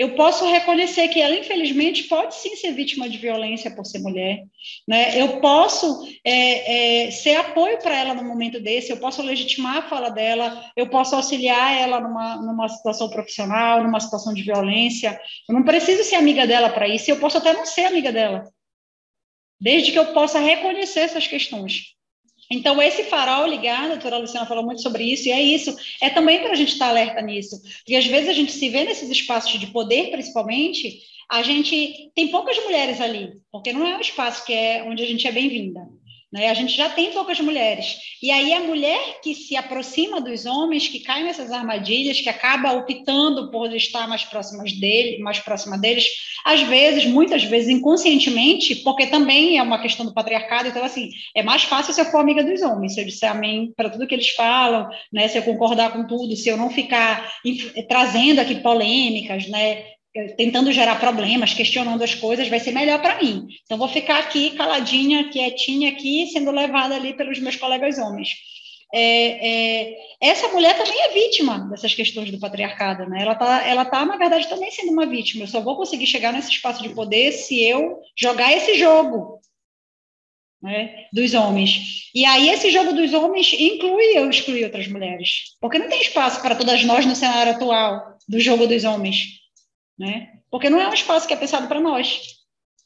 [0.00, 4.44] Eu posso reconhecer que ela, infelizmente, pode sim ser vítima de violência por ser mulher.
[4.88, 5.20] Né?
[5.20, 9.88] Eu posso é, é, ser apoio para ela no momento desse, eu posso legitimar a
[9.90, 15.20] fala dela, eu posso auxiliar ela numa, numa situação profissional, numa situação de violência.
[15.46, 18.50] Eu não preciso ser amiga dela para isso, eu posso até não ser amiga dela,
[19.60, 21.94] desde que eu possa reconhecer essas questões.
[22.50, 26.10] Então, esse farol ligado, a doutora Luciana falou muito sobre isso, e é isso, é
[26.10, 27.60] também para a gente estar tá alerta nisso.
[27.78, 30.98] Porque às vezes a gente se vê nesses espaços de poder, principalmente,
[31.30, 35.06] a gente tem poucas mulheres ali, porque não é um espaço que é onde a
[35.06, 35.80] gente é bem-vinda.
[36.32, 36.48] Né?
[36.48, 37.96] A gente já tem poucas mulheres.
[38.22, 42.72] E aí a mulher que se aproxima dos homens, que cai nessas armadilhas, que acaba
[42.72, 46.04] optando por estar mais próximas dele, mais próxima deles,
[46.44, 51.42] às vezes, muitas vezes inconscientemente, porque também é uma questão do patriarcado, então assim, é
[51.42, 54.14] mais fácil se eu for amiga dos homens, se eu disser amém para tudo que
[54.14, 57.30] eles falam, né, se eu concordar com tudo, se eu não ficar
[57.88, 59.84] trazendo aqui polêmicas, né,
[60.36, 63.46] tentando gerar problemas, questionando as coisas, vai ser melhor para mim.
[63.64, 68.30] Então, vou ficar aqui caladinha, quietinha aqui, sendo levada ali pelos meus colegas homens.
[68.92, 73.22] é, é, essa mulher também é vítima dessas questões do patriarcado, né?
[73.22, 75.44] Ela está, ela tá, na verdade, também sendo uma vítima.
[75.44, 79.40] Eu só vou conseguir chegar nesse espaço de poder se eu jogar esse jogo
[80.62, 82.10] né, dos homens.
[82.14, 86.42] E aí esse jogo dos homens inclui eu excluir outras mulheres, porque não tem espaço
[86.42, 89.39] para todas nós no cenário atual do jogo dos homens,
[90.00, 90.30] né?
[90.50, 92.22] Porque não é um espaço que é pensado para nós.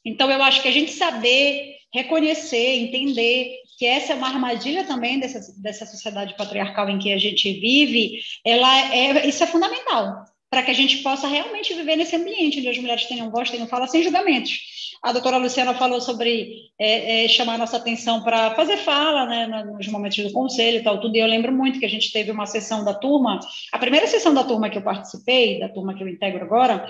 [0.03, 5.17] Então eu acho que a gente saber reconhecer, entender que essa é uma armadilha também
[5.17, 10.61] dessa, dessa sociedade patriarcal em que a gente vive, ela é, isso é fundamental para
[10.61, 13.87] que a gente possa realmente viver nesse ambiente onde as mulheres tenham voz, tenham fala,
[13.87, 14.59] sem julgamentos.
[15.01, 19.87] A doutora Luciana falou sobre é, é, chamar nossa atenção para fazer fala, né, nos
[19.87, 22.45] momentos do conselho e tal, tudo, e eu lembro muito que a gente teve uma
[22.45, 23.39] sessão da turma,
[23.71, 26.89] a primeira sessão da turma que eu participei, da turma que eu integro agora,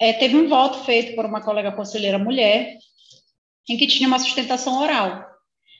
[0.00, 2.76] é, teve um voto feito por uma colega conselheira mulher,
[3.68, 5.24] em que tinha uma sustentação oral.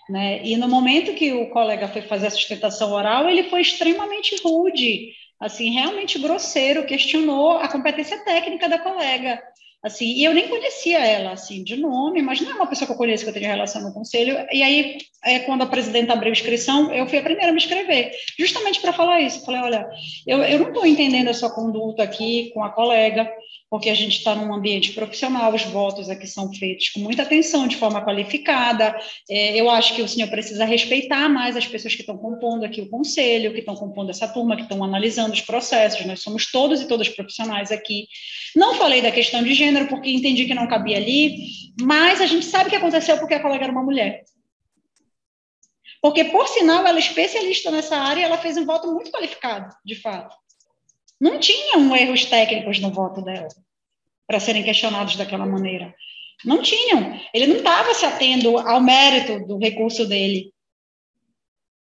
[0.09, 0.45] Né?
[0.45, 5.13] E no momento que o colega foi fazer a sustentação oral, ele foi extremamente rude,
[5.41, 9.43] assim, realmente grosseiro, questionou a competência técnica da colega.
[9.85, 12.93] Assim, e eu nem conhecia ela, assim, de nome, mas não é uma pessoa que
[12.95, 14.35] eu conheço, que eu tenho relação no conselho.
[14.51, 18.11] E aí, é, quando a presidenta abriu inscrição, eu fui a primeira a me inscrever,
[18.39, 19.45] justamente para falar isso.
[19.45, 19.87] Falei, olha,
[20.27, 23.31] eu, eu não estou entendendo a sua conduta aqui com a colega,
[23.75, 27.67] porque a gente está num ambiente profissional, os votos aqui são feitos com muita atenção,
[27.67, 28.97] de forma qualificada.
[29.29, 32.81] É, eu acho que o senhor precisa respeitar mais as pessoas que estão compondo aqui
[32.81, 36.07] o conselho, que estão compondo essa turma, que estão analisando os processos.
[36.07, 38.07] Nós somos todos e todas profissionais aqui.
[38.55, 41.37] Não falei da questão de gênero, porque entendi que não cabia ali,
[41.81, 44.23] mas a gente sabe que aconteceu porque a colega era uma mulher.
[46.01, 49.75] Porque, por sinal, ela é especialista nessa área e ela fez um voto muito qualificado,
[49.85, 50.37] de fato.
[51.21, 53.49] Não tinham erros técnicos no voto dela
[54.27, 55.95] para serem questionados daquela maneira.
[56.45, 57.19] Não tinham.
[57.33, 60.53] Ele não estava se atendo ao mérito do recurso dele,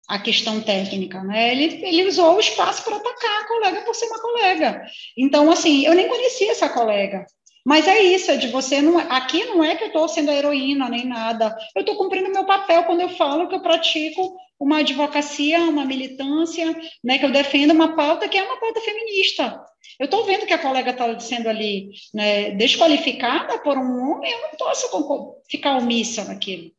[0.07, 1.51] a questão técnica, né?
[1.51, 4.85] Ele, ele usou o espaço para atacar a colega por ser uma colega.
[5.17, 7.25] Então, assim, eu nem conhecia essa colega.
[7.65, 8.97] Mas é isso, é de você não.
[8.99, 11.55] Aqui não é que eu estou sendo a heroína nem nada.
[11.73, 16.75] Eu estou cumprindo meu papel quando eu falo que eu pratico uma advocacia, uma militância,
[17.03, 19.63] né, que eu defendo uma pauta que é uma pauta feminista.
[19.99, 24.41] Eu estou vendo que a colega está sendo ali né, desqualificada por um homem, eu
[24.41, 26.71] não posso ficar omissa naquilo.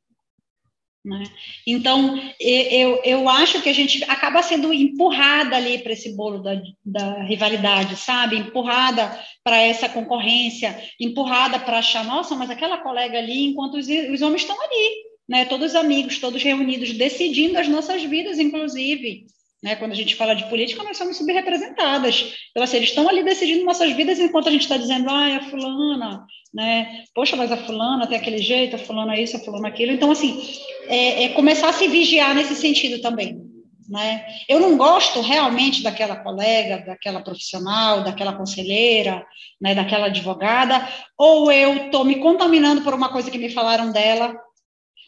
[1.05, 1.23] Né?
[1.67, 6.63] Então, eu, eu acho que a gente acaba sendo empurrada ali para esse bolo da,
[6.83, 8.39] da rivalidade, sabe?
[8.39, 14.23] Empurrada para essa concorrência, empurrada para achar, nossa, mas aquela colega ali, enquanto os, os
[14.23, 15.45] homens estão ali, né?
[15.45, 19.27] Todos amigos, todos reunidos, decidindo as nossas vidas, inclusive.
[19.65, 19.77] Né?
[19.77, 22.35] Quando a gente fala de política, nós somos subrepresentadas.
[22.51, 25.37] Então, assim, eles estão ali decidindo nossas vidas enquanto a gente está dizendo, ah, é
[25.37, 27.05] a fulana, né?
[27.15, 29.93] Poxa, mas a fulana tem aquele jeito, a fulana isso, a fulana aquilo.
[29.93, 30.39] Então, assim,
[30.87, 33.41] é, é começar a se vigiar nesse sentido também.
[33.89, 34.27] Né?
[34.51, 39.25] Eu não gosto realmente daquela colega, daquela profissional, daquela conselheira,
[39.59, 40.87] né, daquela advogada,
[41.17, 44.35] ou eu estou me contaminando por uma coisa que me falaram dela,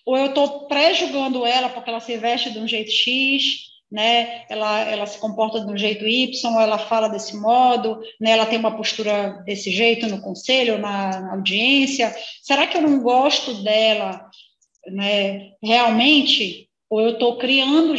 [0.06, 4.44] ou eu estou pré-julgando ela porque ela se veste de um jeito X, né?
[4.48, 8.32] Ela, ela se comporta de um jeito Y, ou ela fala desse modo, né?
[8.32, 12.14] Ela tem uma postura desse jeito no conselho, na, na audiência.
[12.42, 14.28] Será que eu não gosto dela,
[14.88, 15.50] né?
[15.62, 16.68] Realmente?
[16.90, 17.94] Ou eu estou criando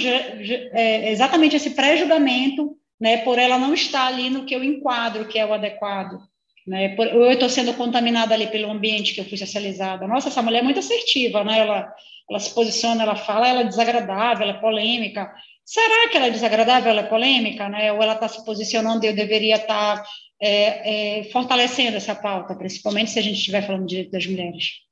[0.73, 3.18] é, exatamente esse pré-julgamento, né?
[3.18, 6.19] Por ela não estar ali no que eu enquadro que é o adequado.
[6.68, 6.89] Né?
[6.89, 10.05] Por, eu estou sendo contaminada ali pelo ambiente que eu fui socializada.
[10.05, 11.59] Nossa, essa mulher é muito assertiva, né?
[11.59, 11.93] Ela,
[12.30, 15.34] ela se posiciona, ela fala, ela é desagradável, ela é polêmica.
[15.68, 17.91] Será que ela é desagradável, ela é polêmica, né?
[17.91, 20.10] Ou ela está se posicionando e eu deveria estar tá,
[20.41, 24.88] é, é, fortalecendo essa pauta, principalmente se a gente estiver falando de direito das mulheres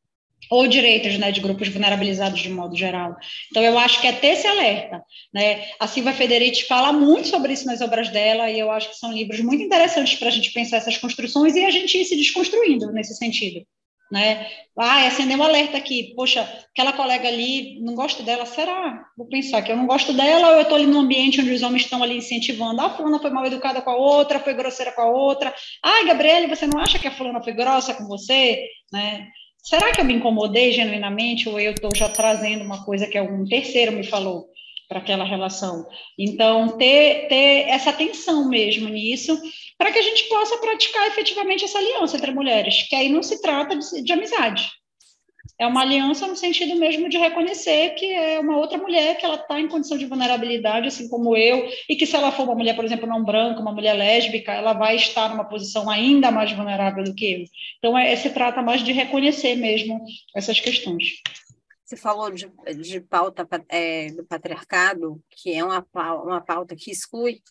[0.52, 3.16] ou direitos né, de grupos vulnerabilizados de modo geral.
[3.50, 5.02] Então, eu acho que é ter esse alerta.
[5.34, 5.66] Né?
[5.80, 9.12] A Silvia Federici fala muito sobre isso nas obras dela, e eu acho que são
[9.12, 12.92] livros muito interessantes para a gente pensar essas construções e a gente ir se desconstruindo
[12.92, 13.66] nesse sentido.
[14.12, 14.46] Né?
[14.78, 16.42] Ah, acendeu um alerta aqui, poxa,
[16.72, 19.04] aquela colega ali, não gosto dela, será?
[19.18, 21.64] Vou pensar que eu não gosto dela, ou eu estou ali num ambiente onde os
[21.64, 24.92] homens estão ali incentivando, ah, a fulana foi mal educada com a outra, foi grosseira
[24.92, 28.68] com a outra, ah, Gabriele, você não acha que a fulana foi grossa com você?
[28.94, 29.28] Né?
[29.66, 33.44] será que eu me incomodei genuinamente ou eu estou já trazendo uma coisa que algum
[33.46, 34.46] terceiro me falou
[34.88, 35.86] para aquela relação?
[36.18, 39.38] Então, ter, ter essa atenção mesmo nisso,
[39.78, 43.42] para que a gente possa praticar efetivamente essa aliança entre mulheres, que aí não se
[43.42, 44.70] trata de, de amizade,
[45.58, 49.36] é uma aliança no sentido mesmo de reconhecer que é uma outra mulher que ela
[49.36, 52.76] está em condição de vulnerabilidade, assim como eu, e que se ela for uma mulher,
[52.76, 57.04] por exemplo, não branca, uma mulher lésbica, ela vai estar numa posição ainda mais vulnerável
[57.04, 57.46] do que eu.
[57.78, 60.04] Então, é, se trata mais de reconhecer mesmo
[60.36, 61.22] essas questões.
[61.86, 62.50] você falou de,
[62.82, 67.42] de pauta é, do patriarcado, que é uma, uma pauta que exclui,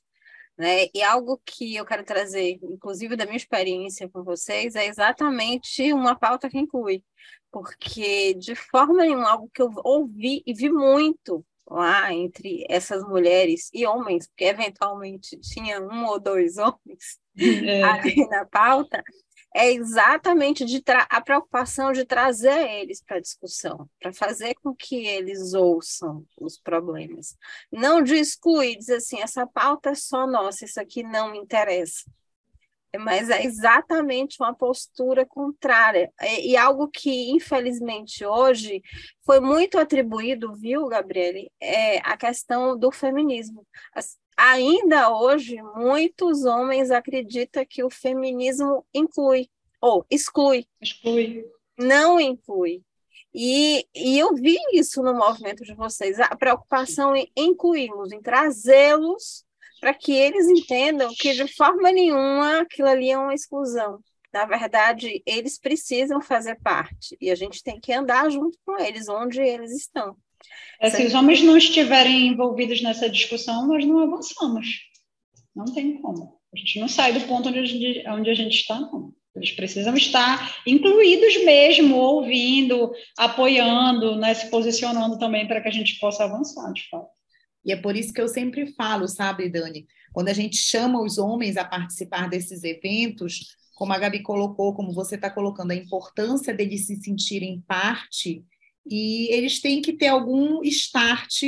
[0.57, 0.87] né?
[0.95, 6.15] E algo que eu quero trazer, inclusive da minha experiência com vocês, é exatamente uma
[6.15, 7.03] pauta que inclui,
[7.51, 13.71] porque de forma nenhuma, algo que eu ouvi e vi muito lá entre essas mulheres
[13.73, 17.83] e homens, porque eventualmente tinha um ou dois homens é.
[17.83, 19.03] ali na pauta,
[19.55, 25.07] é exatamente de a preocupação de trazer eles para a discussão, para fazer com que
[25.07, 27.37] eles ouçam os problemas.
[27.71, 32.03] Não de excluir, dizer assim, essa pauta é só nossa, isso aqui não me interessa.
[32.99, 36.13] Mas é exatamente uma postura contrária.
[36.21, 38.83] E, e algo que, infelizmente, hoje
[39.25, 43.67] foi muito atribuído, viu, Gabriele, é a questão do feminismo.
[43.93, 49.49] As, ainda hoje, muitos homens acreditam que o feminismo inclui,
[49.81, 50.67] ou exclui.
[50.81, 51.45] Exclui.
[51.79, 52.83] Não inclui.
[53.35, 59.45] E, e eu vi isso no movimento de vocês, a preocupação em incluí-los, em trazê-los
[59.81, 64.01] para que eles entendam que de forma nenhuma aquilo ali é uma exclusão.
[64.33, 69.09] Na verdade, eles precisam fazer parte e a gente tem que andar junto com eles,
[69.09, 70.17] onde eles estão.
[70.81, 74.67] É, se os homens não estiverem envolvidos nessa discussão, nós não avançamos.
[75.55, 76.39] Não tem como.
[76.53, 79.13] A gente não sai do ponto onde a gente, onde a gente está, não.
[79.35, 85.99] Eles precisam estar incluídos mesmo, ouvindo, apoiando, né, se posicionando também para que a gente
[85.99, 87.09] possa avançar, de fato.
[87.65, 89.87] E é por isso que eu sempre falo, sabe, Dani?
[90.13, 94.93] Quando a gente chama os homens a participar desses eventos, como a Gabi colocou, como
[94.93, 98.45] você está colocando, a importância deles se sentirem parte
[98.87, 101.43] e eles têm que ter algum start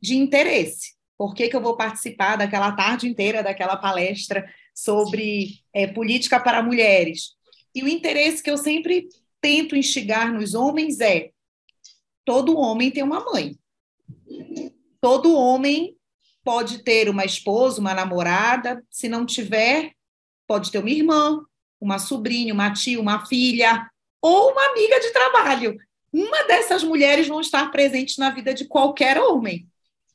[0.00, 0.94] de interesse.
[1.16, 4.44] Por que, que eu vou participar daquela tarde inteira daquela palestra
[4.74, 7.32] sobre é, política para mulheres?
[7.74, 9.08] E o interesse que eu sempre
[9.40, 11.30] tento instigar nos homens é:
[12.24, 13.56] todo homem tem uma mãe.
[15.00, 15.96] Todo homem
[16.42, 19.92] pode ter uma esposa, uma namorada, se não tiver,
[20.46, 21.42] pode ter uma irmã,
[21.80, 23.88] uma sobrinha, uma tia, uma filha
[24.20, 25.76] ou uma amiga de trabalho
[26.14, 29.66] uma dessas mulheres vão estar presentes na vida de qualquer homem.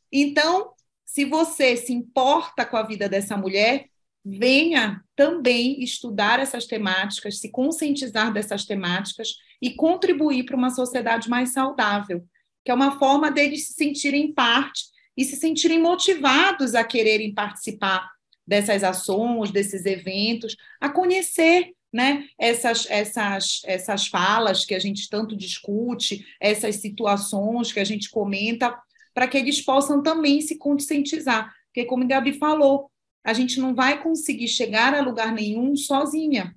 [0.09, 0.71] Então,
[1.03, 3.85] se você se importa com a vida dessa mulher,
[4.23, 11.51] venha também estudar essas temáticas, se conscientizar dessas temáticas e contribuir para uma sociedade mais
[11.51, 12.23] saudável,
[12.63, 14.83] que é uma forma deles se sentirem parte
[15.17, 18.09] e se sentirem motivados a quererem participar
[18.47, 25.35] dessas ações, desses eventos, a conhecer né, essas, essas, essas falas que a gente tanto
[25.35, 28.77] discute, essas situações que a gente comenta,
[29.13, 31.53] para que eles possam também se conscientizar.
[31.67, 32.89] Porque, como a Gabi falou,
[33.23, 36.55] a gente não vai conseguir chegar a lugar nenhum sozinha.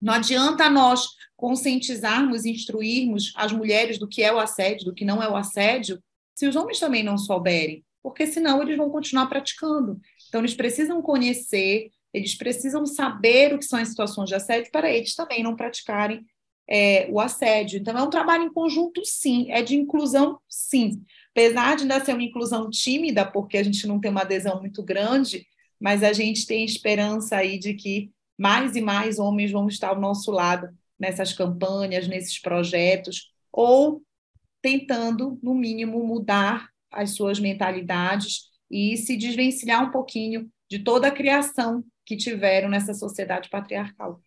[0.00, 1.06] Não adianta nós
[1.36, 6.02] conscientizarmos, instruirmos as mulheres do que é o assédio, do que não é o assédio,
[6.34, 10.00] se os homens também não souberem, porque senão eles vão continuar praticando.
[10.28, 14.90] Então, eles precisam conhecer, eles precisam saber o que são as situações de assédio para
[14.90, 16.24] eles também não praticarem
[16.68, 17.78] é, o assédio.
[17.80, 21.02] Então, é um trabalho em conjunto, sim, é de inclusão, sim.
[21.32, 24.82] Apesar de ainda ser uma inclusão tímida, porque a gente não tem uma adesão muito
[24.82, 25.46] grande,
[25.80, 30.00] mas a gente tem esperança aí de que mais e mais homens vão estar ao
[30.00, 30.68] nosso lado
[30.98, 34.02] nessas campanhas, nesses projetos, ou
[34.62, 41.10] tentando, no mínimo, mudar as suas mentalidades e se desvencilhar um pouquinho de toda a
[41.10, 44.20] criação que tiveram nessa sociedade patriarcal.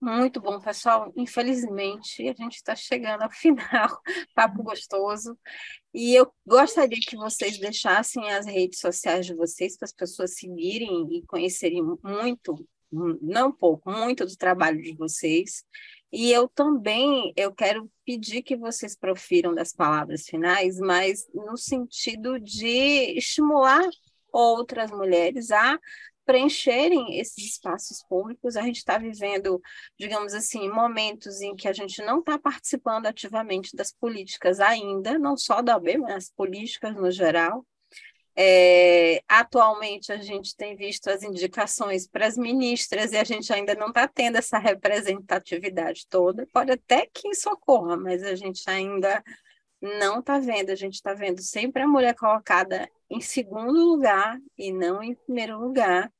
[0.00, 1.12] Muito bom, pessoal.
[1.16, 3.88] Infelizmente, a gente está chegando ao final.
[4.34, 5.38] Papo gostoso.
[5.94, 11.06] E eu gostaria que vocês deixassem as redes sociais de vocês para as pessoas seguirem
[11.18, 15.64] e conhecerem muito, não pouco, muito do trabalho de vocês.
[16.10, 22.40] E eu também eu quero pedir que vocês profiram das palavras finais, mas no sentido
[22.40, 23.88] de estimular
[24.32, 25.78] outras mulheres a
[26.24, 28.56] preencherem esses espaços públicos.
[28.56, 29.60] A gente está vivendo,
[29.98, 35.36] digamos assim, momentos em que a gente não está participando ativamente das políticas ainda, não
[35.36, 37.66] só da OAB, mas as políticas no geral.
[38.34, 43.74] É, atualmente a gente tem visto as indicações para as ministras e a gente ainda
[43.74, 46.48] não está tendo essa representatividade toda.
[46.50, 49.22] Pode até que isso ocorra, mas a gente ainda
[49.82, 50.70] não está vendo.
[50.70, 55.58] A gente está vendo sempre a mulher colocada em segundo lugar e não em primeiro
[55.58, 56.10] lugar,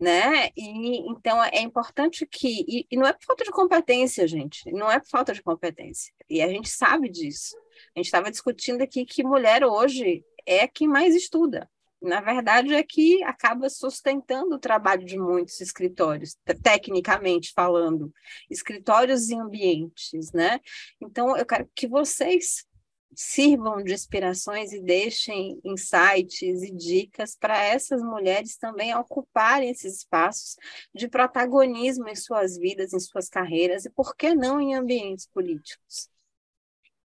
[0.00, 0.50] né?
[0.56, 4.90] E então é importante que e, e, não é por falta de competência, gente, não
[4.90, 6.14] é por falta de competência.
[6.30, 7.56] E a gente sabe disso.
[7.94, 11.68] A gente estava discutindo aqui que mulher hoje é quem mais estuda.
[12.00, 18.12] Na verdade, é que acaba sustentando o trabalho de muitos escritórios, tecnicamente falando,
[18.50, 20.58] escritórios e ambientes, né?
[21.00, 22.66] Então, eu quero que vocês
[23.14, 30.56] sirvam de inspirações e deixem insights e dicas para essas mulheres também ocuparem esses espaços
[30.94, 36.08] de protagonismo em suas vidas, em suas carreiras e, por que não, em ambientes políticos.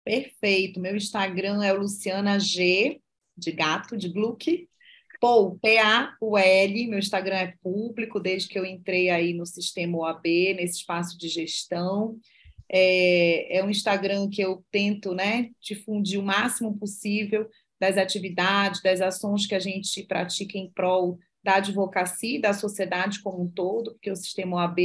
[0.04, 0.80] Perfeito.
[0.80, 3.00] Meu Instagram é Luciana G,
[3.36, 4.68] de gato, de Gluck.
[5.20, 10.24] Paul, P-A-U-L, meu Instagram é público desde que eu entrei aí no sistema OAB,
[10.56, 12.18] nesse espaço de gestão.
[12.72, 17.48] É, é um Instagram que eu tento né, difundir o máximo possível
[17.80, 23.20] das atividades, das ações que a gente pratica em prol da advocacia e da sociedade
[23.22, 24.78] como um todo, porque o sistema OAB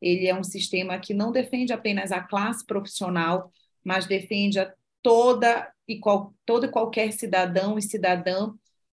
[0.00, 3.52] ele é um sistema que não defende apenas a classe profissional,
[3.84, 8.52] mas defende a toda e, qual, todo e qualquer cidadão e cidadã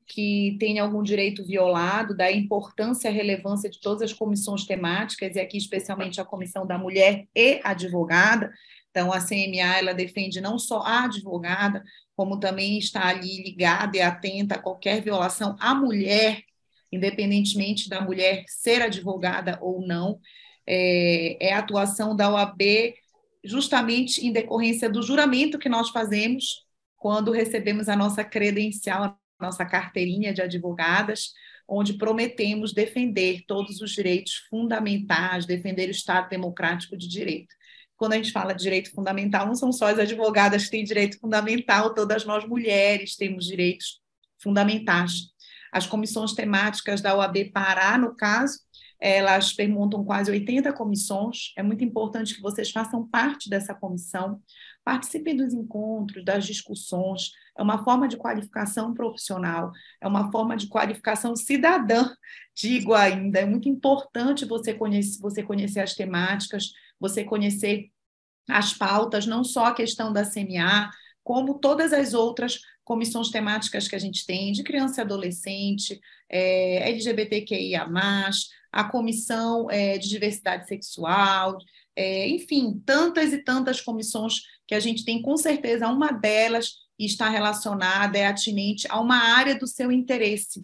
[0.09, 5.39] que tenha algum direito violado, da importância e relevância de todas as comissões temáticas, e
[5.39, 8.51] aqui especialmente a Comissão da Mulher e Advogada.
[8.89, 11.83] Então, a CMA ela defende não só a advogada,
[12.15, 16.41] como também está ali ligada e atenta a qualquer violação à mulher,
[16.91, 20.19] independentemente da mulher ser advogada ou não.
[20.65, 22.61] É, é a atuação da OAB
[23.43, 26.65] justamente em decorrência do juramento que nós fazemos
[26.97, 31.33] quando recebemos a nossa credencial, nossa carteirinha de advogadas,
[31.67, 37.53] onde prometemos defender todos os direitos fundamentais, defender o Estado democrático de direito.
[37.95, 41.19] Quando a gente fala de direito fundamental, não são só as advogadas que têm direito
[41.19, 43.99] fundamental, todas nós mulheres temos direitos
[44.41, 45.29] fundamentais.
[45.71, 48.57] As comissões temáticas da OAB Pará, no caso,
[48.99, 51.53] elas perguntam quase 80 comissões.
[51.57, 54.41] É muito importante que vocês façam parte dessa comissão,
[54.89, 57.31] participem dos encontros, das discussões.
[57.55, 59.71] É uma forma de qualificação profissional,
[60.01, 62.11] é uma forma de qualificação cidadã,
[62.57, 63.39] digo ainda.
[63.39, 67.91] É muito importante você conhecer, você conhecer as temáticas, você conhecer
[68.49, 70.89] as pautas, não só a questão da CMA,
[71.23, 76.89] como todas as outras comissões temáticas que a gente tem, de criança e adolescente, é,
[76.89, 77.87] LGBTQIA,
[78.71, 81.59] a comissão é, de diversidade sexual,
[81.95, 87.27] é, enfim, tantas e tantas comissões que a gente tem, com certeza, uma delas está
[87.27, 90.63] relacionada, é atinente a uma área do seu interesse.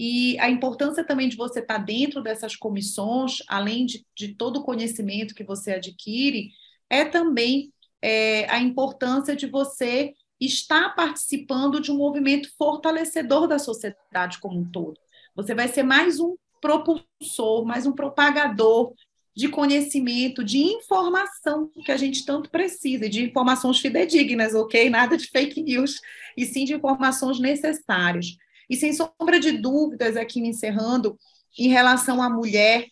[0.00, 4.64] E a importância também de você estar dentro dessas comissões, além de, de todo o
[4.64, 6.52] conhecimento que você adquire,
[6.88, 14.40] é também é, a importância de você estar participando de um movimento fortalecedor da sociedade
[14.40, 14.98] como um todo.
[15.36, 18.94] Você vai ser mais um propulsor, mais um propagador
[19.36, 24.88] de conhecimento, de informação que a gente tanto precisa, de informações fidedignas, ok?
[24.88, 26.00] Nada de fake news,
[26.36, 28.36] e sim de informações necessárias.
[28.70, 31.18] E sem sombra de dúvidas, aqui me encerrando,
[31.58, 32.86] em relação à mulher,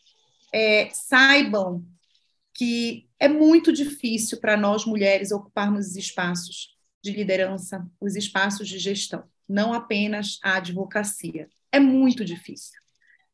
[0.52, 1.84] é, saibam
[2.54, 8.78] que é muito difícil para nós mulheres ocuparmos os espaços de liderança, os espaços de
[8.78, 11.48] gestão, não apenas a advocacia.
[11.70, 12.81] É muito difícil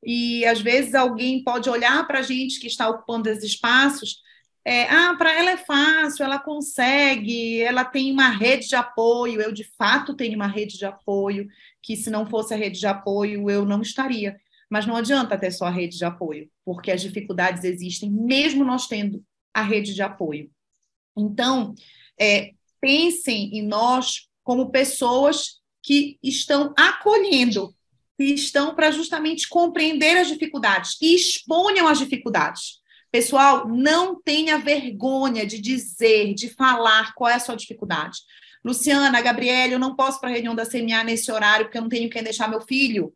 [0.03, 4.23] e às vezes alguém pode olhar para a gente que está ocupando esses espaços,
[4.65, 9.51] é, ah, para ela é fácil, ela consegue, ela tem uma rede de apoio, eu
[9.51, 11.49] de fato tenho uma rede de apoio,
[11.83, 14.39] que se não fosse a rede de apoio eu não estaria.
[14.71, 18.87] Mas não adianta ter só a rede de apoio, porque as dificuldades existem, mesmo nós
[18.87, 20.51] tendo a rede de apoio.
[21.17, 21.75] Então,
[22.21, 27.75] é, pensem em nós como pessoas que estão acolhendo
[28.19, 32.79] estão para justamente compreender as dificuldades e exponham as dificuldades.
[33.11, 38.19] Pessoal, não tenha vergonha de dizer, de falar qual é a sua dificuldade.
[38.65, 41.89] Luciana, Gabriela, eu não posso para a reunião da CMA nesse horário porque eu não
[41.89, 43.15] tenho quem deixar meu filho.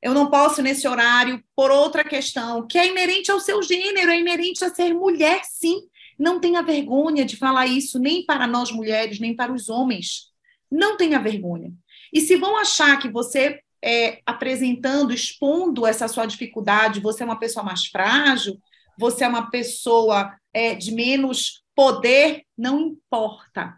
[0.00, 4.20] Eu não posso nesse horário por outra questão, que é inerente ao seu gênero, é
[4.20, 5.80] inerente a ser mulher, sim.
[6.18, 10.26] Não tenha vergonha de falar isso, nem para nós mulheres, nem para os homens.
[10.70, 11.72] Não tenha vergonha.
[12.12, 17.38] E se vão achar que você é, apresentando, expondo essa sua dificuldade, você é uma
[17.38, 18.58] pessoa mais frágil,
[18.98, 23.76] você é uma pessoa é, de menos poder, não importa.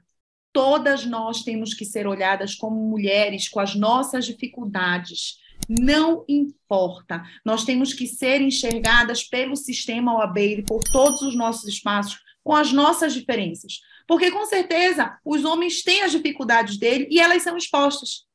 [0.53, 5.39] Todas nós temos que ser olhadas como mulheres com as nossas dificuldades.
[5.69, 7.25] Não importa.
[7.45, 12.55] Nós temos que ser enxergadas pelo sistema OAB e por todos os nossos espaços com
[12.55, 13.81] as nossas diferenças.
[14.07, 18.26] Porque, com certeza, os homens têm as dificuldades dele e elas são expostas.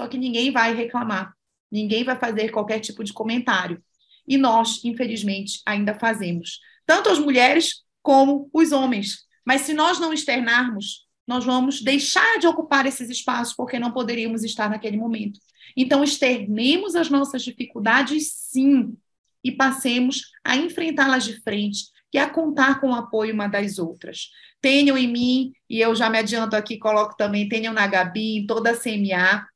[0.00, 1.32] Só que ninguém vai reclamar,
[1.70, 3.82] ninguém vai fazer qualquer tipo de comentário.
[4.26, 6.60] E nós, infelizmente, ainda fazemos.
[6.84, 9.24] Tanto as mulheres como os homens.
[9.44, 14.44] Mas se nós não externarmos, nós vamos deixar de ocupar esses espaços porque não poderíamos
[14.44, 15.40] estar naquele momento.
[15.76, 18.96] Então, externemos as nossas dificuldades, sim,
[19.42, 24.30] e passemos a enfrentá-las de frente, e a contar com o apoio uma das outras.
[24.60, 28.46] Tenham em mim, e eu já me adianto aqui, coloco também, tenham na Gabi, em
[28.46, 29.46] toda a CMA,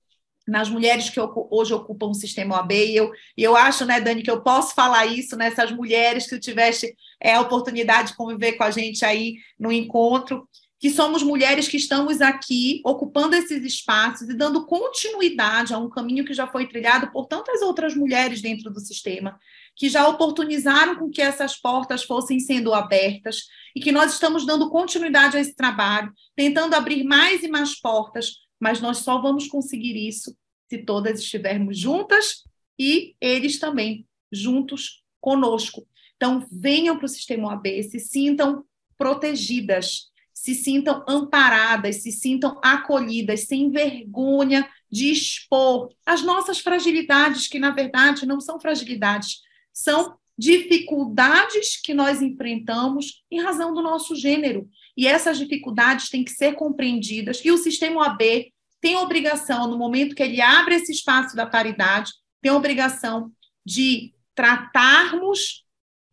[0.46, 4.30] nas mulheres que hoje ocupam o sistema OAB, e eu, eu acho, né, Dani, que
[4.30, 8.70] eu posso falar isso nessas mulheres que tiveste é, a oportunidade de conviver com a
[8.70, 10.48] gente aí no encontro,
[10.80, 16.24] que somos mulheres que estamos aqui ocupando esses espaços e dando continuidade a um caminho
[16.24, 19.38] que já foi trilhado por tantas outras mulheres dentro do sistema,
[19.76, 23.42] que já oportunizaram com que essas portas fossem sendo abertas
[23.76, 28.36] e que nós estamos dando continuidade a esse trabalho, tentando abrir mais e mais portas,
[28.60, 30.36] mas nós só vamos conseguir isso
[30.68, 32.44] se todas estivermos juntas
[32.78, 35.86] e eles também juntos conosco.
[36.16, 38.64] Então, venham para o sistema OAB, se sintam
[38.96, 47.58] protegidas, se sintam amparadas, se sintam acolhidas, sem vergonha de expor as nossas fragilidades, que
[47.58, 49.40] na verdade não são fragilidades,
[49.72, 54.68] são dificuldades que nós enfrentamos em razão do nosso gênero.
[54.96, 58.50] E essas dificuldades têm que ser compreendidas, e o sistema OAB
[58.80, 63.30] tem obrigação, no momento que ele abre esse espaço da paridade, tem obrigação
[63.64, 65.66] de tratarmos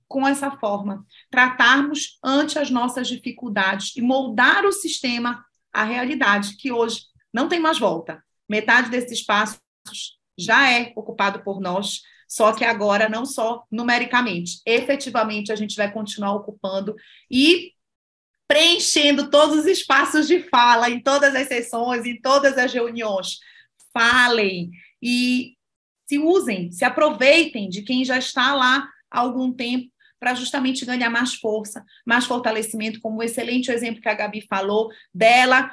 [0.07, 6.71] com essa forma, tratarmos ante as nossas dificuldades e moldar o sistema à realidade, que
[6.71, 7.01] hoje
[7.33, 8.23] não tem mais volta.
[8.49, 9.59] Metade desses espaços
[10.37, 15.91] já é ocupado por nós, só que agora não só numericamente, efetivamente a gente vai
[15.91, 16.95] continuar ocupando
[17.31, 17.71] e
[18.47, 23.39] preenchendo todos os espaços de fala, em todas as sessões, em todas as reuniões.
[23.93, 24.71] Falem
[25.01, 25.55] e
[26.07, 31.09] se usem, se aproveitem de quem já está lá há algum tempo para justamente ganhar
[31.09, 35.71] mais força, mais fortalecimento, como o excelente exemplo que a Gabi falou dela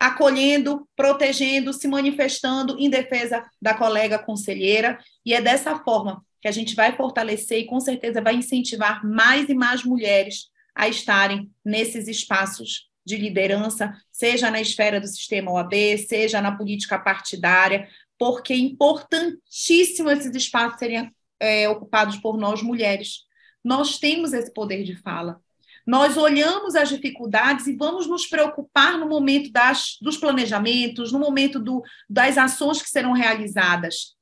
[0.00, 6.50] acolhendo, protegendo, se manifestando em defesa da colega conselheira, e é dessa forma que a
[6.50, 12.08] gente vai fortalecer e com certeza vai incentivar mais e mais mulheres a estarem nesses
[12.08, 17.88] espaços de liderança, seja na esfera do sistema OAB, seja na política partidária,
[18.18, 23.24] porque é importantíssimo esses espaços serem é, ocupados por nós mulheres.
[23.64, 25.40] Nós temos esse poder de fala.
[25.84, 31.58] Nós olhamos as dificuldades e vamos nos preocupar no momento das, dos planejamentos, no momento
[31.58, 34.14] do, das ações que serão realizadas.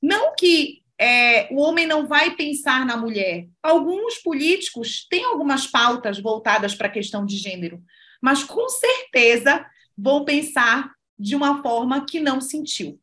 [0.00, 3.46] Não que é, o homem não vai pensar na mulher.
[3.62, 7.80] Alguns políticos têm algumas pautas voltadas para a questão de gênero,
[8.20, 9.64] mas com certeza
[9.96, 13.00] vão pensar de uma forma que não sentiu.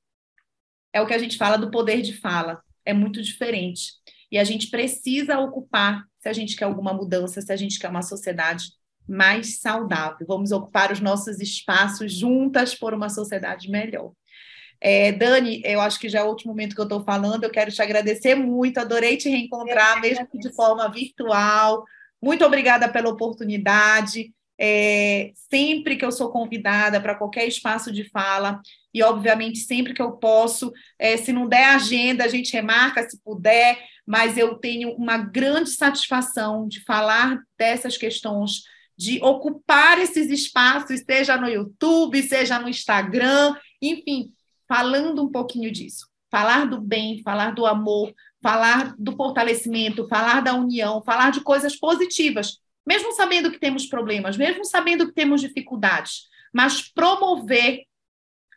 [0.92, 2.62] É o que a gente fala do poder de fala.
[2.86, 3.94] É muito diferente.
[4.32, 7.90] E a gente precisa ocupar, se a gente quer alguma mudança, se a gente quer
[7.90, 8.66] uma sociedade
[9.08, 10.26] mais saudável.
[10.28, 14.12] Vamos ocupar os nossos espaços juntas por uma sociedade melhor.
[14.80, 17.52] É, Dani, eu acho que já é o último momento que eu estou falando, eu
[17.52, 21.84] quero te agradecer muito, adorei te reencontrar, mesmo que de forma virtual.
[22.22, 24.34] Muito obrigada pela oportunidade.
[24.58, 28.62] É, sempre que eu sou convidada para qualquer espaço de fala,
[28.94, 33.22] e obviamente sempre que eu posso, é, se não der agenda, a gente remarca se
[33.22, 33.78] puder,
[34.08, 38.62] mas eu tenho uma grande satisfação de falar dessas questões,
[38.98, 44.32] de ocupar esses espaços, seja no YouTube, seja no Instagram, enfim,
[44.76, 46.06] falando um pouquinho disso.
[46.30, 51.78] Falar do bem, falar do amor, falar do fortalecimento, falar da união, falar de coisas
[51.78, 56.24] positivas, mesmo sabendo que temos problemas, mesmo sabendo que temos dificuldades,
[56.54, 57.84] mas promover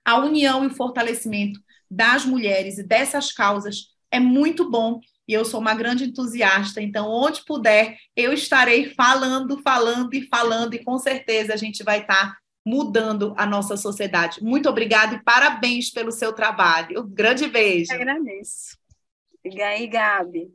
[0.04, 5.44] a união e o fortalecimento das mulheres e dessas causas é muito bom e eu
[5.44, 10.98] sou uma grande entusiasta, então onde puder eu estarei falando, falando e falando e com
[10.98, 12.36] certeza a gente vai estar
[12.66, 14.42] mudando a nossa sociedade.
[14.42, 17.02] Muito obrigada e parabéns pelo seu trabalho.
[17.02, 17.92] Um grande beijo.
[17.92, 18.76] Eu agradeço.
[19.44, 20.50] E aí, Gabi?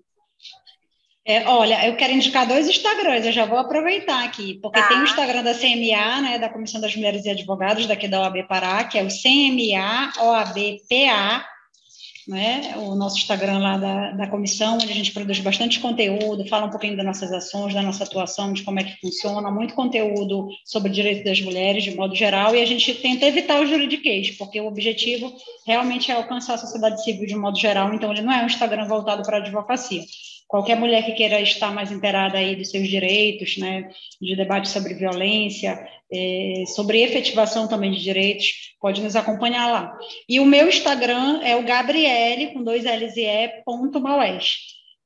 [1.25, 4.89] É, olha, eu quero indicar dois Instagrams, eu já vou aproveitar aqui, porque tá.
[4.89, 8.45] tem o Instagram da CMA, né, da Comissão das Mulheres e Advogados daqui da OAB
[8.45, 11.45] Pará, que é o CMA OABPA,
[12.27, 16.67] né, o nosso Instagram lá da, da comissão, onde a gente produz bastante conteúdo, fala
[16.67, 20.47] um pouquinho das nossas ações, da nossa atuação, de como é que funciona, muito conteúdo
[20.65, 24.59] sobre direitos das mulheres, de modo geral, e a gente tenta evitar o juridiquês, porque
[24.59, 25.33] o objetivo
[25.67, 28.85] realmente é alcançar a sociedade civil de modo geral, então ele não é um Instagram
[28.87, 30.03] voltado para a advocacia.
[30.47, 33.89] Qualquer mulher que queira estar mais inteirada aí dos seus direitos, né,
[34.21, 35.83] de debate sobre violência,
[36.13, 39.97] é, sobre efetivação também de direitos, pode nos acompanhar lá.
[40.27, 44.57] E o meu Instagram é o Gabriele, com dois L's e E, ponto Maués,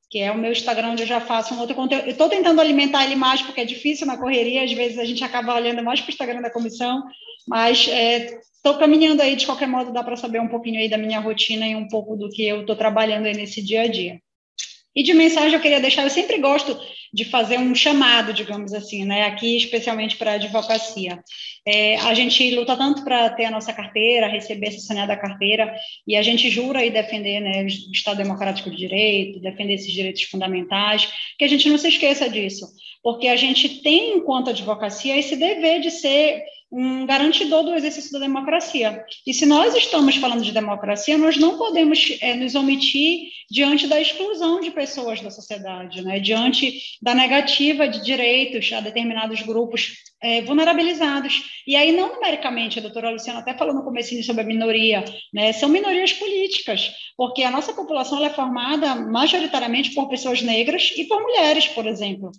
[0.09, 2.05] que é o meu Instagram onde eu já faço um outro conteúdo.
[2.05, 5.23] Eu estou tentando alimentar ele mais, porque é difícil na correria, às vezes a gente
[5.23, 7.03] acaba olhando mais para o Instagram da comissão,
[7.47, 10.97] mas estou é, caminhando aí, de qualquer modo, dá para saber um pouquinho aí da
[10.97, 14.19] minha rotina e um pouco do que eu estou trabalhando aí nesse dia a dia.
[14.97, 16.75] E de mensagem eu queria deixar, eu sempre gosto
[17.13, 21.19] de fazer um chamado, digamos assim, né, aqui especialmente para a advocacia.
[21.63, 25.71] É, a gente luta tanto para ter a nossa carteira, receber essa saneada carteira,
[26.07, 30.23] e a gente jura aí defender né, o Estado Democrático de Direito, defender esses direitos
[30.23, 31.07] fundamentais,
[31.37, 32.65] que a gente não se esqueça disso,
[33.03, 36.41] porque a gente tem, enquanto advocacia, esse dever de ser
[36.71, 39.05] um garantidor do exercício da democracia.
[39.25, 43.99] E se nós estamos falando de democracia, nós não podemos é, nos omitir diante da
[44.01, 46.19] exclusão de pessoas da sociedade, né?
[46.19, 51.43] diante da negativa de direitos a determinados grupos é, vulnerabilizados.
[51.65, 55.53] E aí, não numericamente, a doutora Luciana até falou no começo sobre a minoria, né?
[55.53, 61.21] são minorias políticas, porque a nossa população é formada majoritariamente por pessoas negras e por
[61.21, 62.31] mulheres, por exemplo.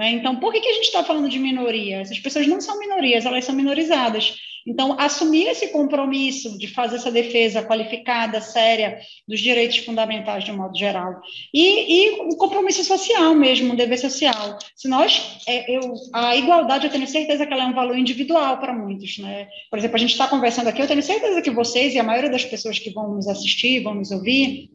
[0.00, 0.12] Né?
[0.12, 1.98] Então, por que, que a gente está falando de minoria?
[1.98, 4.34] Essas pessoas não são minorias, elas são minorizadas.
[4.66, 8.98] Então, assumir esse compromisso de fazer essa defesa qualificada, séria,
[9.28, 11.20] dos direitos fundamentais de um modo geral.
[11.52, 14.58] E, e um compromisso social mesmo, um dever social.
[14.74, 18.56] Se nós, é, eu, a igualdade, eu tenho certeza que ela é um valor individual
[18.56, 19.18] para muitos.
[19.18, 19.48] Né?
[19.68, 22.30] Por exemplo, a gente está conversando aqui, eu tenho certeza que vocês e a maioria
[22.30, 24.70] das pessoas que vão nos assistir, vão nos ouvir,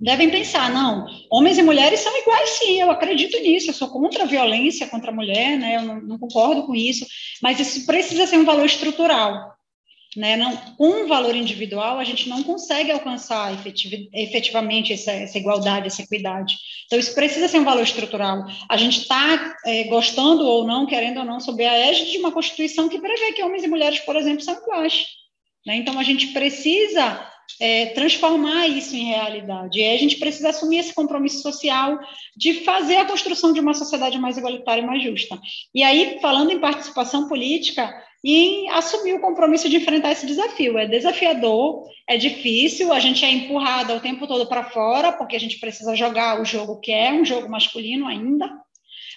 [0.00, 4.24] devem pensar, não, homens e mulheres são iguais sim, eu acredito nisso, eu sou contra
[4.24, 7.06] a violência contra a mulher, né, eu não, não concordo com isso,
[7.42, 9.54] mas isso precisa ser um valor estrutural,
[10.16, 15.38] né, não, com um valor individual a gente não consegue alcançar efetiv, efetivamente essa, essa,
[15.38, 16.56] igualdade, essa equidade,
[16.86, 21.18] então isso precisa ser um valor estrutural, a gente está é, gostando ou não, querendo
[21.18, 24.16] ou não, sob a égide de uma Constituição que prevê que homens e mulheres, por
[24.16, 25.06] exemplo, são iguais,
[25.66, 29.78] né, então a gente precisa é, transformar isso em realidade.
[29.78, 31.98] E a gente precisa assumir esse compromisso social
[32.36, 35.38] de fazer a construção de uma sociedade mais igualitária e mais justa.
[35.74, 37.94] E aí, falando em participação política,
[38.24, 40.78] e assumir o compromisso de enfrentar esse desafio.
[40.78, 45.40] É desafiador, é difícil, a gente é empurrada o tempo todo para fora, porque a
[45.40, 48.50] gente precisa jogar o jogo que é um jogo masculino ainda,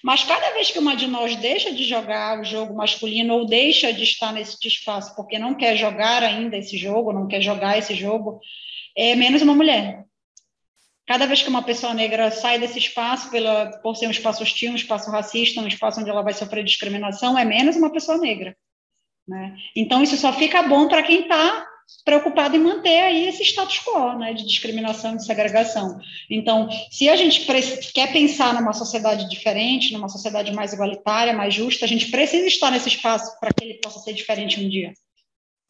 [0.07, 3.91] mas cada vez que uma de nós deixa de jogar o jogo masculino ou deixa
[3.91, 7.93] de estar nesse espaço porque não quer jogar ainda esse jogo, não quer jogar esse
[7.93, 8.39] jogo,
[8.95, 10.05] é menos uma mulher.
[11.05, 14.71] Cada vez que uma pessoa negra sai desse espaço, pela, por ser um espaço hostil,
[14.71, 18.55] um espaço racista, um espaço onde ela vai sofrer discriminação, é menos uma pessoa negra.
[19.27, 19.57] Né?
[19.75, 21.67] Então, isso só fica bom para quem está
[22.03, 25.99] preocupado em manter aí esse status quo, né, de discriminação e de segregação.
[26.29, 27.45] Então, se a gente
[27.93, 32.71] quer pensar numa sociedade diferente, numa sociedade mais igualitária, mais justa, a gente precisa estar
[32.71, 34.93] nesse espaço para que ele possa ser diferente um dia.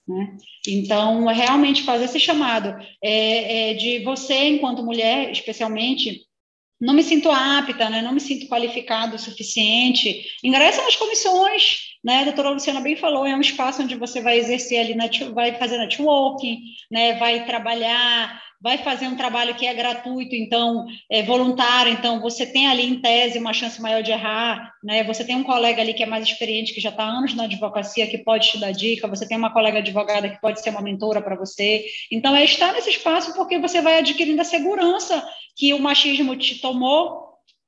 [0.07, 0.37] Né?
[0.67, 6.21] Então, é realmente fazer esse chamado é, é de você, enquanto mulher, especialmente,
[6.79, 8.01] não me sinto apta, né?
[8.01, 12.21] não me sinto qualificado o suficiente, ingressa nas comissões, né?
[12.21, 14.95] A doutora Luciana bem falou, é um espaço onde você vai exercer ali,
[15.33, 17.15] vai fazer networking, né?
[17.15, 22.65] vai trabalhar, vai fazer um trabalho que é gratuito, então, é voluntário, então você tem
[22.69, 25.03] ali em tese uma chance maior de errar, né?
[25.03, 28.07] Você tem um colega ali que é mais experiente, que já está anos na advocacia,
[28.07, 31.21] que pode te dar dica, você tem uma colega advogada que pode ser uma mentora
[31.21, 31.83] para você.
[32.09, 35.27] Então, é estar nesse espaço porque você vai adquirindo a segurança
[35.57, 37.26] que o machismo te tomou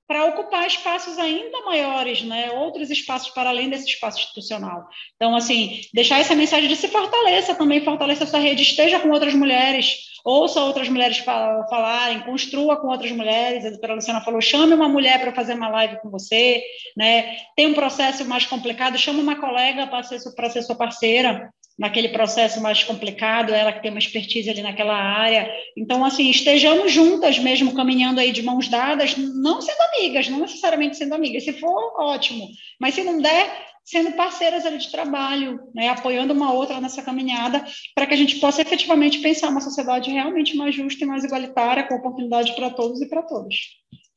[0.10, 2.50] para ocupar espaços ainda maiores, né?
[2.50, 4.88] outros espaços para além desse espaço institucional.
[5.16, 9.36] Então, assim, deixar essa mensagem de se fortaleça também, fortaleça essa rede, esteja com outras
[9.36, 13.64] mulheres, ouça outras mulheres falarem, construa com outras mulheres.
[13.64, 16.64] A doutora Luciana falou: chame uma mulher para fazer uma live com você,
[16.98, 17.38] né?
[17.56, 22.62] Tem um processo mais complicado, chame uma colega para ser, ser sua parceira naquele processo
[22.62, 25.50] mais complicado, ela que tem uma expertise ali naquela área.
[25.78, 30.98] Então, assim, estejamos juntas mesmo, caminhando aí de mãos dadas, não sendo amigas, não necessariamente
[30.98, 31.46] sendo amigas.
[31.46, 32.50] Se for, ótimo.
[32.82, 33.50] Mas se não der,
[33.86, 37.66] sendo parceiras ali de trabalho, né, apoiando uma outra nessa caminhada,
[37.96, 41.88] para que a gente possa efetivamente pensar uma sociedade realmente mais justa e mais igualitária,
[41.88, 43.56] com oportunidade para todos e para todos.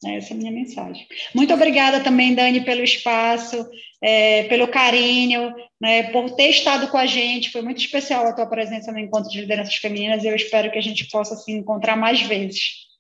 [0.05, 1.07] Essa é a minha mensagem.
[1.35, 3.69] Muito obrigada também, Dani, pelo espaço,
[4.03, 7.53] é, pelo carinho, né, por ter estado com a gente.
[7.53, 10.79] Foi muito especial a tua presença no Encontro de Lideranças Femininas e eu espero que
[10.79, 12.91] a gente possa se encontrar mais vezes.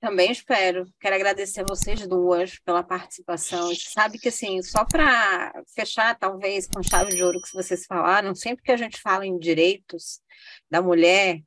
[0.00, 0.86] Também espero.
[1.00, 3.74] Quero agradecer a vocês duas pela participação.
[3.74, 8.62] Sabe que, assim, só para fechar, talvez, com chave de ouro que vocês falaram, sempre
[8.62, 10.20] que a gente fala em direitos
[10.70, 11.40] da mulher,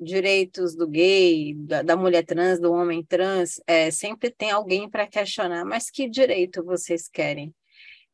[0.00, 5.06] direitos do gay, da, da mulher trans, do homem trans, é, sempre tem alguém para
[5.06, 7.54] questionar, mas que direito vocês querem?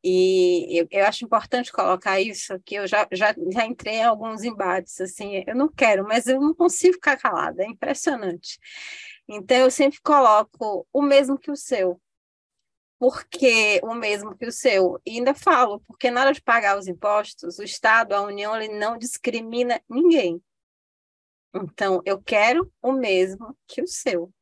[0.06, 4.44] E eu, eu, acho importante colocar isso, que eu já, já, já entrei em alguns
[4.44, 8.59] embates, assim, eu não quero, mas eu não consigo ficar calada, é impressionante.
[9.27, 11.98] Então, eu sempre coloco o mesmo que o seu,
[12.98, 15.01] porque o mesmo que o seu.
[15.06, 18.78] E ainda falo, porque na hora de pagar os impostos, o Estado, a União, ele
[18.78, 20.43] não discrimina ninguém.
[21.55, 24.32] Então, eu quero o mesmo que o seu.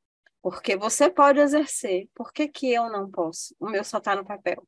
[0.40, 2.08] Porque você pode exercer.
[2.14, 3.54] Por que, que eu não posso?
[3.60, 4.66] O meu só está no papel.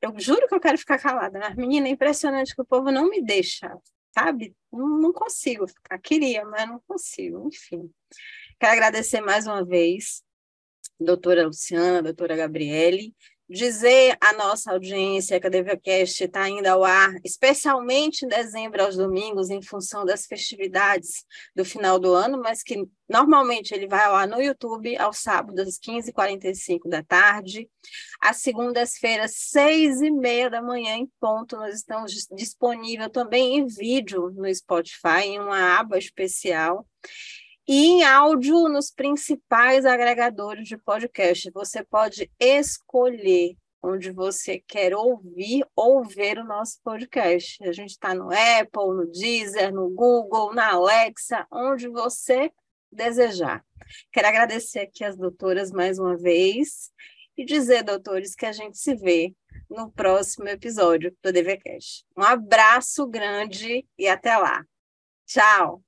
[0.00, 3.08] Eu juro que eu quero ficar calada, mas, menina, é impressionante que o povo não
[3.08, 3.74] me deixa,
[4.12, 4.54] sabe?
[4.70, 5.98] Não, não consigo ficar.
[5.98, 7.48] Queria, mas não consigo.
[7.48, 7.90] Enfim.
[8.60, 10.22] Quero agradecer mais uma vez,
[11.00, 13.14] doutora Luciana, doutora Gabriele,
[13.48, 18.96] dizer à nossa audiência que a DVCast está indo ao ar, especialmente em dezembro aos
[18.96, 24.14] domingos, em função das festividades do final do ano, mas que normalmente ele vai ao
[24.14, 27.68] ar no YouTube aos sábados, às 15h45 da tarde,
[28.20, 34.30] às segundas-feiras, seis e meia da manhã em ponto, nós estamos disponível também em vídeo
[34.30, 36.86] no Spotify, em uma aba especial,
[37.66, 41.50] e em áudio nos principais agregadores de podcast.
[41.52, 47.62] Você pode escolher onde você quer ouvir ou ver o nosso podcast.
[47.66, 52.50] A gente está no Apple, no Deezer, no Google, na Alexa, onde você
[52.90, 53.64] desejar.
[54.12, 56.90] Quero agradecer aqui as doutoras mais uma vez
[57.36, 59.34] e dizer, doutores, que a gente se vê
[59.68, 62.04] no próximo episódio do DVCast.
[62.16, 64.64] Um abraço grande e até lá.
[65.26, 65.82] Tchau!